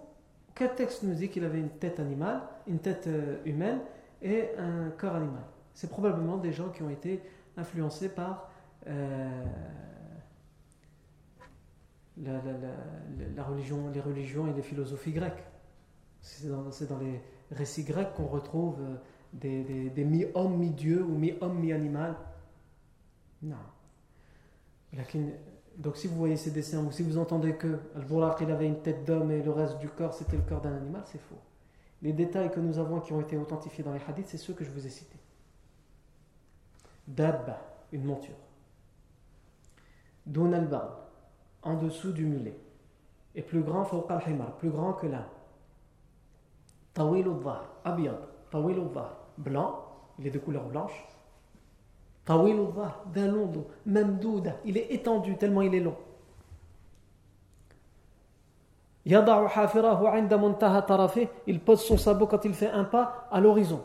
Quel 0.56 0.74
texte 0.76 1.04
nous 1.04 1.14
dit 1.14 1.28
qu'il 1.28 1.44
avait 1.44 1.60
une 1.60 1.72
tête 1.72 2.00
animale, 2.00 2.42
une 2.68 2.80
tête 2.80 3.08
euh, 3.08 3.42
humaine 3.44 3.82
et 4.22 4.52
un 4.58 4.92
corps 4.92 5.16
animal 5.16 5.44
C'est 5.76 5.90
probablement 5.90 6.38
des 6.38 6.54
gens 6.54 6.70
qui 6.70 6.82
ont 6.82 6.90
été 6.90 7.22
influencés 7.58 8.10
par 8.10 8.50
euh, 8.88 9.46
la, 12.18 13.44
religion, 13.44 13.90
les 13.94 14.00
religions 14.00 14.48
et 14.48 14.54
les 14.54 14.62
philosophies 14.62 15.12
grecques. 15.12 15.44
C'est 16.22 16.48
dans, 16.48 16.98
les 17.00 17.22
récits 17.52 17.84
grecs 17.84 18.14
qu'on 18.16 18.26
retrouve 18.26 18.80
euh, 18.82 18.96
des, 19.34 20.06
mi-hommes, 20.06 20.58
mi-dieux 20.58 21.04
ou 21.04 21.18
mi-homme, 21.18 21.60
mi-animal. 21.60 22.16
Non. 23.44 23.58
Donc 25.78 25.98
si 25.98 26.08
vous 26.08 26.16
voyez 26.16 26.38
ces 26.38 26.52
dessins 26.52 26.84
ou 26.86 26.92
si 26.92 27.04
vous 27.04 27.18
entendez 27.18 27.56
que 27.56 27.80
Al-Buraq 27.96 28.42
avait 28.44 28.66
une 28.66 28.82
tête 28.82 29.04
d'homme 29.04 29.30
et 29.30 29.44
le 29.44 29.52
reste 29.52 29.78
du 29.80 29.90
corps 29.90 30.14
c'était 30.14 30.38
le 30.38 30.44
corps 30.44 30.62
d'un 30.62 30.74
animal, 30.74 31.04
c'est 31.06 31.20
faux. 31.20 31.36
Les 32.02 32.14
détails 32.14 32.50
que 32.50 32.62
nous 32.62 32.80
avons 32.80 33.02
qui 33.02 33.12
ont 33.12 33.20
été 33.20 33.36
authentifiés 33.36 33.84
dans 33.84 33.94
les 33.94 34.00
hadiths, 34.08 34.28
c'est 34.28 34.38
ceux 34.38 34.54
que 34.54 34.64
je 34.64 34.72
vous 34.72 34.88
ai 34.88 34.90
cités. 34.90 35.20
Dabba, 37.08 37.60
une 37.92 38.04
monture. 38.04 38.36
Dun 40.26 40.54
al 40.54 40.68
en 41.62 41.76
dessous 41.76 42.12
du 42.12 42.26
mulet. 42.26 42.58
Et 43.36 43.42
plus 43.42 43.62
grand, 43.62 43.84
plus 43.84 44.70
grand 44.70 44.94
que 44.94 45.08
l'âne. 45.08 45.26
Tawil 46.94 47.28
al-dhar, 47.28 47.66
abiyad, 47.84 48.18
tawil 48.50 48.80
al 48.80 48.90
blanc, 49.38 49.82
il 50.18 50.28
est 50.28 50.32
de 50.32 50.40
couleur 50.40 50.64
blanche. 50.64 51.06
Tawil 52.24 52.60
al 52.60 53.14
d'un 53.14 53.28
long 53.28 53.48
dos, 53.48 53.68
memdouda, 53.86 54.54
il 54.64 54.78
est 54.78 54.94
étendu 54.94 55.38
tellement 55.38 55.62
il 55.62 55.76
est 55.76 55.82
long. 55.82 55.98
Il 59.06 59.22
pose 61.60 61.82
son 61.82 61.98
sabot 61.98 62.26
quand 62.26 62.46
il 62.46 62.54
fait 62.54 62.72
un 62.72 62.86
pas 62.86 63.28
à 63.30 63.40
l'horizon. 63.40 63.84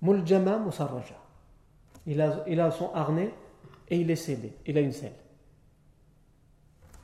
Muljama 0.00 0.58
musarraja. 0.58 1.16
Il 2.06 2.20
a, 2.20 2.44
il 2.46 2.60
a 2.60 2.70
son 2.70 2.92
harnais 2.94 3.34
et 3.88 3.96
il 3.98 4.10
est 4.10 4.16
scellé, 4.16 4.52
il 4.66 4.78
a 4.78 4.80
une 4.80 4.92
selle. 4.92 5.12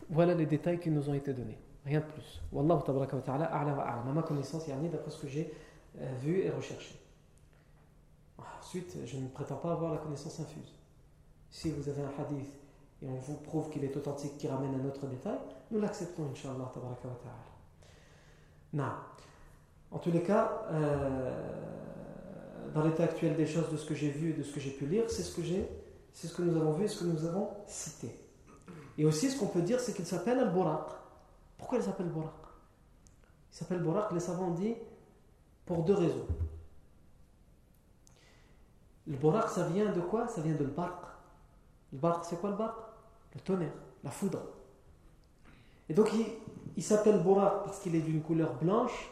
Voilà 0.08 0.34
les 0.34 0.46
détails 0.46 0.78
qui 0.78 0.90
nous 0.90 1.08
ont 1.08 1.14
été 1.14 1.32
donnés, 1.32 1.58
rien 1.84 2.00
de 2.00 2.04
plus. 2.04 2.40
Wallahu 2.52 2.82
tabaraka 2.84 3.16
wa 3.16 3.22
ta'ala 3.22 3.44
a'la 3.46 3.74
wa 3.74 3.82
a'la. 3.82 4.12
ma 4.12 4.22
connaissance, 4.22 4.66
d'après 4.66 5.10
ce 5.10 5.20
que 5.20 5.28
j'ai 5.28 5.52
euh, 6.00 6.14
vu 6.20 6.40
et 6.40 6.50
recherché. 6.50 6.94
Ensuite, 8.38 8.96
je 9.04 9.16
ne 9.18 9.28
prétends 9.28 9.56
pas 9.56 9.72
avoir 9.72 9.92
la 9.92 9.98
connaissance 9.98 10.40
infuse. 10.40 10.74
Si 11.50 11.70
vous 11.70 11.88
avez 11.88 12.02
un 12.02 12.12
hadith 12.18 12.52
et 13.02 13.08
on 13.08 13.16
vous 13.16 13.36
prouve 13.36 13.70
qu'il 13.70 13.84
est 13.84 13.96
authentique, 13.96 14.38
qui 14.38 14.48
ramène 14.48 14.74
un 14.80 14.84
autre 14.86 15.06
détail, 15.06 15.38
nous 15.70 15.80
l'acceptons, 15.80 16.30
inshallah 16.30 16.70
tabaraka 16.72 17.08
wa 17.08 17.18
ta'ala. 17.22 18.96
En 19.90 19.98
tous 19.98 20.10
les 20.10 20.22
cas, 20.22 20.66
euh, 20.72 21.30
dans 22.72 22.84
l'état 22.84 23.04
actuel 23.04 23.36
des 23.36 23.46
choses, 23.46 23.70
de 23.70 23.76
ce 23.76 23.86
que 23.86 23.94
j'ai 23.94 24.10
vu 24.10 24.30
et 24.30 24.32
de 24.32 24.42
ce 24.42 24.52
que 24.52 24.60
j'ai 24.60 24.70
pu 24.70 24.86
lire, 24.86 25.10
c'est 25.10 25.22
ce 25.22 25.34
que 25.34 25.42
j'ai 25.42 25.68
c'est 26.14 26.28
ce 26.28 26.34
que 26.34 26.42
nous 26.42 26.56
avons 26.56 26.72
vu 26.72 26.84
et 26.84 26.88
ce 26.88 27.00
que 27.00 27.04
nous 27.04 27.24
avons 27.26 27.50
cité. 27.66 28.16
Et 28.96 29.04
aussi, 29.04 29.28
ce 29.30 29.38
qu'on 29.38 29.48
peut 29.48 29.62
dire, 29.62 29.80
c'est 29.80 29.92
qu'il 29.92 30.06
s'appelle 30.06 30.38
Al-Buraq. 30.38 30.86
Pourquoi 31.58 31.78
il 31.78 31.84
s'appelle 31.84 32.06
Buraq? 32.06 32.30
Il 33.52 33.56
s'appelle 33.56 33.82
Buraq, 33.82 34.12
les 34.12 34.20
savants 34.20 34.52
disent, 34.52 34.76
pour 35.66 35.82
deux 35.82 35.94
raisons. 35.94 36.26
Le 39.08 39.16
Buraq, 39.16 39.48
ça 39.48 39.68
vient 39.68 39.90
de 39.90 40.00
quoi? 40.00 40.28
Ça 40.28 40.40
vient 40.40 40.54
de 40.54 40.62
l'Barq. 40.62 41.04
Le 41.92 41.98
Barq, 41.98 42.24
c'est 42.24 42.40
quoi 42.40 42.50
le 42.50 42.56
Barq? 42.56 42.76
Le 43.34 43.40
tonnerre, 43.40 43.74
la 44.04 44.10
foudre. 44.10 44.40
Et 45.88 45.94
donc, 45.94 46.10
il, 46.14 46.26
il 46.76 46.82
s'appelle 46.82 47.20
Buraq 47.24 47.64
parce 47.64 47.80
qu'il 47.80 47.96
est 47.96 48.00
d'une 48.00 48.22
couleur 48.22 48.54
blanche, 48.54 49.10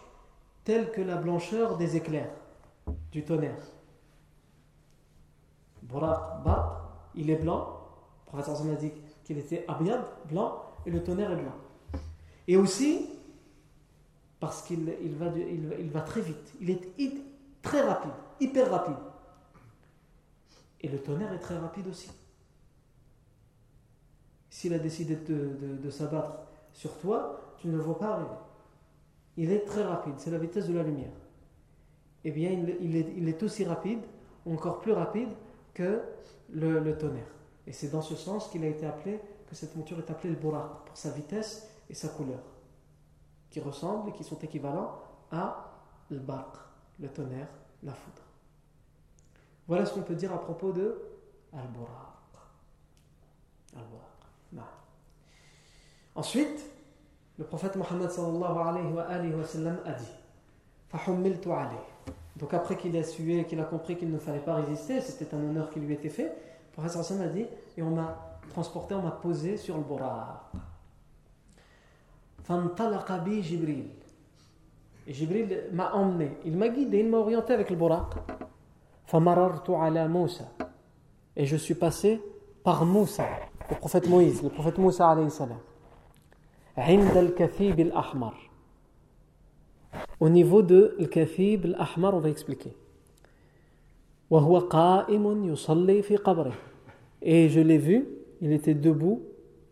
telle 0.62 0.92
que 0.92 1.00
la 1.00 1.16
blancheur 1.16 1.76
des 1.76 1.96
éclairs, 1.96 2.30
du 3.10 3.24
tonnerre. 3.24 3.56
Il 7.14 7.30
est 7.30 7.36
blanc. 7.36 7.78
Le 8.26 8.38
professeur 8.38 8.72
a 8.72 8.76
qu'il 9.24 9.38
était 9.38 9.64
abiyad, 9.68 10.02
blanc, 10.28 10.62
et 10.86 10.90
le 10.90 11.02
tonnerre 11.02 11.32
est 11.32 11.36
blanc. 11.36 11.54
Et 12.48 12.56
aussi, 12.56 13.10
parce 14.40 14.62
qu'il 14.62 14.92
il 15.02 15.14
va, 15.90 16.00
très 16.00 16.22
vite. 16.22 16.54
Il 16.60 16.70
est 16.70 16.80
très 17.62 17.82
rapide, 17.82 18.12
hyper 18.40 18.70
rapide. 18.70 18.96
Et 20.80 20.88
le 20.88 20.98
tonnerre 20.98 21.32
est 21.32 21.38
très 21.38 21.58
rapide 21.58 21.86
aussi. 21.88 22.10
S'il 24.50 24.74
a 24.74 24.78
décidé 24.78 25.16
de, 25.16 25.90
s'abattre 25.90 26.38
sur 26.72 26.98
toi, 26.98 27.40
tu 27.58 27.68
ne 27.68 27.76
le 27.76 27.82
vois 27.82 27.98
pas 27.98 28.14
arriver. 28.14 28.28
Il 29.36 29.50
est 29.50 29.64
très 29.64 29.84
rapide, 29.84 30.14
c'est 30.18 30.30
la 30.30 30.38
vitesse 30.38 30.66
de 30.66 30.74
la 30.74 30.82
lumière 30.82 31.12
Eh 32.23 32.31
bien, 32.31 32.51
il, 32.51 32.95
est, 32.95 33.13
il 33.15 33.29
est 33.29 33.41
aussi 33.43 33.63
rapide, 33.63 33.99
encore 34.45 34.79
plus 34.79 34.91
rapide 34.91 35.29
que 35.73 36.01
le, 36.49 36.97
tonnerre. 36.97 37.31
Et 37.65 37.71
c'est 37.71 37.89
dans 37.89 38.01
ce 38.01 38.15
sens 38.15 38.49
qu'il 38.49 38.63
a 38.63 38.67
été 38.67 38.85
appelé, 38.85 39.19
que 39.47 39.55
cette 39.55 39.75
monture 39.75 39.99
est 39.99 40.09
appelée 40.09 40.31
le 40.31 40.35
Buraq, 40.35 40.85
pour 40.85 40.97
sa 40.97 41.11
vitesse 41.11 41.69
et 41.89 41.93
sa 41.93 42.09
couleur, 42.09 42.41
qui 43.49 43.59
ressemblent 43.59 44.09
et 44.09 44.13
qui 44.13 44.23
sont 44.23 44.39
équivalents 44.39 44.99
à 45.31 45.73
le 46.09 46.19
Barq, 46.19 46.57
le 46.99 47.09
tonnerre, 47.09 47.49
la 47.83 47.93
foudre. 47.93 48.21
Voilà 49.67 49.85
ce 49.85 49.93
qu'on 49.93 50.01
peut 50.01 50.15
dire 50.15 50.33
à 50.33 50.39
propos 50.39 50.71
de 50.71 51.01
Al-Buraq. 51.53 51.89
Al-Buraq. 53.75 54.07
Ensuite, 56.15 56.65
le 57.37 57.45
prophète 57.45 57.75
Mohammed 57.75 58.09
sallallahu 58.09 58.57
alayhi 59.05 59.33
wa, 59.33 59.43
sallam 59.45 59.79
a 59.85 59.91
dit 59.91 60.11
فَحُمِّلْتُ 60.89 61.47
عَلَيْهِ 61.47 61.90
donc 62.35 62.53
après 62.53 62.77
qu'il 62.77 62.95
a 62.97 63.03
sué, 63.03 63.45
qu'il 63.45 63.59
a 63.59 63.63
compris 63.63 63.95
qu'il 63.95 64.11
ne 64.11 64.17
fallait 64.17 64.39
pas 64.39 64.55
résister, 64.55 65.01
c'était 65.01 65.33
un 65.35 65.39
honneur 65.39 65.69
qui 65.69 65.79
lui 65.79 65.93
était 65.93 66.09
fait, 66.09 66.33
le 66.77 66.83
prophète 66.83 67.19
a 67.19 67.27
dit, 67.27 67.45
et 67.77 67.81
on 67.81 67.91
m'a 67.91 68.39
transporté, 68.49 68.93
on 68.93 69.01
m'a 69.01 69.11
posé 69.11 69.57
sur 69.57 69.77
le 69.77 69.83
Buraq. 69.83 70.37
bi 73.25 73.43
Jibril. 73.43 73.85
Et 75.07 75.13
Jibril 75.13 75.63
m'a 75.71 75.93
emmené, 75.93 76.37
il 76.45 76.55
m'a 76.55 76.69
guidé, 76.69 76.99
il 76.99 77.09
m'a 77.09 77.17
orienté 77.17 77.53
avec 77.53 77.69
le 77.69 77.75
Buraq. 77.75 78.13
ala 79.11 80.07
Musa. 80.07 80.45
Et 81.35 81.45
je 81.45 81.55
suis 81.55 81.75
passé 81.75 82.21
par 82.63 82.85
Moussa, 82.85 83.25
le 83.69 83.75
prophète 83.77 84.07
Moïse, 84.09 84.43
le 84.43 84.49
prophète 84.49 84.77
Moussa 84.77 85.09
alayhi 85.09 85.31
salam. 85.31 85.59
عند 86.77 87.17
الكثيب 87.17 87.79
الأحمر 87.79 88.49
au 90.20 90.28
niveau 90.28 90.62
de 90.62 90.96
Al-Kathib 90.98 91.64
Al-Ahmar, 91.66 92.14
on 92.14 92.20
va 92.20 92.28
expliquer. 92.28 92.74
Et 97.22 97.48
je 97.48 97.60
l'ai 97.60 97.78
vu, 97.78 98.08
il 98.40 98.52
était 98.52 98.74
debout 98.74 99.22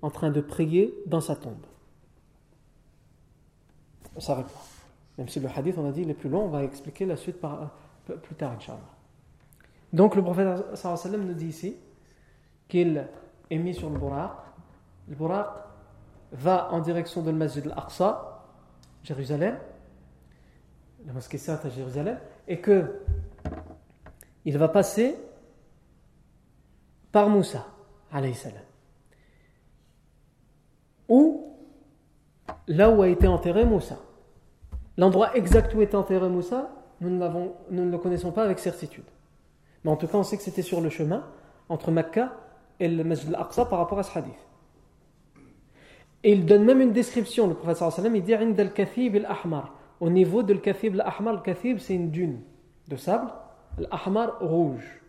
en 0.03 0.11
train 0.11 0.31
de 0.31 0.41
prier 0.41 0.95
dans 1.07 1.21
sa 1.21 1.37
tombe. 1.37 1.65
On 4.17 4.21
s'arrête 4.21 4.47
là. 4.47 4.61
Même 5.19 5.29
si 5.29 5.41
le 5.41 5.49
hadith, 5.55 5.77
on 5.79 5.87
a 5.87 5.93
dit, 5.93 6.03
il 6.03 6.11
est 6.11 6.15
plus 6.15 6.31
long, 6.31 6.45
on 6.45 6.49
va 6.49 6.65
expliquer 6.65 7.07
la 7.07 7.17
suite 7.17 7.41
par, 7.41 7.71
plus 8.23 8.35
tard, 8.35 8.53
Inch'Allah. 8.53 8.81
Donc 9.93 10.15
le 10.15 10.23
prophète 10.23 10.77
sallam 10.77 11.27
nous 11.27 11.35
dit 11.35 11.49
ici 11.49 11.77
qu'il 12.69 13.07
est 13.51 13.59
mis 13.59 13.75
sur 13.75 13.91
le 13.91 13.99
buraq. 13.99 14.33
Le 15.09 15.15
buraq 15.17 15.47
va 16.33 16.73
en 16.73 16.81
direction 16.81 17.23
de 17.23 17.31
le 17.31 17.37
masjid 17.37 17.67
al-Aqsa, 17.67 18.45
Jérusalem, 19.03 19.59
la 21.07 21.13
mosquée 21.13 21.39
sainte 21.39 21.65
à 21.65 21.69
Jérusalem, 21.69 22.19
et 22.47 22.61
que 22.61 23.03
il 24.45 24.57
va 24.59 24.69
passer 24.69 25.17
par 27.13 27.29
Moussa, 27.29 27.67
alayhi 28.13 28.35
salam. 28.35 28.63
Ou 31.09 31.57
là 32.69 32.91
où 32.91 33.03
a 33.03 33.09
été 33.09 33.27
enterré 33.27 33.65
Moussa. 33.65 33.99
L'endroit 34.97 35.37
exact 35.37 35.75
où 35.75 35.83
est 35.83 35.95
enterré 35.95 36.29
Moussa, 36.29 36.71
nous, 37.01 37.11
ne 37.11 37.91
le 37.91 37.99
connaissons 37.99 38.33
pas 38.33 38.45
avec 38.45 38.59
certitude. 38.59 39.05
Mais 39.85 39.91
en 39.91 39.97
tout 39.97 40.07
cas, 40.07 40.19
on 40.19 40.23
sait 40.23 40.37
que 40.37 40.43
c'était 40.43 40.63
sur 40.63 40.81
le 40.81 40.91
chemin 40.91 41.25
entre 41.69 41.91
Mecca 41.91 42.33
et 42.79 42.89
le 42.89 43.03
Masjid 43.05 43.29
al-Aqsa 43.35 43.65
par 43.65 43.79
rapport 43.79 43.99
à 43.99 44.03
ce 44.03 44.19
hadith. 44.19 44.35
Et 46.23 46.33
il 46.33 46.45
donne 46.45 46.65
même 46.65 46.81
une 46.81 46.93
description, 46.93 47.47
le 47.47 47.55
prophète 47.55 47.79
sallam, 47.91 48.15
il 48.15 48.23
dit 48.23 48.35
«al-kathib 48.35 49.17
al-ahmar» 49.17 49.75
au 50.01 50.09
niveau 50.09 50.43
de 50.43 50.55
l'Kathib, 50.55 50.95
l'Ahmar, 50.95 51.35
le 51.35 51.41
Kathib 51.41 51.79
c'est 51.79 51.95
une 51.95 52.11
dune 52.11 52.41
de 52.89 52.97
sable, 52.97 53.31
l'Ahmar 53.79 54.41
rouge. 54.41 55.03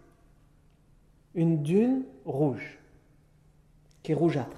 Une 1.33 1.63
dune 1.63 2.03
rouge, 2.25 2.77
qui 4.03 4.11
est 4.11 4.15
rougeâtre. 4.15 4.57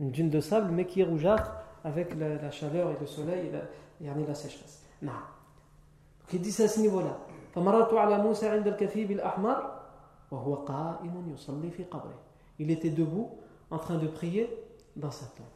Une 0.00 0.10
dune 0.10 0.30
de 0.30 0.40
sable, 0.40 0.72
mais 0.72 0.86
qui 0.86 1.02
est 1.02 1.04
rougeâtre 1.04 1.52
avec 1.84 2.16
la, 2.16 2.50
chaleur 2.50 2.90
et 2.90 2.96
le 2.98 3.06
soleil 3.06 3.48
et 3.48 4.06
la, 4.06 4.14
la 4.14 4.34
sécheresse. 4.34 4.82
Non. 5.02 5.12
Donc 5.12 6.32
il 6.32 6.40
dit 6.40 6.50
ça 6.50 6.64
à 6.64 6.68
ce 6.68 6.80
niveau-là. 6.80 7.18
Il 12.58 12.70
était 12.70 12.90
debout 12.90 13.38
en 13.70 13.78
train 13.78 13.98
de 13.98 14.06
prier 14.06 14.48
dans 14.96 15.10
sa 15.10 15.26
tombe. 15.26 15.46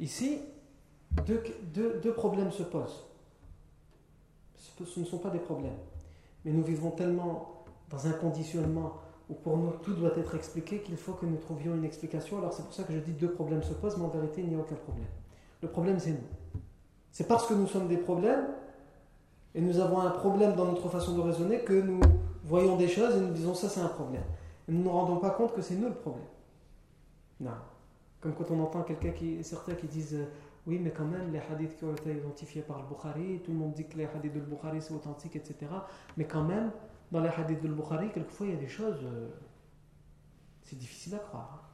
Ici, 0.00 0.40
deux, 1.26 1.42
deux, 1.74 2.00
deux, 2.02 2.12
problèmes 2.12 2.52
se 2.52 2.62
posent. 2.62 3.04
Ce 4.56 5.00
ne 5.00 5.04
sont 5.04 5.18
pas 5.18 5.30
des 5.30 5.38
problèmes. 5.38 5.76
Mais 6.44 6.52
nous 6.52 6.62
vivons 6.62 6.90
tellement 6.90 7.64
dans 7.90 8.06
un 8.06 8.12
conditionnement 8.12 8.94
où 9.28 9.34
pour 9.34 9.56
nous 9.56 9.72
tout 9.82 9.94
doit 9.94 10.16
être 10.16 10.34
expliqué 10.34 10.80
qu'il 10.80 10.96
faut 10.96 11.12
que 11.12 11.26
nous 11.26 11.36
trouvions 11.36 11.74
une 11.74 11.84
explication. 11.84 12.38
Alors 12.38 12.52
c'est 12.52 12.62
pour 12.62 12.74
ça 12.74 12.84
que 12.84 12.92
je 12.92 12.98
dis 12.98 13.12
deux 13.12 13.32
problèmes 13.32 13.62
se 13.62 13.72
posent, 13.72 13.96
mais 13.96 14.04
en 14.04 14.08
vérité 14.08 14.42
il 14.42 14.48
n'y 14.48 14.54
a 14.54 14.58
aucun 14.58 14.76
problème. 14.76 15.06
Le 15.62 15.68
problème 15.68 15.98
c'est 15.98 16.10
nous. 16.10 16.60
C'est 17.10 17.26
parce 17.26 17.46
que 17.46 17.54
nous 17.54 17.66
sommes 17.66 17.88
des 17.88 17.96
problèmes 17.96 18.46
et 19.54 19.60
nous 19.60 19.78
avons 19.80 20.00
un 20.00 20.10
problème 20.10 20.54
dans 20.54 20.66
notre 20.66 20.88
façon 20.90 21.16
de 21.16 21.22
raisonner 21.22 21.60
que 21.60 21.72
nous 21.72 22.00
voyons 22.44 22.76
des 22.76 22.88
choses 22.88 23.16
et 23.16 23.20
nous 23.20 23.32
disons 23.32 23.54
ça 23.54 23.68
c'est 23.68 23.80
un 23.80 23.88
problème. 23.88 24.22
Et 24.68 24.72
nous 24.72 24.80
ne 24.80 24.84
nous 24.84 24.92
rendons 24.92 25.16
pas 25.16 25.30
compte 25.30 25.54
que 25.54 25.62
c'est 25.62 25.74
nous 25.74 25.88
le 25.88 25.94
problème. 25.94 26.26
Non. 27.40 27.52
Comme 28.26 28.34
quand 28.34 28.50
on 28.50 28.60
entend 28.60 28.82
quelqu'un 28.82 29.12
qui, 29.12 29.44
certains 29.44 29.76
qui 29.76 29.86
disent 29.86 30.14
euh, 30.14 30.26
oui, 30.66 30.80
mais 30.80 30.90
quand 30.90 31.04
même, 31.04 31.32
les 31.32 31.38
hadiths 31.38 31.76
qui 31.76 31.84
ont 31.84 31.92
été 31.94 32.12
identifiés 32.12 32.62
par 32.62 32.82
le 32.82 32.88
Bukhari, 32.88 33.40
tout 33.44 33.52
le 33.52 33.56
monde 33.56 33.72
dit 33.72 33.86
que 33.86 33.96
les 33.96 34.06
hadiths 34.06 34.32
de 34.32 34.40
Bukhari 34.40 34.82
c'est 34.82 34.94
authentique, 34.94 35.36
etc. 35.36 35.54
Mais 36.16 36.24
quand 36.24 36.42
même, 36.42 36.72
dans 37.12 37.20
les 37.20 37.28
hadiths 37.28 37.62
de 37.62 37.68
Bukhari, 37.68 38.10
quelquefois 38.10 38.46
il 38.48 38.54
y 38.54 38.56
a 38.56 38.58
des 38.58 38.66
choses, 38.66 38.98
euh, 39.04 39.28
c'est 40.64 40.76
difficile 40.76 41.14
à 41.14 41.18
croire. 41.18 41.70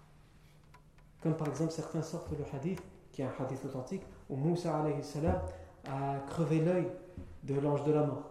Comme 1.23 1.39
par 1.39 1.49
exemple, 1.49 1.73
certains 1.73 2.03
sortent 2.03 2.31
le 2.33 2.45
hadith, 2.55 2.83
qui 3.13 3.23
est 3.23 3.25
un 3.25 3.33
hadith 3.43 3.65
authentique, 3.65 4.03
où 4.29 4.37
Moussa 4.37 4.79
alayhi 4.79 5.03
salam 5.03 5.41
a 5.89 6.19
crevé 6.29 6.61
l'œil 6.61 6.87
de 7.45 7.55
l'ange 7.55 7.83
de 7.85 7.93
la 7.93 8.05
mort. 8.05 8.31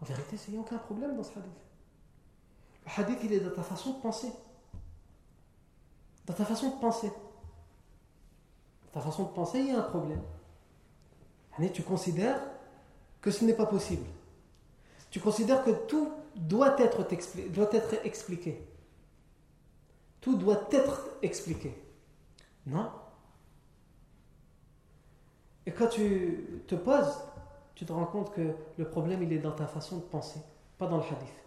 En 0.00 0.06
vérité, 0.06 0.36
il 0.48 0.52
n'y 0.52 0.58
a 0.58 0.62
aucun 0.62 0.78
problème 0.78 1.14
dans 1.14 1.22
ce 1.22 1.38
hadith. 1.38 1.52
Le 2.86 3.02
hadith, 3.02 3.18
il 3.24 3.32
est 3.34 3.40
dans 3.40 3.54
ta 3.54 3.62
façon 3.62 3.98
de 3.98 4.00
penser. 4.00 4.32
Dans 6.26 6.34
ta 6.34 6.44
façon 6.44 6.70
de 6.76 6.80
penser. 6.80 7.12
Dans 8.84 8.90
ta 8.92 9.00
façon 9.00 9.24
de 9.24 9.30
penser, 9.30 9.58
il 9.60 9.68
y 9.68 9.70
a 9.70 9.78
un 9.78 9.82
problème. 9.82 10.22
Tu 11.72 11.82
considères 11.82 12.40
que 13.20 13.30
ce 13.30 13.44
n'est 13.44 13.54
pas 13.54 13.66
possible. 13.66 14.06
Tu 15.10 15.20
considères 15.20 15.62
que 15.62 15.70
tout 15.70 16.10
doit 16.34 16.80
être, 16.80 17.06
doit 17.50 17.68
être 17.72 17.94
expliqué. 18.04 18.66
Tout 20.20 20.36
doit 20.36 20.68
être 20.70 21.10
expliqué. 21.22 21.76
Non. 22.66 22.90
Et 25.66 25.72
quand 25.72 25.88
tu 25.88 26.62
te 26.66 26.74
poses, 26.74 27.20
tu 27.74 27.84
te 27.84 27.92
rends 27.92 28.06
compte 28.06 28.32
que 28.32 28.54
le 28.78 28.88
problème, 28.88 29.22
il 29.22 29.32
est 29.32 29.38
dans 29.38 29.52
ta 29.52 29.66
façon 29.66 29.98
de 29.98 30.02
penser, 30.02 30.40
pas 30.78 30.86
dans 30.86 30.98
le 30.98 31.02
hadith. 31.02 31.44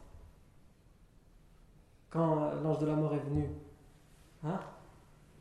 Quand 2.09 2.53
l'ange 2.61 2.79
de 2.79 2.85
la 2.85 2.95
mort 2.95 3.13
est 3.13 3.19
venu 3.19 3.49
hein, 4.45 4.59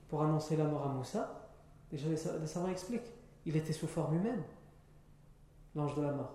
pour 0.08 0.22
annoncer 0.22 0.56
la 0.56 0.64
mort 0.64 0.84
à 0.84 0.88
Moussa, 0.88 1.48
déjà 1.90 2.08
les 2.08 2.16
savants 2.46 2.68
expliquent, 2.68 3.12
il 3.46 3.56
était 3.56 3.72
sous 3.72 3.86
forme 3.86 4.16
humaine, 4.16 4.42
l'ange 5.74 5.94
de 5.94 6.02
la 6.02 6.12
mort. 6.12 6.32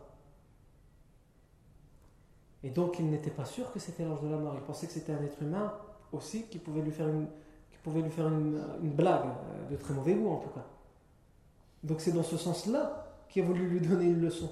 Et 2.63 2.70
donc 2.70 2.99
il 2.99 3.09
n'était 3.09 3.32
pas 3.32 3.45
sûr 3.45 3.72
que 3.72 3.80
c'était 3.80 4.05
l'ange 4.05 4.22
de 4.22 4.30
la 4.30 4.38
mort, 4.38 4.53
il 4.55 4.61
pensait 4.61 4.88
que 4.88 4.93
c'était 4.93 5.13
un 5.13 5.24
être 5.24 5.41
humain 5.41 5.74
aussi 6.11 6.43
qui 6.43 6.57
pouvait 6.57 6.82
lui 6.82 6.91
faire 6.91 7.07
une, 7.07 7.28
une 8.82 8.91
blague, 8.91 9.26
euh, 9.26 9.70
de 9.70 9.76
très 9.76 9.93
mauvais 9.93 10.13
goût 10.13 10.30
en 10.30 10.38
tout 10.38 10.49
cas. 10.49 10.65
Donc 11.84 12.01
c'est 12.01 12.11
dans 12.11 12.24
ce 12.24 12.38
sens-là 12.38 13.05
qu'il 13.30 13.43
a 13.43 13.45
voulu 13.45 13.67
lui 13.67 13.80
donner 13.80 14.05
une 14.05 14.22
leçon. 14.22 14.49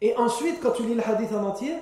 Et 0.00 0.16
ensuite, 0.16 0.60
quand 0.62 0.72
tu 0.72 0.82
lis 0.84 0.94
le 0.94 1.06
hadith 1.06 1.32
en 1.32 1.44
entier, 1.44 1.74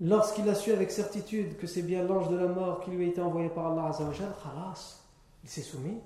lorsqu'il 0.00 0.48
a 0.48 0.54
su 0.54 0.72
avec 0.72 0.90
certitude 0.90 1.56
que 1.56 1.66
c'est 1.66 1.82
bien 1.82 2.02
l'ange 2.02 2.28
de 2.28 2.36
la 2.36 2.48
mort 2.48 2.80
qui 2.80 2.90
lui 2.90 3.04
a 3.04 3.08
été 3.08 3.20
envoyé 3.20 3.48
par 3.48 3.72
Allah 3.72 3.88
Azzawajal, 3.88 4.34
khalas, 4.42 5.00
il 5.42 5.48
s'est 5.48 5.62
soumis. 5.62 6.00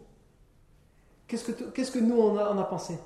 Qu'est-ce 1.27 1.45
que, 1.45 1.53
que 1.53 1.99
nous 1.99 2.17
on 2.17 2.37
a, 2.37 2.45
a 2.45 2.65
pensé? 2.65 2.99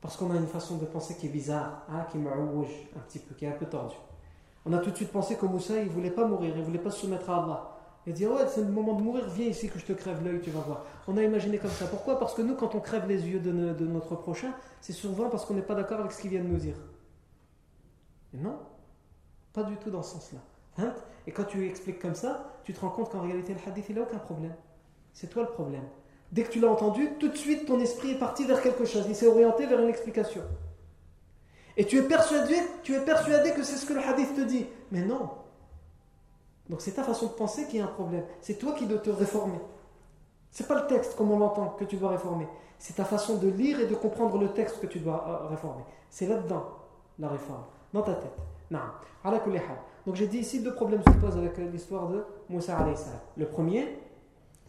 Parce 0.00 0.16
qu'on 0.16 0.30
a 0.30 0.36
une 0.36 0.46
façon 0.46 0.76
de 0.76 0.84
penser 0.84 1.16
qui 1.16 1.26
est 1.26 1.30
bizarre, 1.30 1.82
hein, 1.90 2.06
qui 2.10 2.18
est 2.18 2.20
un 2.20 3.00
petit 3.08 3.18
peu, 3.18 3.34
qui 3.34 3.44
est 3.44 3.48
un 3.48 3.52
peu 3.52 3.66
tordue. 3.66 3.96
On 4.64 4.72
a 4.72 4.78
tout 4.78 4.90
de 4.90 4.96
suite 4.96 5.10
pensé 5.10 5.36
que 5.36 5.46
Moussa, 5.46 5.78
il 5.80 5.86
ne 5.86 5.92
voulait 5.92 6.10
pas 6.10 6.26
mourir, 6.26 6.52
il 6.54 6.60
ne 6.60 6.64
voulait 6.64 6.78
pas 6.78 6.90
se 6.90 7.00
soumettre 7.00 7.30
à 7.30 7.42
Allah. 7.42 7.78
Il 8.06 8.14
dit, 8.14 8.26
ouais, 8.26 8.46
c'est 8.48 8.62
le 8.62 8.68
moment 8.68 8.94
de 8.94 9.02
mourir, 9.02 9.28
viens 9.28 9.48
ici 9.48 9.68
que 9.68 9.78
je 9.78 9.84
te 9.84 9.92
crève 9.92 10.24
l'œil, 10.24 10.40
tu 10.40 10.50
vas 10.50 10.60
voir. 10.60 10.84
On 11.06 11.16
a 11.16 11.22
imaginé 11.22 11.58
comme 11.58 11.70
ça. 11.70 11.86
Pourquoi? 11.86 12.18
Parce 12.18 12.34
que 12.34 12.42
nous, 12.42 12.54
quand 12.54 12.74
on 12.74 12.80
crève 12.80 13.06
les 13.06 13.26
yeux 13.26 13.40
de, 13.40 13.52
notre 13.52 14.16
prochain, 14.16 14.52
c'est 14.80 14.92
souvent 14.92 15.28
parce 15.28 15.44
qu'on 15.44 15.54
n'est 15.54 15.62
pas 15.62 15.74
d'accord 15.74 16.00
avec 16.00 16.12
ce 16.12 16.22
qu'il 16.22 16.30
vient 16.30 16.42
de 16.42 16.48
nous 16.48 16.56
dire. 16.56 16.76
Et 18.32 18.38
non, 18.38 18.58
pas 19.58 19.68
du 19.68 19.76
tout 19.76 19.90
dans 19.90 20.02
ce 20.02 20.14
sens-là. 20.14 20.40
Hein 20.78 20.94
Et 21.26 21.32
quand 21.32 21.44
tu 21.44 21.66
expliques 21.66 21.98
comme 21.98 22.14
ça, 22.14 22.52
tu 22.64 22.72
te 22.72 22.80
rends 22.80 22.90
compte 22.90 23.10
qu'en 23.10 23.20
réalité, 23.20 23.54
le 23.54 23.70
hadith, 23.70 23.86
il 23.88 23.96
n'a 23.96 24.02
aucun 24.02 24.18
problème. 24.18 24.54
C'est 25.12 25.28
toi 25.28 25.42
le 25.42 25.50
problème. 25.50 25.84
Dès 26.30 26.42
que 26.44 26.50
tu 26.50 26.60
l'as 26.60 26.70
entendu, 26.70 27.10
tout 27.18 27.28
de 27.28 27.36
suite, 27.36 27.66
ton 27.66 27.80
esprit 27.80 28.12
est 28.12 28.18
parti 28.18 28.44
vers 28.44 28.62
quelque 28.62 28.84
chose. 28.84 29.04
Il 29.08 29.16
s'est 29.16 29.26
orienté 29.26 29.66
vers 29.66 29.80
une 29.80 29.88
explication. 29.88 30.42
Et 31.76 31.84
tu 31.86 31.98
es 31.98 32.02
persuadé, 32.02 32.56
tu 32.82 32.94
es 32.94 33.00
persuadé 33.00 33.52
que 33.52 33.62
c'est 33.62 33.76
ce 33.76 33.86
que 33.86 33.94
le 33.94 34.00
hadith 34.00 34.34
te 34.34 34.42
dit. 34.42 34.66
Mais 34.90 35.02
non, 35.02 35.30
donc 36.68 36.80
c'est 36.80 36.92
ta 36.92 37.02
façon 37.02 37.26
de 37.26 37.32
penser 37.32 37.66
qui 37.66 37.78
est 37.78 37.82
un 37.82 37.86
problème. 37.86 38.24
C'est 38.40 38.58
toi 38.58 38.72
qui 38.72 38.86
dois 38.86 38.98
te 38.98 39.10
réformer. 39.10 39.60
C'est 40.50 40.66
pas 40.66 40.80
le 40.80 40.86
texte 40.86 41.16
comme 41.16 41.30
on 41.30 41.38
l'entend 41.38 41.70
que 41.70 41.84
tu 41.84 41.96
dois 41.96 42.10
réformer. 42.10 42.46
C'est 42.78 42.96
ta 42.96 43.04
façon 43.04 43.38
de 43.38 43.48
lire 43.48 43.80
et 43.80 43.86
de 43.86 43.94
comprendre 43.94 44.38
le 44.38 44.52
texte 44.52 44.80
que 44.80 44.86
tu 44.86 44.98
dois 45.00 45.24
euh, 45.26 45.46
réformer. 45.48 45.82
C'est 46.10 46.26
là-dedans 46.26 46.64
la 47.18 47.28
réforme, 47.28 47.64
dans 47.92 48.02
ta 48.02 48.14
tête. 48.14 48.38
Non. 48.70 48.80
Donc 50.06 50.14
j'ai 50.14 50.26
dit 50.26 50.38
ici 50.38 50.62
deux 50.62 50.74
problèmes 50.74 51.02
se 51.02 51.10
posent 51.18 51.36
avec 51.36 51.58
euh, 51.58 51.68
l'histoire 51.70 52.08
de 52.08 52.24
Moussa 52.48 52.78
Le 53.36 53.46
premier, 53.46 53.98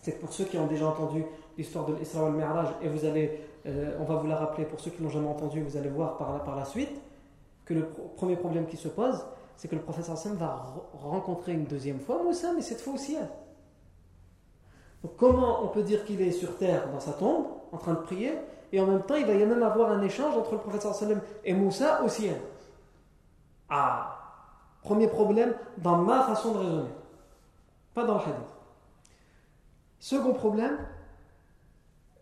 c'est 0.02 0.14
que 0.14 0.22
pour 0.22 0.34
ceux 0.34 0.46
qui 0.46 0.58
ont 0.58 0.68
déjà 0.68 0.88
entendu 0.88 1.24
l'histoire 1.58 1.86
de 1.86 1.94
l'Isra 1.94 2.26
al-Mi'raj, 2.26 2.70
et 2.82 2.88
vous 2.88 3.06
allez, 3.06 3.42
euh, 3.66 3.98
on 4.00 4.06
va 4.06 4.16
vous 4.16 4.28
la 4.28 4.38
rappeler 4.38 4.66
pour 4.66 4.80
ceux 4.80 4.92
qui 4.92 5.04
l'ont 5.04 5.10
jamais 5.10 5.28
entendu, 5.28 5.62
vous 5.62 5.78
allez 5.78 5.90
voir 5.90 6.18
par 6.18 6.34
la, 6.34 6.40
par 6.40 6.56
la 6.56 6.66
suite, 6.66 7.02
que 7.66 7.74
le 7.74 7.86
premier 8.16 8.36
problème 8.36 8.66
qui 8.66 8.78
se 8.78 8.88
pose, 8.88 9.24
c'est 9.56 9.68
que 9.68 9.76
le 9.76 9.82
professeur 9.82 10.18
Sam 10.18 10.36
va 10.36 10.74
rencontrer 10.94 11.54
une 11.54 11.66
deuxième 11.66 12.00
fois 12.00 12.24
Moussa, 12.24 12.54
mais 12.56 12.62
cette 12.62 12.82
fois 12.82 12.94
au 12.94 12.98
ciel. 12.98 13.28
Donc 15.04 15.16
comment 15.18 15.64
on 15.64 15.68
peut 15.68 15.84
dire 15.84 16.06
qu'il 16.06 16.22
est 16.22 16.32
sur 16.32 16.58
terre 16.58 16.90
dans 16.92 17.00
sa 17.00 17.12
tombe, 17.12 17.46
en 17.72 17.78
train 17.78 17.94
de 17.94 18.00
prier, 18.00 18.34
et 18.72 18.80
en 18.80 18.88
même 18.88 19.04
temps 19.04 19.16
il 19.16 19.26
va 19.26 19.34
y 19.34 19.46
même 19.46 19.64
avoir 19.64 19.92
un 19.92 20.02
échange 20.02 20.36
entre 20.36 20.54
le 20.54 20.60
professeur 20.60 20.96
Sallam 20.96 21.22
et 21.44 21.54
Moussa 21.54 22.04
au 22.04 22.10
ciel 22.10 22.36
Ah 23.70 24.16
Premier 24.82 25.08
problème 25.08 25.54
dans 25.78 25.98
ma 25.98 26.24
façon 26.24 26.54
de 26.54 26.58
raisonner, 26.60 26.90
pas 27.94 28.06
dans 28.06 28.16
le 28.16 28.22
hadith. 28.22 28.56
Second 30.00 30.34
problème, 30.34 30.78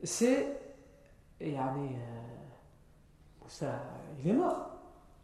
c'est. 0.03 0.59
Et 1.39 1.57
allez, 1.57 1.95
euh, 3.61 3.77
il 4.19 4.29
est 4.29 4.33
mort, 4.33 4.71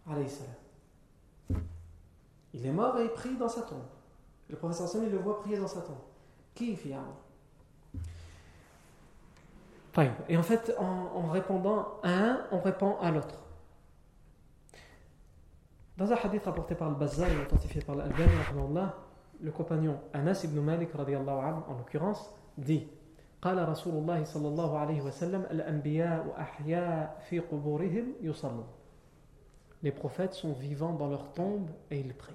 alayhi 0.10 0.30
salam. 0.30 1.64
Il 2.54 2.66
est 2.66 2.72
mort 2.72 2.98
et 3.00 3.06
il 3.06 3.10
prie 3.10 3.36
dans 3.36 3.50
sa 3.50 3.64
tombe. 3.64 3.82
Le 4.50 4.56
professeur 4.56 4.88
Sam, 4.88 5.04
il 5.04 5.12
le 5.12 5.18
voit 5.18 5.40
prier 5.42 5.58
dans 5.58 5.68
sa 5.68 5.82
tombe. 5.82 5.98
Qui 6.54 6.76
fait 6.76 6.96
Et 10.30 10.38
en 10.38 10.44
fait, 10.44 10.76
en, 10.80 11.30
répondant 11.30 12.00
à 12.04 12.10
un, 12.10 12.48
on 12.52 12.60
répond 12.60 12.98
à 13.00 13.10
l'autre. 13.10 13.40
Dans 15.97 16.13
un 16.13 16.17
hadith 16.17 16.45
rapporté 16.45 16.75
par 16.75 16.89
le 16.91 16.95
Bazzar 16.95 17.29
et 17.29 17.43
authentifié 17.43 17.81
par 17.83 17.97
l'Albani, 17.97 18.31
le 19.41 19.51
compagnon 19.51 20.01
Anas 20.13 20.43
ibn 20.45 20.61
Malik, 20.61 20.91
en 20.95 21.77
l'occurrence, 21.77 22.33
dit 22.57 22.87
قال 23.43 23.69
رسول 23.69 23.95
الله 23.95 24.25
صلى 24.25 24.49
الله 24.49 24.79
عليه 24.79 25.03
وسلم 25.03 25.47
الأنبياء 25.51 26.35
أحياء 26.39 27.23
في 27.31 27.39
قبورهم 27.39 28.15
يصلون 28.23 28.67
Les 29.83 29.93
prophètes 29.93 30.35
sont 30.35 30.53
vivants 30.53 30.93
dans 30.93 31.07
leur 31.07 31.33
tombe 31.33 31.71
et 31.93 32.01
ils 32.01 32.13
prient. 32.13 32.35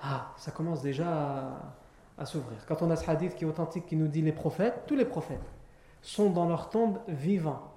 Ah, 0.00 0.32
ça 0.38 0.50
commence 0.50 0.80
déjà 0.80 1.60
à, 2.16 2.24
s'ouvrir. 2.24 2.64
Quand 2.66 2.80
on 2.80 2.90
a 2.90 2.96
ce 2.96 3.10
hadith 3.10 3.34
qui 3.34 3.44
est 3.44 3.46
authentique, 3.46 3.84
qui 3.84 3.96
nous 3.96 4.08
dit 4.08 4.22
les 4.22 4.32
prophètes, 4.32 4.84
tous 4.86 4.96
les 4.96 5.04
prophètes 5.04 5.44
sont 6.00 6.30
dans 6.30 6.48
leur 6.48 6.70
tombe 6.70 7.00
vivants. 7.06 7.74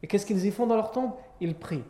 Et 0.00 0.06
qu'est-ce 0.06 0.26
qu'ils 0.26 0.46
y 0.46 0.52
font 0.52 0.68
dans 0.68 0.76
leur 0.76 0.92
tombe 0.92 1.10
Ils 1.40 1.56
prient. 1.56 1.82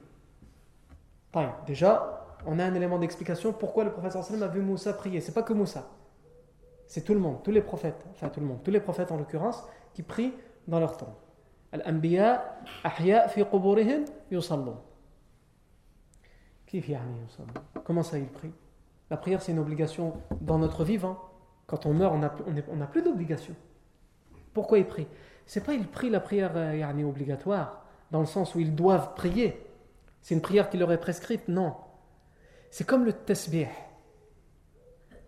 Déjà, 1.65 2.25
on 2.45 2.57
a 2.57 2.65
un 2.65 2.73
élément 2.73 2.97
d'explication 2.97 3.53
pourquoi 3.53 3.83
le 3.83 3.91
prophète 3.91 4.13
sallam 4.13 4.43
a 4.43 4.47
vu 4.47 4.61
Moussa 4.61 4.93
prier. 4.93 5.21
C'est 5.21 5.33
pas 5.33 5.43
que 5.43 5.53
Moussa. 5.53 5.87
C'est 6.87 7.01
tout 7.01 7.13
le 7.13 7.19
monde, 7.19 7.43
tous 7.43 7.51
les 7.51 7.61
prophètes, 7.61 8.05
enfin 8.11 8.29
tout 8.29 8.39
le 8.39 8.45
monde, 8.45 8.63
tous 8.63 8.71
les 8.71 8.79
prophètes 8.79 9.11
en 9.11 9.17
l'occurrence, 9.17 9.63
qui 9.93 10.03
prient 10.03 10.33
dans 10.67 10.79
leur 10.79 10.95
tombe. 10.95 11.13
Al-anbiya 11.73 12.59
ahya 12.83 13.27
fi 13.27 13.43
quburihim 13.43 14.05
yusallun. 14.31 14.77
Comment 17.83 18.03
ça 18.03 18.17
ils 18.17 18.27
prient? 18.27 18.53
La 19.09 19.17
prière, 19.17 19.41
c'est 19.41 19.51
une 19.51 19.59
obligation 19.59 20.13
dans 20.41 20.57
notre 20.57 20.83
vivant. 20.83 21.17
Quand 21.65 21.85
on 21.85 21.93
meurt, 21.93 22.13
on 22.13 22.75
n'a 22.75 22.87
plus 22.87 23.01
d'obligation. 23.01 23.55
Pourquoi 24.53 24.77
ils 24.77 24.87
prient? 24.87 25.07
C'est 25.45 25.65
pas 25.65 25.73
ils 25.73 25.87
prient 25.87 26.09
la 26.09 26.19
prière 26.19 26.51
euh, 26.55 27.03
obligatoire, 27.03 27.85
dans 28.11 28.19
le 28.19 28.25
sens 28.25 28.55
où 28.55 28.59
ils 28.59 28.75
doivent 28.75 29.13
prier. 29.13 29.66
C'est 30.27 30.35
une 30.35 30.41
prière 30.41 30.69
qui 30.69 30.75
leur 30.75 30.91
est 30.91 30.99
prescrite 30.99 31.47
Non. 31.47 31.73
C'est 32.69 32.83
comme 32.83 33.05
le 33.05 33.13
tasbih. 33.13 33.69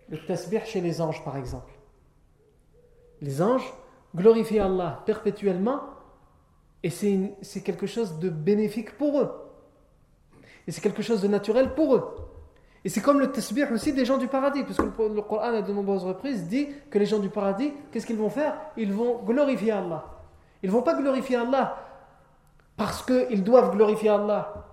Le 0.10 0.18
tasbih 0.26 0.60
chez 0.66 0.82
les 0.82 1.00
anges, 1.00 1.24
par 1.24 1.38
exemple. 1.38 1.72
Les 3.22 3.42
anges 3.42 3.74
glorifient 4.14 4.60
Allah 4.60 5.02
perpétuellement 5.06 5.84
et 6.84 6.90
c'est 6.90 7.62
quelque 7.64 7.88
chose 7.88 8.20
de 8.20 8.28
bénéfique 8.28 8.98
pour 8.98 9.22
eux. 9.22 9.32
Et 10.68 10.72
c'est 10.74 10.82
quelque 10.82 11.02
chose 11.02 11.22
de 11.22 11.30
naturel 11.30 11.76
pour 11.76 11.96
eux. 11.96 12.16
Et 12.84 12.90
c'est 12.90 13.00
comme 13.00 13.22
le 13.22 13.32
tasbih 13.32 13.72
aussi 13.72 13.94
des 13.94 14.04
gens 14.04 14.18
du 14.18 14.28
paradis, 14.28 14.66
puisque 14.66 14.84
le 14.84 15.22
Coran 15.22 15.54
à 15.54 15.62
de 15.62 15.72
nombreuses 15.72 16.04
reprises 16.04 16.50
dit 16.50 16.68
que 16.92 17.00
les 17.00 17.06
gens 17.06 17.20
du 17.20 17.30
paradis, 17.30 17.72
qu'est-ce 17.94 18.06
qu'ils 18.06 18.18
vont 18.18 18.30
faire? 18.30 18.58
Ils 18.76 18.92
vont 18.92 19.24
glorifier 19.24 19.72
Allah. 19.72 20.04
Ils 20.62 20.68
ne 20.68 20.74
vont 20.74 20.82
pas 20.82 20.96
glorifier 20.96 21.38
Allah 21.38 21.78
parce 22.76 23.02
qu'ils 23.02 23.46
doivent 23.46 23.74
glorifier 23.74 24.10
Allah. 24.10 24.66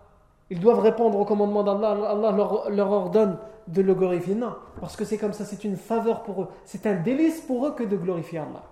Ils 0.51 0.61
doivent 0.61 0.81
répondre 0.81 1.19
au 1.19 1.25
commandement 1.25 1.65
d'Allah. 1.65 2.11
Allah 2.11 2.33
leur, 2.71 2.91
ordonne 2.93 3.39
de 3.67 3.83
le 3.83 3.95
glorifier. 3.95 4.35
Non, 4.35 4.55
parce 4.81 4.97
que 4.97 5.05
c'est 5.05 5.19
comme 5.19 5.33
ça, 5.33 5.45
c'est 5.45 5.65
une 5.65 5.77
faveur 5.77 6.23
pour 6.23 6.43
eux. 6.43 6.49
C'est 6.65 6.87
un 6.87 6.95
délice 6.95 7.41
pour 7.41 7.67
eux 7.67 7.75
que 7.75 7.83
de 7.83 7.97
glorifier 7.97 8.39
Allah. 8.39 8.63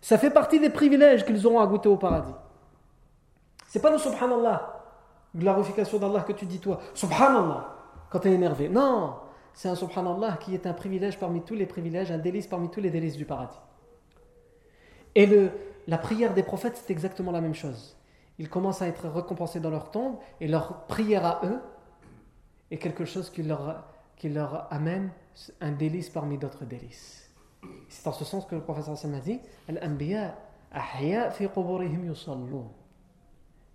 Ça 0.00 0.18
fait 0.18 0.30
partie 0.30 0.58
des 0.58 0.70
privilèges 0.70 1.24
qu'ils 1.24 1.46
auront 1.46 1.60
à 1.60 1.66
goûter 1.66 1.88
au 1.88 1.96
paradis. 1.96 2.34
C'est 3.68 3.80
pas 3.80 3.90
le 3.90 3.98
subhanallah, 3.98 4.82
glorification 5.36 5.98
d'Allah 5.98 6.20
que 6.20 6.32
tu 6.32 6.46
dis 6.46 6.58
toi. 6.58 6.80
Subhanallah, 6.94 7.74
quand 8.10 8.20
tu 8.20 8.28
es 8.28 8.32
énervé. 8.32 8.68
Non, 8.68 9.14
c'est 9.54 9.68
un 9.68 9.74
subhanallah 9.74 10.38
qui 10.38 10.54
est 10.54 10.66
un 10.66 10.72
privilège 10.72 11.18
parmi 11.18 11.42
tous 11.42 11.54
les 11.54 11.66
privilèges, 11.66 12.10
un 12.10 12.18
délice 12.18 12.46
parmi 12.46 12.70
tous 12.70 12.80
les 12.80 12.90
délices 12.90 13.16
du 13.16 13.24
paradis. 13.24 13.58
Et 15.14 15.26
le, 15.26 15.50
la 15.86 15.98
prière 15.98 16.32
des 16.32 16.42
prophètes, 16.42 16.80
c'est 16.82 16.90
exactement 16.90 17.32
la 17.32 17.40
même 17.40 17.54
chose. 17.54 17.96
Ils 18.38 18.48
commencent 18.48 18.82
à 18.82 18.88
être 18.88 19.08
récompensés 19.08 19.60
dans 19.60 19.70
leur 19.70 19.90
tombe 19.90 20.16
et 20.40 20.48
leur 20.48 20.86
prière 20.86 21.24
à 21.24 21.40
eux 21.44 21.60
est 22.70 22.78
quelque 22.78 23.04
chose 23.04 23.30
qui 23.30 23.42
leur, 23.42 23.84
qui 24.16 24.28
leur 24.28 24.72
amène 24.72 25.10
un 25.60 25.72
délice 25.72 26.10
parmi 26.10 26.38
d'autres 26.38 26.64
délices. 26.64 27.30
C'est 27.88 28.06
en 28.06 28.12
ce 28.12 28.24
sens 28.24 28.46
que 28.46 28.54
le 28.54 28.62
professeur 28.62 28.94
a 28.94 29.20
dit. 29.20 29.40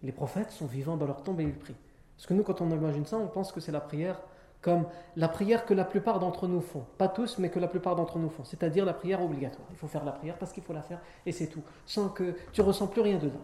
Les 0.03 0.11
prophètes 0.11 0.51
sont 0.51 0.65
vivants 0.65 0.97
dans 0.97 1.05
leur 1.05 1.23
tombe 1.23 1.39
et 1.39 1.43
ils 1.43 1.57
prient. 1.57 1.75
Parce 2.15 2.25
que 2.25 2.33
nous, 2.33 2.43
quand 2.43 2.61
on 2.61 2.69
imagine 2.69 3.05
ça, 3.05 3.17
on 3.17 3.27
pense 3.27 3.51
que 3.51 3.59
c'est 3.59 3.71
la 3.71 3.79
prière 3.79 4.19
comme 4.61 4.87
la 5.15 5.27
prière 5.27 5.65
que 5.65 5.73
la 5.73 5.85
plupart 5.85 6.19
d'entre 6.19 6.47
nous 6.47 6.61
font. 6.61 6.83
Pas 6.97 7.07
tous, 7.07 7.37
mais 7.37 7.49
que 7.49 7.59
la 7.59 7.67
plupart 7.67 7.95
d'entre 7.95 8.17
nous 8.17 8.29
font. 8.29 8.43
C'est-à-dire 8.43 8.85
la 8.85 8.93
prière 8.93 9.23
obligatoire. 9.23 9.67
Il 9.71 9.77
faut 9.77 9.87
faire 9.87 10.03
la 10.03 10.11
prière 10.11 10.37
parce 10.37 10.51
qu'il 10.51 10.63
faut 10.63 10.73
la 10.73 10.81
faire 10.81 10.99
et 11.25 11.31
c'est 11.31 11.47
tout. 11.47 11.61
Sans 11.85 12.09
que 12.09 12.35
tu 12.51 12.61
ressens 12.61 12.87
plus 12.87 13.01
rien 13.01 13.17
dedans. 13.17 13.39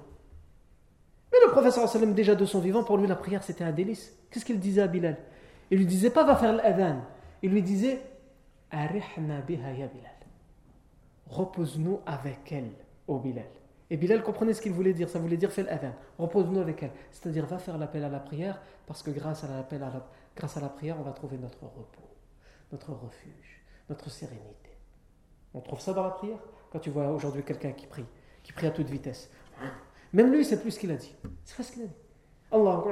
Mais 1.33 1.39
le 1.47 1.51
professeur 1.51 1.89
sallam, 1.89 2.13
déjà 2.13 2.35
de 2.35 2.45
son 2.45 2.59
vivant, 2.59 2.83
pour 2.83 2.97
lui, 2.97 3.07
la 3.07 3.15
prière, 3.15 3.41
c'était 3.43 3.63
un 3.63 3.71
délice. 3.71 4.15
Qu'est-ce 4.29 4.45
qu'il 4.45 4.59
disait 4.59 4.83
à 4.83 4.87
Bilal? 4.87 5.17
Il 5.71 5.79
lui 5.79 5.87
disait 5.87 6.11
pas 6.11 6.23
va 6.23 6.35
faire 6.35 6.53
l'adhan. 6.53 7.01
Il 7.41 7.51
lui 7.51 7.63
disait 7.63 7.99
Arihna 8.69 9.41
biha 9.41 9.71
ya 9.71 9.87
Bilal. 9.87 10.11
Repose-nous 11.27 12.01
avec 12.05 12.51
elle, 12.51 12.69
ô 13.07 13.17
Bilal. 13.17 13.49
Et 13.89 13.97
Bilal 13.97 14.21
comprenait 14.21 14.53
ce 14.53 14.61
qu'il 14.61 14.73
voulait 14.73 14.93
dire. 14.93 15.09
Ça 15.09 15.17
voulait 15.17 15.37
dire 15.37 15.51
fais 15.51 15.63
l'adhan. 15.63 15.93
Repose-nous 16.19 16.59
avec 16.59 16.83
elle. 16.83 16.91
C'est-à-dire 17.11 17.47
va 17.47 17.57
faire 17.57 17.79
l'appel 17.79 18.03
à 18.03 18.09
la 18.09 18.19
prière 18.19 18.61
parce 18.85 19.01
que 19.01 19.09
grâce 19.09 19.43
à 19.43 19.47
l'appel 19.47 19.81
à 19.81 19.89
la, 19.89 20.07
grâce 20.35 20.57
à 20.57 20.61
la 20.61 20.69
prière, 20.69 20.97
on 20.99 21.03
va 21.03 21.11
trouver 21.11 21.37
notre 21.37 21.63
repos, 21.63 22.09
notre 22.71 22.91
refuge, 22.91 23.63
notre 23.89 24.09
sérénité. 24.11 24.77
On 25.55 25.61
trouve 25.61 25.79
ça 25.79 25.93
dans 25.93 26.03
la 26.03 26.11
prière? 26.11 26.39
Quand 26.71 26.79
tu 26.79 26.89
vois 26.89 27.09
aujourd'hui 27.09 27.43
quelqu'un 27.43 27.71
qui 27.71 27.87
prie, 27.87 28.05
qui 28.43 28.53
prie 28.53 28.67
à 28.67 28.71
toute 28.71 28.89
vitesse. 28.89 29.29
Même 30.13 30.31
lui, 30.31 30.45
c'est 30.45 30.61
plus 30.61 30.71
ce 30.71 30.79
qu'il 30.79 30.91
a 30.91 30.95
dit. 30.95 31.13
C'est 31.43 31.57
pas 31.57 31.63
ce 31.63 31.71
qu'il 31.71 31.83
a 31.83 31.87
dit. 31.87 31.93
Allah, 32.51 32.83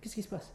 qu'est-ce 0.00 0.14
qui 0.14 0.22
se 0.22 0.28
passe? 0.28 0.52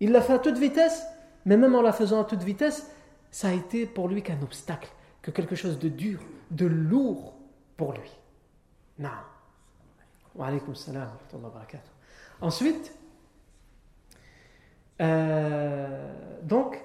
Il 0.00 0.12
l'a 0.12 0.20
fait 0.20 0.34
à 0.34 0.38
toute 0.38 0.58
vitesse, 0.58 1.04
mais 1.46 1.56
même 1.56 1.74
en 1.74 1.82
la 1.82 1.92
faisant 1.92 2.20
à 2.20 2.24
toute 2.24 2.42
vitesse, 2.42 2.90
ça 3.30 3.48
a 3.48 3.52
été 3.52 3.86
pour 3.86 4.08
lui 4.08 4.22
qu'un 4.22 4.40
obstacle 4.42 4.90
que 5.22 5.30
quelque 5.30 5.54
chose 5.56 5.78
de 5.78 5.88
dur, 5.88 6.20
de 6.50 6.66
lourd 6.66 7.34
pour 7.78 7.92
lui. 7.92 8.12
Non. 8.98 9.08
Wa 10.34 10.48
alaykum 10.48 10.74
salam 10.74 11.08
wa 11.32 11.48
barakatuh. 11.48 11.90
Ensuite, 12.42 12.94
euh, 15.00 16.40
donc, 16.42 16.78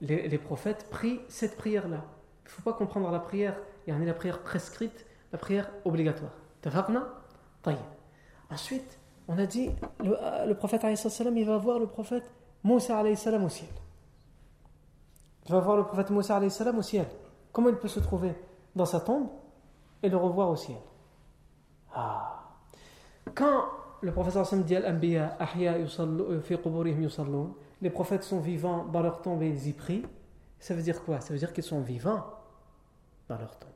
les, 0.00 0.28
les, 0.28 0.38
prophètes 0.38 0.88
prient 0.88 1.20
cette 1.28 1.56
prière-là. 1.56 2.04
Il 2.44 2.46
ne 2.46 2.50
faut 2.50 2.62
pas 2.62 2.72
comprendre 2.72 3.10
la 3.10 3.18
prière, 3.18 3.56
la 3.98 4.14
prière 4.14 4.42
prescrite, 4.42 5.06
la 5.32 5.38
prière 5.38 5.70
obligatoire. 5.84 6.32
Ensuite, 8.50 8.98
on 9.28 9.38
a 9.38 9.46
dit, 9.46 9.70
le, 10.00 10.16
euh, 10.20 10.54
prophète 10.54 10.84
il 10.84 11.44
va 11.44 11.56
voir 11.58 11.78
le 11.78 11.86
prophète 11.86 12.32
Moussa 12.64 13.02
au 13.02 13.14
ciel. 13.48 13.68
Il 15.46 15.52
va 15.52 15.60
voir 15.60 15.76
le 15.76 15.84
prophète 15.84 16.10
Moussa 16.10 16.40
au 16.40 16.82
ciel. 16.82 17.06
Comment 17.52 17.68
il 17.68 17.76
peut 17.76 17.88
se 17.88 18.00
trouver 18.00 18.34
dans 18.74 18.86
sa 18.86 19.00
tombe 19.00 19.28
et 20.02 20.08
le 20.08 20.16
revoir 20.16 20.50
au 20.50 20.56
ciel? 20.56 20.78
Ah. 21.94 22.44
Quand 23.34 23.64
le 24.00 24.12
professeur 24.12 24.46
Sam 24.46 24.62
dit 24.62 24.76
les 27.82 27.90
prophètes 27.90 28.22
sont 28.22 28.40
vivants 28.40 28.84
dans 28.84 29.00
leur 29.02 29.22
tombe 29.22 29.42
et 29.42 29.48
ils 29.48 29.68
y 29.68 29.72
prient, 29.72 30.04
ça 30.58 30.74
veut 30.74 30.82
dire 30.82 31.02
quoi? 31.04 31.20
Ça 31.20 31.32
veut 31.32 31.38
dire 31.38 31.52
qu'ils 31.52 31.64
sont 31.64 31.80
vivants 31.80 32.24
dans 33.28 33.38
leur 33.38 33.56
tombe. 33.58 33.70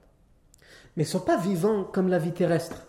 Mais 0.96 1.02
ne 1.02 1.08
sont 1.08 1.20
pas 1.20 1.36
vivants 1.36 1.84
comme 1.84 2.08
la 2.08 2.18
vie 2.18 2.32
terrestre. 2.32 2.86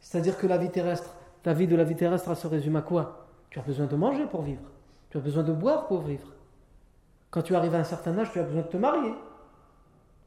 C'est-à-dire 0.00 0.36
que 0.36 0.46
la 0.46 0.58
vie 0.58 0.70
terrestre, 0.70 1.14
la 1.44 1.54
vie 1.54 1.66
de 1.66 1.76
la 1.76 1.84
vie 1.84 1.96
terrestre, 1.96 2.28
elle 2.30 2.36
se 2.36 2.46
résume 2.46 2.76
à 2.76 2.82
quoi? 2.82 3.26
Tu 3.50 3.58
as 3.58 3.62
besoin 3.62 3.86
de 3.86 3.96
manger 3.96 4.26
pour 4.26 4.42
vivre. 4.42 4.62
Tu 5.10 5.18
as 5.18 5.20
besoin 5.20 5.42
de 5.42 5.52
boire 5.52 5.86
pour 5.86 6.02
vivre. 6.02 6.28
Quand 7.30 7.42
tu 7.42 7.54
arrives 7.54 7.74
à 7.74 7.78
un 7.78 7.84
certain 7.84 8.18
âge, 8.18 8.30
tu 8.32 8.40
as 8.40 8.44
besoin 8.44 8.62
de 8.62 8.68
te 8.68 8.76
marier. 8.76 9.14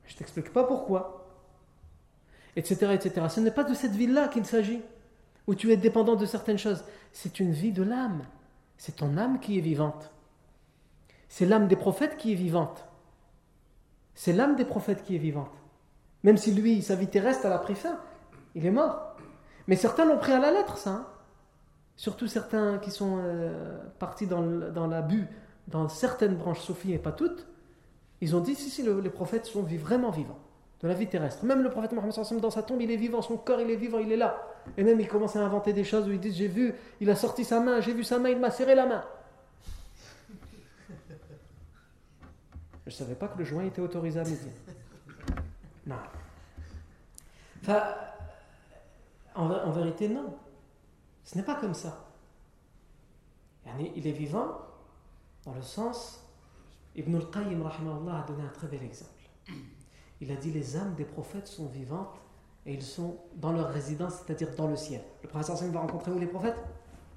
Je 0.06 0.16
t'explique 0.16 0.52
pas 0.52 0.64
pourquoi. 0.64 1.28
Etc. 2.56 2.94
etc. 2.94 3.28
Ce 3.30 3.40
n'est 3.40 3.52
pas 3.52 3.64
de 3.64 3.74
cette 3.74 3.92
vie-là 3.92 4.28
qu'il 4.28 4.46
s'agit, 4.46 4.82
où 5.48 5.56
tu 5.56 5.72
es 5.72 5.78
dépendant 5.78 6.16
de 6.16 6.26
certaines 6.26 6.58
choses. 6.58 6.84
C'est 7.12 7.40
une 7.40 7.52
vie 7.52 7.72
de 7.72 7.84
l'âme. 7.84 8.24
C'est 8.78 8.98
ton 8.98 9.18
âme 9.18 9.40
qui 9.40 9.58
est 9.58 9.62
vivante. 9.62 10.12
C'est 11.30 11.46
l'âme 11.46 11.68
des 11.68 11.76
prophètes 11.76 12.18
qui 12.18 12.32
est 12.32 12.36
vivante. 12.36 12.86
C'est 14.14 14.34
l'âme 14.34 14.56
des 14.56 14.66
prophètes 14.66 15.04
qui 15.04 15.16
est 15.16 15.20
vivante. 15.20 15.52
Même 16.26 16.38
si 16.38 16.52
lui, 16.52 16.82
sa 16.82 16.96
vie 16.96 17.06
terrestre, 17.06 17.46
elle 17.46 17.54
a 17.54 17.60
pris 17.60 17.76
fin, 17.76 18.00
il 18.56 18.66
est 18.66 18.72
mort. 18.72 19.16
Mais 19.68 19.76
certains 19.76 20.06
l'ont 20.06 20.18
pris 20.18 20.32
à 20.32 20.40
la 20.40 20.52
lettre, 20.52 20.80
ça. 20.80 20.90
Hein. 20.90 21.08
Surtout 21.98 22.26
certains 22.26 22.80
qui 22.80 22.90
sont 22.90 23.20
euh, 23.24 23.78
partis 24.00 24.26
dans, 24.26 24.42
l'abus, 24.42 25.28
dans 25.68 25.88
certaines 25.88 26.36
branches 26.36 26.62
soufis 26.62 26.94
et 26.94 26.98
pas 26.98 27.12
toutes. 27.12 27.46
Ils 28.22 28.36
ont 28.36 28.40
dit, 28.40 28.56
si, 28.56 28.72
si, 28.72 28.82
les 28.82 29.10
prophètes 29.12 29.46
sont 29.46 29.62
vraiment 29.62 30.10
vivants, 30.10 30.40
de 30.82 30.88
la 30.88 30.96
vie 30.96 31.06
terrestre. 31.06 31.46
Même 31.46 31.62
le 31.62 31.70
prophète 31.70 31.92
Mohammed 31.92 32.42
dans 32.42 32.50
sa 32.50 32.64
tombe, 32.64 32.82
il 32.82 32.90
est 32.90 32.98
vivant, 32.98 33.22
son 33.22 33.38
corps, 33.38 33.62
il 33.62 33.70
est 33.70 33.76
vivant, 33.76 34.00
il 34.00 34.12
est 34.12 34.18
là. 34.18 34.42
Et 34.78 34.84
même, 34.84 35.00
il 35.00 35.08
commence 35.08 35.36
à 35.36 35.46
inventer 35.46 35.74
des 35.74 35.84
choses 35.84 36.08
où 36.08 36.12
il 36.12 36.20
dit, 36.20 36.34
j'ai 36.34 36.48
vu, 36.48 36.74
il 37.02 37.10
a 37.12 37.16
sorti 37.16 37.46
sa 37.46 37.60
main, 37.60 37.82
j'ai 37.82 37.94
vu 37.94 38.04
sa 38.04 38.18
main, 38.18 38.30
il 38.30 38.40
m'a 38.40 38.50
serré 38.50 38.74
la 38.74 38.88
main. 38.88 39.04
Je 42.88 42.92
ne 42.92 42.96
savais 42.96 43.16
pas 43.16 43.28
que 43.28 43.38
le 43.38 43.44
joint 43.44 43.64
était 43.64 43.82
autorisé 43.82 44.20
à 44.20 44.24
midi. 44.24 44.50
Non. 45.86 45.96
Enfin, 47.62 47.84
en, 49.36 49.72
vérité, 49.72 50.08
non. 50.08 50.36
Ce 51.24 51.38
n'est 51.38 51.44
pas 51.44 51.56
comme 51.56 51.74
ça. 51.74 52.06
Il 53.80 54.08
est 54.08 54.12
vivant 54.12 54.60
dans 55.44 55.54
le 55.54 55.62
sens 55.62 56.26
Ibn 56.96 57.16
al-Qayyim 57.16 57.62
a 57.66 58.26
donné 58.26 58.44
un 58.44 58.54
très 58.54 58.68
bel 58.68 58.84
exemple. 58.84 59.12
Il 60.22 60.32
a 60.32 60.36
dit 60.36 60.52
les 60.52 60.78
âmes 60.78 60.96
des 60.96 61.04
prophètes 61.04 61.48
sont 61.48 61.66
vivantes 61.66 62.22
et 62.66 62.74
ils 62.74 62.84
sont 62.84 63.18
dans 63.36 63.52
leur 63.52 63.70
résidence, 63.70 64.14
c'est-à-dire 64.14 64.56
dans 64.56 64.68
le 64.68 64.76
ciel. 64.76 65.02
Le 65.22 65.28
prophète 65.28 65.72
va 65.72 65.80
rencontrer 65.80 66.12
où 66.12 66.20
les 66.20 66.26
prophètes? 66.28 66.58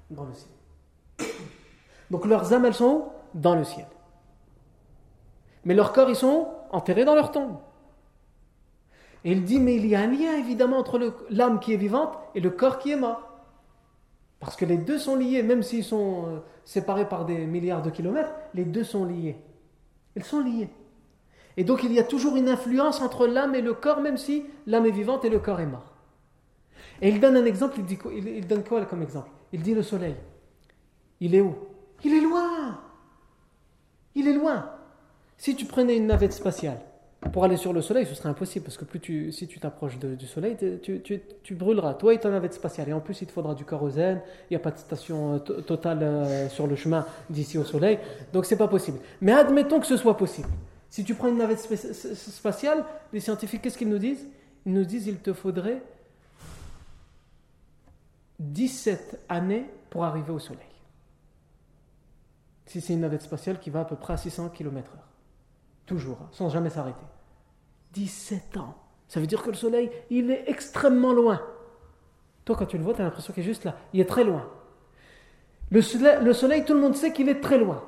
Dans 0.09 0.25
le 0.25 0.33
ciel. 0.33 1.29
Donc 2.11 2.25
leurs 2.25 2.51
âmes, 2.53 2.65
elles 2.65 2.73
sont 2.73 3.09
Dans 3.33 3.55
le 3.55 3.63
ciel. 3.63 3.85
Mais 5.65 5.73
leurs 5.73 5.93
corps, 5.93 6.09
ils 6.09 6.15
sont 6.15 6.47
enterrés 6.71 7.05
dans 7.05 7.15
leur 7.15 7.31
tombe. 7.31 7.57
Et 9.23 9.31
il 9.31 9.43
dit, 9.43 9.59
mais 9.59 9.75
il 9.75 9.85
y 9.85 9.95
a 9.95 10.01
un 10.01 10.07
lien 10.07 10.37
évidemment 10.37 10.77
entre 10.77 10.99
l'âme 11.29 11.59
qui 11.59 11.73
est 11.73 11.77
vivante 11.77 12.17
et 12.35 12.39
le 12.39 12.49
corps 12.49 12.79
qui 12.79 12.91
est 12.91 12.95
mort. 12.95 13.21
Parce 14.39 14.55
que 14.55 14.65
les 14.65 14.77
deux 14.77 14.97
sont 14.97 15.15
liés, 15.15 15.43
même 15.43 15.63
s'ils 15.63 15.83
sont 15.83 16.25
euh, 16.27 16.39
séparés 16.63 17.09
par 17.09 17.25
des 17.25 17.45
milliards 17.45 17.81
de 17.81 17.89
kilomètres, 17.89 18.31
les 18.53 18.63
deux 18.63 18.85
sont 18.85 19.03
liés. 19.03 19.35
Ils 20.15 20.23
sont 20.23 20.39
liés. 20.39 20.69
Et 21.57 21.65
donc 21.65 21.83
il 21.83 21.91
y 21.91 21.99
a 21.99 22.03
toujours 22.03 22.37
une 22.37 22.47
influence 22.47 23.01
entre 23.01 23.27
l'âme 23.27 23.55
et 23.55 23.61
le 23.61 23.73
corps, 23.73 23.99
même 23.99 24.17
si 24.17 24.45
l'âme 24.65 24.85
est 24.85 24.91
vivante 24.91 25.25
et 25.25 25.29
le 25.29 25.39
corps 25.39 25.59
est 25.59 25.65
mort. 25.65 25.93
Et 27.01 27.09
il 27.09 27.19
donne 27.19 27.35
un 27.35 27.45
exemple, 27.45 27.75
il, 27.79 27.85
dit, 27.85 27.99
il 28.15 28.47
donne 28.47 28.63
quoi 28.63 28.85
comme 28.85 29.01
exemple? 29.01 29.29
Il 29.51 29.61
dit 29.61 29.73
le 29.73 29.83
soleil. 29.83 30.15
Il 31.19 31.35
est 31.35 31.41
où? 31.41 31.55
Il 32.03 32.13
est 32.13 32.21
loin. 32.21 32.79
Il 34.15 34.27
est 34.27 34.33
loin. 34.33 34.69
Si 35.37 35.55
tu 35.55 35.65
prenais 35.65 35.97
une 35.97 36.07
navette 36.07 36.33
spatiale 36.33 36.79
pour 37.33 37.43
aller 37.43 37.57
sur 37.57 37.73
le 37.73 37.81
soleil, 37.81 38.05
ce 38.05 38.15
serait 38.15 38.29
impossible 38.29 38.63
parce 38.63 38.77
que 38.77 38.85
plus 38.85 39.01
tu, 39.01 39.31
si 39.33 39.45
tu 39.45 39.59
t'approches 39.59 39.99
du 39.99 40.25
soleil, 40.25 40.55
tu, 40.81 41.01
tu, 41.01 41.21
tu, 41.43 41.55
brûleras, 41.55 41.93
toi 41.95 42.13
et 42.13 42.19
ton 42.19 42.29
navette 42.29 42.53
spatiale. 42.53 42.87
Et 42.89 42.93
en 42.93 43.01
plus, 43.01 43.21
il 43.21 43.27
te 43.27 43.33
faudra 43.33 43.55
du 43.55 43.65
kérosène, 43.65 44.21
il 44.49 44.53
n'y 44.53 44.55
a 44.55 44.59
pas 44.59 44.71
de 44.71 44.77
station 44.77 45.35
euh, 45.35 45.39
totale 45.39 45.99
euh, 46.01 46.49
sur 46.49 46.65
le 46.65 46.77
chemin 46.77 47.05
d'ici 47.29 47.57
au 47.57 47.65
soleil, 47.65 47.99
donc 48.31 48.45
c'est 48.45 48.57
pas 48.57 48.69
possible. 48.69 48.99
Mais 49.19 49.33
admettons 49.33 49.81
que 49.81 49.85
ce 49.85 49.97
soit 49.97 50.15
possible. 50.15 50.47
Si 50.89 51.03
tu 51.03 51.13
prends 51.13 51.27
une 51.27 51.37
navette 51.37 51.59
spatiale, 51.59 52.85
les 53.11 53.19
scientifiques, 53.19 53.61
qu'est-ce 53.61 53.77
qu'ils 53.77 53.89
nous 53.89 53.99
disent? 53.99 54.25
Ils 54.65 54.73
nous 54.73 54.85
disent 54.85 55.03
qu'il 55.03 55.17
te 55.17 55.33
faudrait 55.33 55.83
17 58.39 59.25
années 59.27 59.65
pour 59.89 60.05
arriver 60.05 60.31
au 60.31 60.39
soleil. 60.39 60.61
Si 62.65 62.79
c'est 62.81 62.93
une 62.93 63.01
navette 63.01 63.23
spatiale 63.23 63.59
qui 63.59 63.69
va 63.69 63.81
à 63.81 63.85
peu 63.85 63.97
près 63.97 64.13
à 64.13 64.17
600 64.17 64.49
km/h. 64.49 65.08
Toujours, 65.89 66.19
hein, 66.21 66.29
sans 66.31 66.49
jamais 66.49 66.69
s'arrêter. 66.69 67.03
17 67.93 68.57
ans. 68.57 68.75
Ça 69.07 69.19
veut 69.19 69.25
dire 69.25 69.41
que 69.41 69.49
le 69.49 69.55
soleil, 69.55 69.89
il 70.11 70.29
est 70.29 70.43
extrêmement 70.45 71.13
loin. 71.13 71.41
Toi, 72.45 72.55
quand 72.55 72.67
tu 72.67 72.77
le 72.77 72.83
vois, 72.83 72.93
tu 72.93 73.01
as 73.01 73.05
l'impression 73.05 73.33
qu'il 73.33 73.41
est 73.41 73.47
juste 73.47 73.63
là. 73.63 73.75
Il 73.91 73.99
est 73.99 74.05
très 74.05 74.23
loin. 74.23 74.47
Le 75.71 75.81
soleil, 75.81 76.63
tout 76.63 76.75
le 76.75 76.79
monde 76.79 76.95
sait 76.95 77.11
qu'il 77.11 77.27
est 77.27 77.41
très 77.41 77.57
loin. 77.57 77.83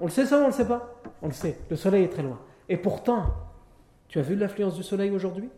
On 0.00 0.04
le 0.04 0.10
sait 0.10 0.26
ça 0.26 0.38
ou 0.38 0.44
on 0.44 0.46
le 0.46 0.52
sait 0.52 0.68
pas? 0.68 0.94
On 1.22 1.26
le 1.26 1.32
sait. 1.32 1.58
Le 1.68 1.74
soleil 1.74 2.04
est 2.04 2.08
très 2.08 2.22
loin. 2.22 2.38
Et 2.68 2.76
pourtant, 2.76 3.26
tu 4.06 4.20
as 4.20 4.22
vu 4.22 4.36
l'influence 4.36 4.76
du 4.76 4.84
soleil 4.84 5.10
aujourd'hui? 5.10 5.50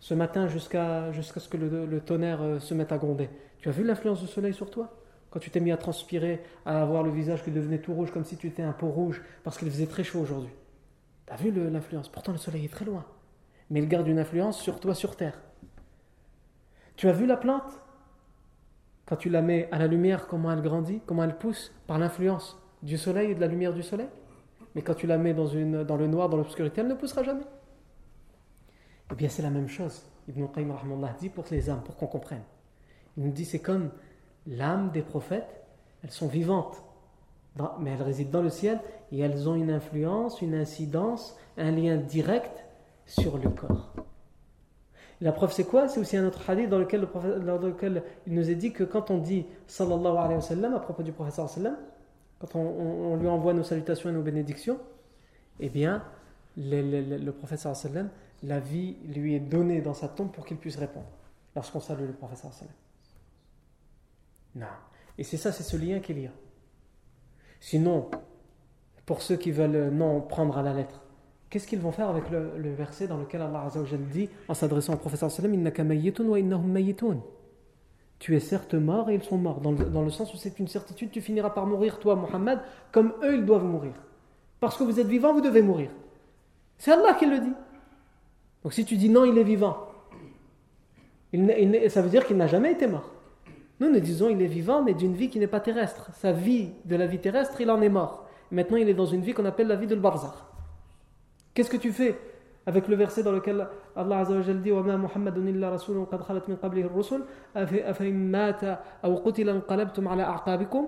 Ce 0.00 0.14
matin, 0.14 0.48
jusqu'à 0.48 1.12
jusqu'à 1.12 1.38
ce 1.38 1.48
que 1.48 1.56
le, 1.56 2.00
tonnerre 2.00 2.42
euh, 2.42 2.58
se 2.58 2.74
mette 2.74 2.90
à 2.90 2.98
gronder. 2.98 3.30
Tu 3.58 3.68
as 3.68 3.72
vu 3.72 3.84
l'influence 3.84 4.20
du 4.20 4.26
soleil 4.26 4.52
sur 4.52 4.68
toi? 4.68 4.92
Quand 5.30 5.38
tu 5.38 5.50
t'es 5.50 5.60
mis 5.60 5.70
à 5.70 5.76
transpirer, 5.76 6.42
à 6.66 6.82
avoir 6.82 7.04
le 7.04 7.12
visage 7.12 7.44
qui 7.44 7.52
devenait 7.52 7.78
tout 7.78 7.94
rouge, 7.94 8.10
comme 8.10 8.24
si 8.24 8.36
tu 8.36 8.48
étais 8.48 8.62
un 8.62 8.72
peau 8.72 8.88
rouge, 8.88 9.22
parce 9.44 9.58
qu'il 9.58 9.70
faisait 9.70 9.86
très 9.86 10.02
chaud 10.02 10.18
aujourd'hui. 10.18 10.52
Tu 11.28 11.34
as 11.34 11.36
vu 11.36 11.50
l'influence? 11.50 12.08
Pourtant, 12.08 12.32
le 12.32 12.38
soleil 12.38 12.64
est 12.64 12.72
très 12.72 12.86
loin. 12.86 13.04
Mais 13.68 13.80
il 13.80 13.88
garde 13.88 14.08
une 14.08 14.18
influence 14.18 14.58
sur 14.58 14.80
toi, 14.80 14.94
sur 14.94 15.14
terre. 15.14 15.38
Tu 16.96 17.06
as 17.06 17.12
vu 17.12 17.26
la 17.26 17.36
plante? 17.36 17.70
Quand 19.04 19.16
tu 19.16 19.28
la 19.28 19.42
mets 19.42 19.68
à 19.70 19.78
la 19.78 19.88
lumière, 19.88 20.26
comment 20.26 20.50
elle 20.50 20.62
grandit, 20.62 21.02
comment 21.04 21.24
elle 21.24 21.36
pousse? 21.36 21.70
Par 21.86 21.98
l'influence 21.98 22.58
du 22.82 22.96
soleil 22.96 23.32
et 23.32 23.34
de 23.34 23.40
la 23.40 23.46
lumière 23.46 23.74
du 23.74 23.82
soleil? 23.82 24.08
Mais 24.74 24.80
quand 24.80 24.94
tu 24.94 25.06
la 25.06 25.18
mets 25.18 25.34
dans, 25.34 25.46
une, 25.46 25.84
dans 25.84 25.98
le 25.98 26.06
noir, 26.06 26.30
dans 26.30 26.38
l'obscurité, 26.38 26.80
elle 26.80 26.88
ne 26.88 26.94
poussera 26.94 27.22
jamais. 27.22 27.44
Eh 29.12 29.14
bien, 29.14 29.28
c'est 29.28 29.42
la 29.42 29.50
même 29.50 29.68
chose. 29.68 30.02
Ibn 30.28 30.46
Qayyim 30.46 30.74
dit 31.20 31.28
pour 31.28 31.44
les 31.50 31.68
âmes, 31.68 31.82
pour 31.82 31.96
qu'on 31.96 32.06
comprenne. 32.06 32.42
Il 33.18 33.24
nous 33.24 33.32
dit 33.32 33.44
c'est 33.44 33.58
comme 33.60 33.90
l'âme 34.46 34.90
des 34.92 35.02
prophètes, 35.02 35.66
elles 36.02 36.10
sont 36.10 36.28
vivantes 36.28 36.82
mais 37.80 37.90
elles 37.90 38.02
résident 38.02 38.30
dans 38.30 38.42
le 38.42 38.50
ciel 38.50 38.80
et 39.12 39.20
elles 39.20 39.48
ont 39.48 39.54
une 39.54 39.70
influence, 39.70 40.40
une 40.42 40.54
incidence, 40.54 41.36
un 41.56 41.70
lien 41.70 41.96
direct 41.96 42.64
sur 43.06 43.38
le 43.38 43.48
corps. 43.48 43.92
la 45.20 45.32
preuve, 45.32 45.52
c'est 45.52 45.64
quoi? 45.64 45.88
C'est 45.88 45.98
aussi 46.00 46.16
un 46.16 46.26
autre 46.26 46.48
hadith 46.48 46.68
dans 46.68 46.78
lequel, 46.78 47.08
dans 47.44 47.58
lequel 47.58 48.02
il 48.26 48.34
nous 48.34 48.50
est 48.50 48.54
dit 48.54 48.72
que 48.72 48.84
quand 48.84 49.10
on 49.10 49.18
dit 49.18 49.46
sallallahu 49.66 50.16
alayhi 50.16 50.36
wa 50.36 50.40
sallam 50.40 50.74
à 50.74 50.80
propos 50.80 51.02
du 51.02 51.12
prophète 51.12 51.34
sallam, 51.48 51.76
quand 52.38 52.54
on, 52.54 53.16
lui 53.16 53.26
envoie 53.26 53.52
nos 53.54 53.64
salutations 53.64 54.10
et 54.10 54.12
nos 54.12 54.22
bénédictions, 54.22 54.78
eh 55.58 55.68
bien, 55.68 56.04
le, 56.56 56.82
le, 56.82 57.16
le 57.16 57.32
prophète 57.32 57.58
sallam, 57.58 58.10
la 58.44 58.60
vie 58.60 58.96
lui 59.06 59.34
est 59.34 59.40
donnée 59.40 59.80
dans 59.80 59.94
sa 59.94 60.08
tombe 60.08 60.30
pour 60.30 60.46
qu'il 60.46 60.58
puisse 60.58 60.76
répondre 60.76 61.08
lorsqu'on 61.56 61.80
salue 61.80 62.06
le 62.06 62.12
prophète 62.12 62.38
sallam. 62.38 62.74
Non. 64.54 64.66
Et 65.16 65.24
c'est 65.24 65.36
ça, 65.36 65.50
c'est 65.50 65.64
ce 65.64 65.76
lien 65.76 65.98
qu'il 65.98 66.20
y 66.20 66.26
a. 66.26 66.30
Sinon, 67.60 68.10
pour 69.06 69.22
ceux 69.22 69.36
qui 69.36 69.50
veulent 69.50 69.90
non 69.90 70.20
prendre 70.20 70.58
à 70.58 70.62
la 70.62 70.72
lettre, 70.72 71.02
qu'est-ce 71.50 71.66
qu'ils 71.66 71.80
vont 71.80 71.92
faire 71.92 72.08
avec 72.08 72.30
le, 72.30 72.72
verset 72.74 73.06
dans 73.06 73.18
lequel 73.18 73.42
Allah 73.42 73.62
Azzawajal 73.66 74.00
dit, 74.00 74.28
en 74.48 74.54
s'adressant 74.54 74.94
au 74.94 74.98
professeur 74.98 75.30
sallam, 75.30 75.70
Tu 78.18 78.36
es 78.36 78.40
certes 78.40 78.74
mort 78.74 79.10
et 79.10 79.14
ils 79.14 79.22
sont 79.22 79.38
morts. 79.38 79.60
Dans 79.60 79.72
le, 79.72 79.84
dans 79.84 80.02
le 80.02 80.10
sens 80.10 80.32
où 80.34 80.36
c'est 80.36 80.58
une 80.58 80.68
certitude, 80.68 81.10
tu 81.10 81.20
finiras 81.20 81.50
par 81.50 81.66
mourir, 81.66 81.98
toi, 81.98 82.16
Muhammad, 82.16 82.60
comme 82.92 83.12
eux, 83.22 83.36
ils 83.36 83.44
doivent 83.44 83.64
mourir. 83.64 83.92
Parce 84.60 84.76
que 84.76 84.84
vous 84.84 84.98
êtes 85.00 85.06
vivant, 85.06 85.32
vous 85.32 85.40
devez 85.40 85.62
mourir. 85.62 85.90
C'est 86.78 86.92
Allah 86.92 87.14
qui 87.14 87.26
le 87.26 87.40
dit. 87.40 87.52
Donc 88.62 88.72
si 88.72 88.84
tu 88.84 88.96
dis 88.96 89.08
non, 89.08 89.24
il 89.24 89.38
est 89.38 89.44
vivant, 89.44 89.88
ça 91.32 92.02
veut 92.02 92.10
dire 92.10 92.26
qu'il 92.26 92.36
n'a 92.36 92.46
jamais 92.46 92.72
été 92.72 92.86
mort. 92.86 93.12
Nous, 93.79 93.91
nous 93.91 93.99
disons 93.99 94.29
il 94.29 94.41
est 94.41 94.47
vivant, 94.47 94.83
mais 94.83 94.93
d'une 94.93 95.13
vie 95.13 95.29
qui 95.29 95.39
n'est 95.39 95.47
pas 95.47 95.59
terrestre. 95.59 96.09
Sa 96.13 96.31
vie 96.31 96.71
de 96.85 96.95
la 96.95 97.05
vie 97.05 97.19
terrestre, 97.19 97.59
il 97.61 97.69
en 97.71 97.81
est 97.81 97.89
mort. 97.89 98.27
Maintenant, 98.51 98.77
il 98.77 98.87
est 98.87 98.93
dans 98.93 99.05
une 99.05 99.21
vie 99.21 99.33
qu'on 99.33 99.45
appelle 99.45 99.67
la 99.67 99.75
vie 99.75 99.87
de 99.87 99.95
barzakh. 99.95 100.35
Qu'est-ce 101.53 101.69
que 101.69 101.77
tu 101.77 101.91
fais 101.91 102.17
avec 102.65 102.87
le 102.87 102.95
verset 102.95 103.23
dans 103.23 103.31
lequel 103.31 103.67
Allah 103.95 104.19
Azza 104.19 104.33
wa 104.33 104.41
Jalla 104.41 104.59
dit 104.59 104.71
وَمَا 104.71 104.97
مُحَمَّدٌ 104.97 105.37
إِلَّا 105.37 105.75
رَسُولٌ 105.75 106.05
قَدْ 106.05 106.21
خَلَتْ 106.21 106.49
مِنْ 106.49 106.55
قَبْلِهِ 106.55 106.85
الرُّسُلُ 106.85 107.23
أَفَإِنْ 107.55 108.31
مَاتَ 108.31 108.79
أَوْ 109.03 109.15
قُتِلَ 109.25 109.49
انقلبتم 109.49 110.07
عَلَى 110.07 110.23
أَعْقَابِكُمْ 110.23 110.87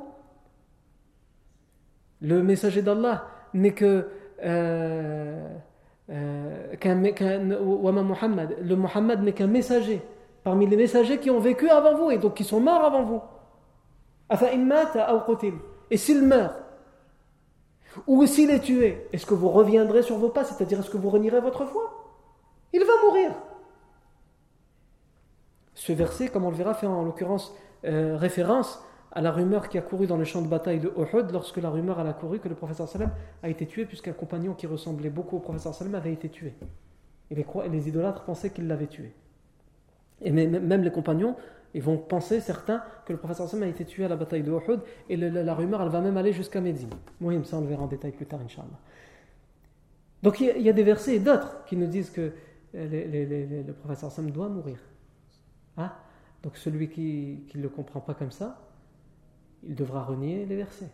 Le 2.22 2.42
messager 2.44 2.82
d'Allah 2.82 3.28
n'est 3.54 3.74
que 3.74 4.08
euh, 4.44 5.48
euh, 6.10 6.76
qu'un, 6.80 7.02
qu'un, 7.12 7.40
Muhammad. 7.40 8.56
Le 8.62 8.76
Muhammad 8.76 9.24
n'est 9.24 9.34
qu'un 9.34 9.48
messager 9.48 10.02
parmi 10.43 10.67
les 10.67 10.77
messagers 10.77 11.19
qui 11.19 11.31
ont 11.31 11.41
vécu 11.41 11.69
avant 11.69 11.95
vous 11.95 12.11
et 12.11 12.19
donc 12.19 12.35
qui 12.35 12.45
sont 12.45 12.61
morts 12.61 12.85
avant 12.85 13.03
vous. 13.03 13.21
Et 15.91 15.97
s'il 15.97 16.23
meurt, 16.23 16.55
ou 18.07 18.25
s'il 18.27 18.51
est 18.51 18.61
tué, 18.61 19.07
est-ce 19.13 19.27
que 19.27 19.35
vous 19.35 19.49
reviendrez 19.49 20.03
sur 20.03 20.17
vos 20.17 20.29
pas, 20.29 20.45
c'est-à-dire 20.45 20.79
est-ce 20.81 20.91
que 20.91 20.97
vous 20.97 21.11
renierez 21.11 21.41
votre 21.41 21.67
foi? 21.67 22.15
Il 22.73 22.81
va 22.81 22.93
mourir. 23.05 23.33
Ce 25.75 25.93
verset, 25.93 26.29
comme 26.29 26.45
on 26.45 26.51
le 26.51 26.57
verra, 26.57 26.75
fait 26.75 26.87
en 26.87 27.03
l'occurrence 27.03 27.53
euh, 27.85 28.17
référence 28.17 28.85
à 29.13 29.21
la 29.21 29.33
rumeur 29.33 29.69
qui 29.69 29.79
a 29.79 29.83
couru 29.83 30.07
dans 30.07 30.17
le 30.17 30.25
champ 30.25 30.43
de 30.43 30.47
bataille 30.47 30.79
de 30.79 30.93
Uhud 30.97 31.33
lorsque 31.33 31.57
la 31.57 31.71
rumeur 31.71 31.99
a 31.99 32.13
couru 32.13 32.39
que 32.39 32.49
le 32.49 32.55
professeur 32.55 32.87
Salem 32.87 33.11
a 33.43 33.49
été 33.49 33.67
tué 33.67 33.85
puisqu'un 33.85 34.13
compagnon 34.13 34.55
qui 34.55 34.69
ressemblait 34.69 35.11
beaucoup 35.11 35.37
au 35.37 35.41
professeur 35.41 35.75
Salem 35.75 35.97
avait 35.97 36.13
été 36.13 36.29
tué. 36.29 36.55
Et 37.31 37.35
les, 37.35 37.47
et 37.65 37.69
les 37.69 37.89
idolâtres 37.89 38.23
pensaient 38.23 38.51
qu'il 38.51 38.69
l'avait 38.69 38.87
tué. 38.87 39.13
Et 40.23 40.31
même 40.31 40.83
les 40.83 40.91
compagnons, 40.91 41.37
ils 41.75 41.83
vont 41.83 41.97
penser, 41.97 42.41
certains, 42.41 42.83
que 43.07 43.13
le 43.13 43.19
professeur 43.19 43.49
Sam 43.49 43.63
a 43.63 43.67
été 43.67 43.85
tué 43.85 44.05
à 44.05 44.09
la 44.09 44.17
bataille 44.17 44.43
de 44.43 44.51
Uhud, 44.51 44.81
et 45.09 45.17
la, 45.17 45.55
rumeur, 45.55 45.83
elle 45.83 45.89
va 45.89 46.01
même 46.01 46.17
aller 46.17 46.33
jusqu'à 46.33 46.61
Médine. 46.61 46.91
Moi, 47.21 47.33
ça, 47.45 47.59
on 47.59 47.61
le 47.61 47.69
verra 47.69 47.85
en 47.85 47.87
détail 47.87 48.13
plus 48.13 48.27
tard, 48.27 48.41
Inch'Allah. 48.41 48.69
Donc, 50.23 50.41
il 50.41 50.61
y, 50.61 50.69
a 50.69 50.73
des 50.73 50.83
versets 50.83 51.17
et 51.17 51.21
d'autres 51.21 51.65
qui 51.65 51.77
nous 51.77 51.87
disent 51.87 52.11
que 52.11 52.33
le 52.75 53.73
professeur 53.73 54.11
Sam 54.11 54.31
doit 54.31 54.49
mourir. 54.49 54.79
Hein? 55.77 55.93
Donc, 56.43 56.57
celui 56.57 56.89
qui 56.89 57.47
ne 57.55 57.63
le 57.63 57.69
comprend 57.69 58.01
pas 58.01 58.15
comme 58.15 58.33
ça, 58.33 58.61
il 59.63 59.75
devra 59.75 60.03
renier 60.03 60.45
les 60.47 60.57
versets. 60.57 60.91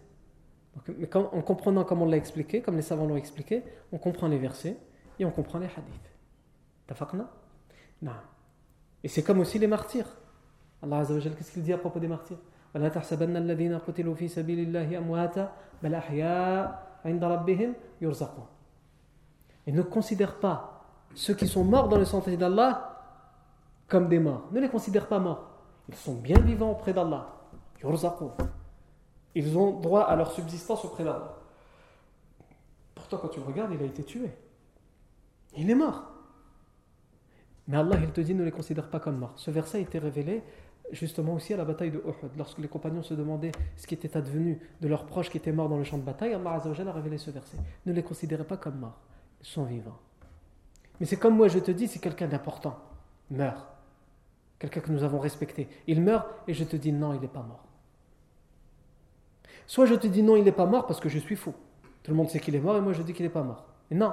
mais 0.98 1.08
en 1.16 1.42
comprenant 1.42 1.84
comme 1.84 2.02
on 2.02 2.06
l'a 2.06 2.16
expliqué, 2.16 2.60
comme 2.60 2.76
les 2.76 2.82
savants 2.82 3.06
l'ont 3.06 3.16
expliqué, 3.16 3.64
on 3.92 3.98
comprend 3.98 4.28
les 4.28 4.38
versets 4.38 4.76
et 5.18 5.24
on 5.24 5.30
comprend 5.30 5.58
les 5.58 5.66
hadiths. 5.66 6.12
Tafaqna? 6.86 7.30
Non. 8.02 8.12
Et 9.06 9.08
c'est 9.08 9.22
comme 9.22 9.38
aussi 9.38 9.58
les 9.60 9.68
martyrs. 9.68 10.08
Allah 10.82 10.98
Azza 10.98 11.14
wa 11.14 11.20
qu'est-ce 11.20 11.52
qu'il 11.52 11.62
dit 11.62 11.72
à 11.72 11.78
propos 11.78 12.00
des 12.00 12.08
martyrs? 12.08 12.38
Et 12.74 12.78
ne 19.72 19.82
considère 19.82 20.40
pas 20.40 20.84
ceux 21.14 21.34
qui 21.34 21.46
sont 21.46 21.62
morts 21.62 21.88
dans 21.88 21.98
le 21.98 22.04
sentier 22.04 22.36
d'Allah 22.36 23.00
comme 23.86 24.08
des 24.08 24.18
morts. 24.18 24.48
Ne 24.50 24.58
les 24.58 24.68
considère 24.68 25.06
pas 25.06 25.20
morts. 25.20 25.50
Ils 25.88 25.94
sont 25.94 26.16
bien 26.16 26.40
vivants 26.40 26.72
auprès 26.72 26.92
d'Allah. 26.92 27.28
Ils 29.36 29.56
ont 29.56 29.78
droit 29.78 30.02
à 30.02 30.16
leur 30.16 30.32
subsistance 30.32 30.84
auprès 30.84 31.04
d'Allah. 31.04 31.36
Pourtant, 32.96 33.18
quand 33.18 33.28
tu 33.28 33.38
le 33.38 33.46
regardes, 33.46 33.72
il 33.72 33.80
a 33.80 33.86
été 33.86 34.02
tué. 34.02 34.32
Il 35.56 35.70
est 35.70 35.76
mort. 35.76 36.15
Mais 37.68 37.76
Allah, 37.76 37.96
il 38.00 38.10
te 38.10 38.20
dit, 38.20 38.34
ne 38.34 38.44
les 38.44 38.50
considère 38.50 38.88
pas 38.88 39.00
comme 39.00 39.18
morts. 39.18 39.32
Ce 39.36 39.50
verset 39.50 39.78
a 39.78 39.80
été 39.80 39.98
révélé 39.98 40.42
justement 40.92 41.34
aussi 41.34 41.52
à 41.52 41.56
la 41.56 41.64
bataille 41.64 41.90
de 41.90 41.98
Uhud. 41.98 42.30
Lorsque 42.36 42.58
les 42.58 42.68
compagnons 42.68 43.02
se 43.02 43.14
demandaient 43.14 43.52
ce 43.76 43.86
qui 43.86 43.94
était 43.94 44.16
advenu 44.16 44.60
de 44.80 44.88
leurs 44.88 45.06
proches 45.06 45.30
qui 45.30 45.36
étaient 45.36 45.52
morts 45.52 45.68
dans 45.68 45.78
le 45.78 45.84
champ 45.84 45.98
de 45.98 46.04
bataille, 46.04 46.32
Allah 46.32 46.60
a 46.62 46.92
révélé 46.92 47.18
ce 47.18 47.30
verset. 47.30 47.56
Ne 47.86 47.92
les 47.92 48.02
considérez 48.02 48.44
pas 48.44 48.56
comme 48.56 48.78
morts. 48.78 49.00
Ils 49.40 49.46
sont 49.46 49.64
vivants. 49.64 49.98
Mais 51.00 51.06
c'est 51.06 51.16
comme 51.16 51.36
moi, 51.36 51.48
je 51.48 51.58
te 51.58 51.70
dis, 51.70 51.88
si 51.88 52.00
quelqu'un 52.00 52.28
d'important 52.28 52.78
meurt, 53.30 53.66
quelqu'un 54.58 54.80
que 54.80 54.92
nous 54.92 55.02
avons 55.02 55.18
respecté, 55.18 55.68
il 55.86 56.00
meurt 56.00 56.26
et 56.46 56.54
je 56.54 56.64
te 56.64 56.76
dis 56.76 56.92
non, 56.92 57.12
il 57.12 57.20
n'est 57.20 57.28
pas 57.28 57.42
mort. 57.42 57.64
Soit 59.66 59.86
je 59.86 59.94
te 59.94 60.06
dis 60.06 60.22
non, 60.22 60.36
il 60.36 60.44
n'est 60.44 60.52
pas 60.52 60.66
mort 60.66 60.86
parce 60.86 61.00
que 61.00 61.08
je 61.08 61.18
suis 61.18 61.36
fou. 61.36 61.52
Tout 62.02 62.12
le 62.12 62.16
monde 62.16 62.30
sait 62.30 62.38
qu'il 62.38 62.54
est 62.54 62.60
mort 62.60 62.76
et 62.76 62.80
moi 62.80 62.92
je 62.92 63.02
dis 63.02 63.12
qu'il 63.12 63.24
n'est 63.24 63.32
pas 63.32 63.42
mort. 63.42 63.66
Et 63.90 63.94
non, 63.94 64.12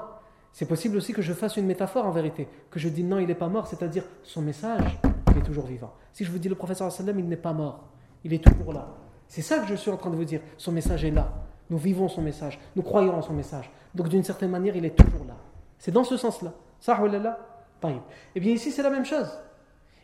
c'est 0.54 0.68
possible 0.68 0.98
aussi 0.98 1.14
que 1.14 1.24
je 1.24 1.34
fasse 1.34 1.58
une 1.58 1.66
métaphore 1.66 2.06
en 2.06 2.12
vérité, 2.12 2.48
que 2.70 2.80
je 2.80 2.88
dis 2.88 3.04
non, 3.04 3.18
il 3.18 3.28
n'est 3.28 3.36
pas 3.36 3.50
mort, 3.50 3.68
c'est-à-dire 3.68 4.04
son 4.22 4.42
message, 4.42 5.00
il 5.32 5.40
est 5.40 5.44
toujours 5.44 5.66
vivant. 5.66 5.94
Si 6.14 6.24
je 6.24 6.32
vous 6.32 6.38
dis 6.38 6.48
le 6.48 6.56
professeur 6.56 6.92
sallam, 6.92 7.20
il 7.20 7.28
n'est 7.28 7.36
pas 7.36 7.54
mort, 7.54 7.90
il 8.24 8.34
est 8.34 8.44
toujours 8.44 8.72
là. 8.72 8.88
C'est 9.28 9.42
ça 9.42 9.60
que 9.60 9.68
je 9.68 9.74
suis 9.74 9.90
en 9.90 9.98
train 9.98 10.12
de 10.12 10.16
vous 10.16 10.26
dire. 10.26 10.42
Son 10.58 10.72
message 10.72 11.04
est 11.04 11.12
là. 11.12 11.34
Nous 11.72 11.80
vivons 11.80 12.08
son 12.08 12.22
message. 12.22 12.60
Nous 12.76 12.84
croyons 12.84 13.16
en 13.16 13.24
son 13.24 13.34
message. 13.34 13.72
Donc 13.96 14.10
d'une 14.10 14.24
certaine 14.24 14.52
manière, 14.52 14.76
il 14.76 14.86
est 14.86 14.96
toujours 14.96 15.26
là. 15.26 15.36
C'est 15.80 15.92
dans 15.92 16.04
ce 16.04 16.18
sens-là. 16.18 16.54
Ça, 16.80 17.00
là 17.08 17.40
Eh 18.36 18.40
bien 18.40 18.54
ici, 18.54 18.72
c'est 18.72 18.84
la 18.84 18.92
même 18.92 19.06
chose. 19.06 19.28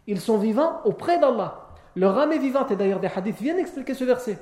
Ils 0.07 0.19
sont 0.19 0.39
vivants 0.39 0.81
auprès 0.83 1.19
d'Allah. 1.19 1.67
Leur 1.95 2.17
âme 2.17 2.31
est 2.31 2.39
vivante. 2.39 2.71
Et 2.71 2.75
d'ailleurs, 2.75 2.99
des 2.99 3.07
hadiths 3.13 3.39
viennent 3.39 3.59
expliquer 3.59 3.93
ce 3.93 4.03
verset. 4.03 4.39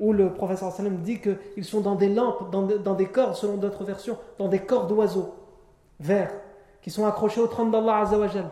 Où 0.00 0.12
le 0.12 0.32
professeur 0.32 0.72
sallam 0.72 0.96
dit 0.98 1.20
qu'ils 1.20 1.64
sont 1.64 1.80
dans 1.80 1.94
des 1.94 2.08
lampes, 2.08 2.50
dans, 2.50 2.94
des 2.94 3.06
corps, 3.06 3.36
selon 3.36 3.56
d'autres 3.56 3.84
versions, 3.84 4.18
dans 4.38 4.48
des 4.48 4.58
corps 4.58 4.86
d'oiseaux 4.86 5.34
verts, 6.00 6.32
qui 6.82 6.90
sont 6.90 7.06
accrochés 7.06 7.40
au 7.40 7.46
trône 7.46 7.70
d'Allah 7.70 7.98
Azzawajal. 7.98 8.50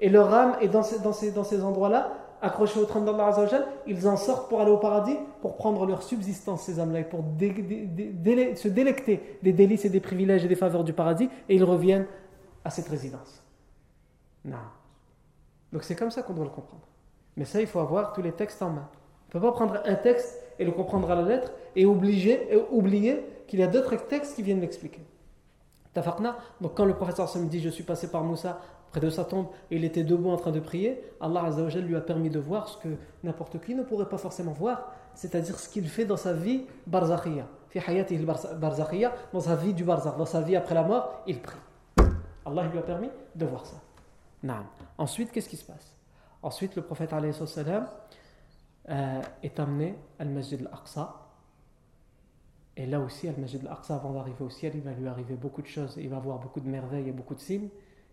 Et 0.00 0.08
leur 0.08 0.32
âme 0.32 0.56
est 0.60 0.68
dans 0.68 0.82
ces, 0.82 0.98
dans 1.00 1.12
ces, 1.12 1.32
dans 1.32 1.44
ces 1.44 1.62
endroits-là, 1.62 2.12
accrochés 2.42 2.80
au 2.80 2.84
trône 2.84 3.04
d'Allah 3.04 3.28
Azzawajal, 3.28 3.66
ils 3.86 4.06
en 4.06 4.16
sortent 4.16 4.48
pour 4.48 4.60
aller 4.60 4.70
au 4.70 4.76
paradis, 4.76 5.16
pour 5.40 5.56
prendre 5.56 5.86
leur 5.86 6.02
subsistance, 6.02 6.62
ces 6.62 6.78
âmes-là, 6.78 7.00
et 7.00 7.04
pour 7.04 7.20
se 7.20 8.68
délecter 8.68 9.38
des 9.42 9.52
délices 9.52 9.84
et 9.84 9.90
des 9.90 10.00
privilèges 10.00 10.44
et 10.44 10.48
des 10.48 10.56
faveurs 10.56 10.84
du 10.84 10.92
paradis, 10.92 11.30
et 11.48 11.54
ils 11.54 11.64
reviennent 11.64 12.06
à 12.64 12.70
cette 12.70 12.88
résidence. 12.88 13.42
Non. 14.44 14.58
Donc 15.72 15.82
c'est 15.82 15.96
comme 15.96 16.10
ça 16.10 16.22
qu'on 16.22 16.34
doit 16.34 16.44
le 16.44 16.50
comprendre. 16.50 16.86
Mais 17.36 17.44
ça, 17.44 17.60
il 17.60 17.66
faut 17.66 17.80
avoir 17.80 18.12
tous 18.12 18.22
les 18.22 18.32
textes 18.32 18.62
en 18.62 18.70
main. 18.70 18.88
On 19.28 19.38
ne 19.38 19.42
peut 19.42 19.46
pas 19.46 19.52
prendre 19.52 19.80
un 19.84 19.94
texte 19.94 20.42
et 20.58 20.64
le 20.64 20.72
comprendre 20.72 21.10
à 21.10 21.14
la 21.14 21.22
lettre 21.22 21.52
et, 21.76 21.84
obliger, 21.84 22.48
oublier 22.70 23.24
qu'il 23.46 23.60
y 23.60 23.62
a 23.62 23.66
d'autres 23.66 23.94
textes 24.06 24.36
qui 24.36 24.42
viennent 24.42 24.60
l'expliquer. 24.60 25.00
Tafakna, 25.92 26.36
donc 26.60 26.74
quand 26.74 26.84
le 26.84 26.94
professeur 26.94 27.28
me 27.36 27.48
dit 27.48 27.60
Je 27.60 27.68
suis 27.68 27.82
passé 27.82 28.10
par 28.10 28.22
Moussa 28.24 28.60
près 28.90 29.00
de 29.00 29.10
sa 29.10 29.24
tombe 29.24 29.48
et 29.70 29.76
il 29.76 29.84
était 29.84 30.04
debout 30.04 30.30
en 30.30 30.36
train 30.36 30.50
de 30.50 30.60
prier, 30.60 31.02
Allah 31.20 31.44
Azzawajal 31.44 31.84
lui 31.84 31.96
a 31.96 32.00
permis 32.00 32.30
de 32.30 32.38
voir 32.38 32.68
ce 32.68 32.78
que 32.78 32.88
n'importe 33.22 33.60
qui 33.60 33.74
ne 33.74 33.82
pourrait 33.82 34.08
pas 34.08 34.16
forcément 34.16 34.52
voir, 34.52 34.92
c'est-à-dire 35.14 35.58
ce 35.58 35.68
qu'il 35.68 35.86
fait 35.88 36.04
dans 36.06 36.16
sa 36.16 36.32
vie 36.32 36.64
barzakhiya. 36.86 37.46
Dans 39.32 39.40
sa 39.40 39.56
vie 39.56 39.74
du 39.74 39.84
barzakh, 39.84 40.16
dans 40.16 40.24
sa 40.24 40.40
vie 40.40 40.56
après 40.56 40.74
la 40.74 40.84
mort, 40.84 41.22
il 41.26 41.40
prie. 41.40 41.58
Allah 42.46 42.66
lui 42.72 42.78
a 42.78 42.82
permis 42.82 43.10
de 43.34 43.44
voir 43.44 43.66
ça. 43.66 43.76
Ensuite, 44.96 45.32
qu'est-ce 45.32 45.48
qui 45.48 45.56
se 45.56 45.64
passe? 45.64 45.94
Ensuite, 46.42 46.76
le 46.76 46.82
prophète 46.82 47.12
euh, 48.90 49.22
est 49.42 49.58
amené 49.60 49.94
à 50.18 50.22
Al-Masjid 50.22 50.60
al-Aqsa. 50.60 51.14
Et 52.76 52.86
là 52.86 53.00
aussi, 53.00 53.28
Al-Masjid 53.28 53.60
al-Aqsa, 53.66 53.96
avant 53.96 54.12
d'arriver 54.12 54.44
au 54.44 54.50
ciel, 54.50 54.72
il 54.74 54.82
va 54.82 54.92
lui 54.92 55.06
arriver 55.06 55.34
beaucoup 55.34 55.62
de 55.62 55.66
choses. 55.66 55.94
Il 55.96 56.08
va 56.08 56.18
voir 56.18 56.38
beaucoup 56.38 56.60
de 56.60 56.68
merveilles 56.68 57.08
et 57.08 57.12
beaucoup 57.12 57.34
de 57.34 57.40
signes. 57.40 57.68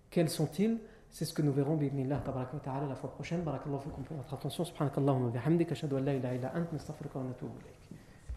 Quels 0.09 0.30
sont-ils? 0.30 0.78
C'est 1.11 1.26
ce 1.26 1.34
que 1.34 1.41
nous 1.41 1.53
verrons, 1.53 1.78
bi'idnillah, 1.78 2.21
ta'ala, 2.63 2.88
la 2.88 2.95
fois 2.95 3.09
prochaine. 3.09 3.41
Barakallahu 3.41 3.80
fikum 3.80 4.03
pour 4.03 4.17
votre 4.17 4.34
attention. 4.34 4.65
Subhanakallahumma 4.65 5.30
bihamdik. 5.30 5.71
Ashadu 5.71 5.95
an 5.95 6.01
la 6.01 6.13
ilaha 6.13 6.36
illa 6.36 6.51
ant. 6.55 6.73
Nastaghfiruka 6.73 7.19
wa 7.19 7.26
natubu 7.26 7.53
ilayk. 7.61 8.05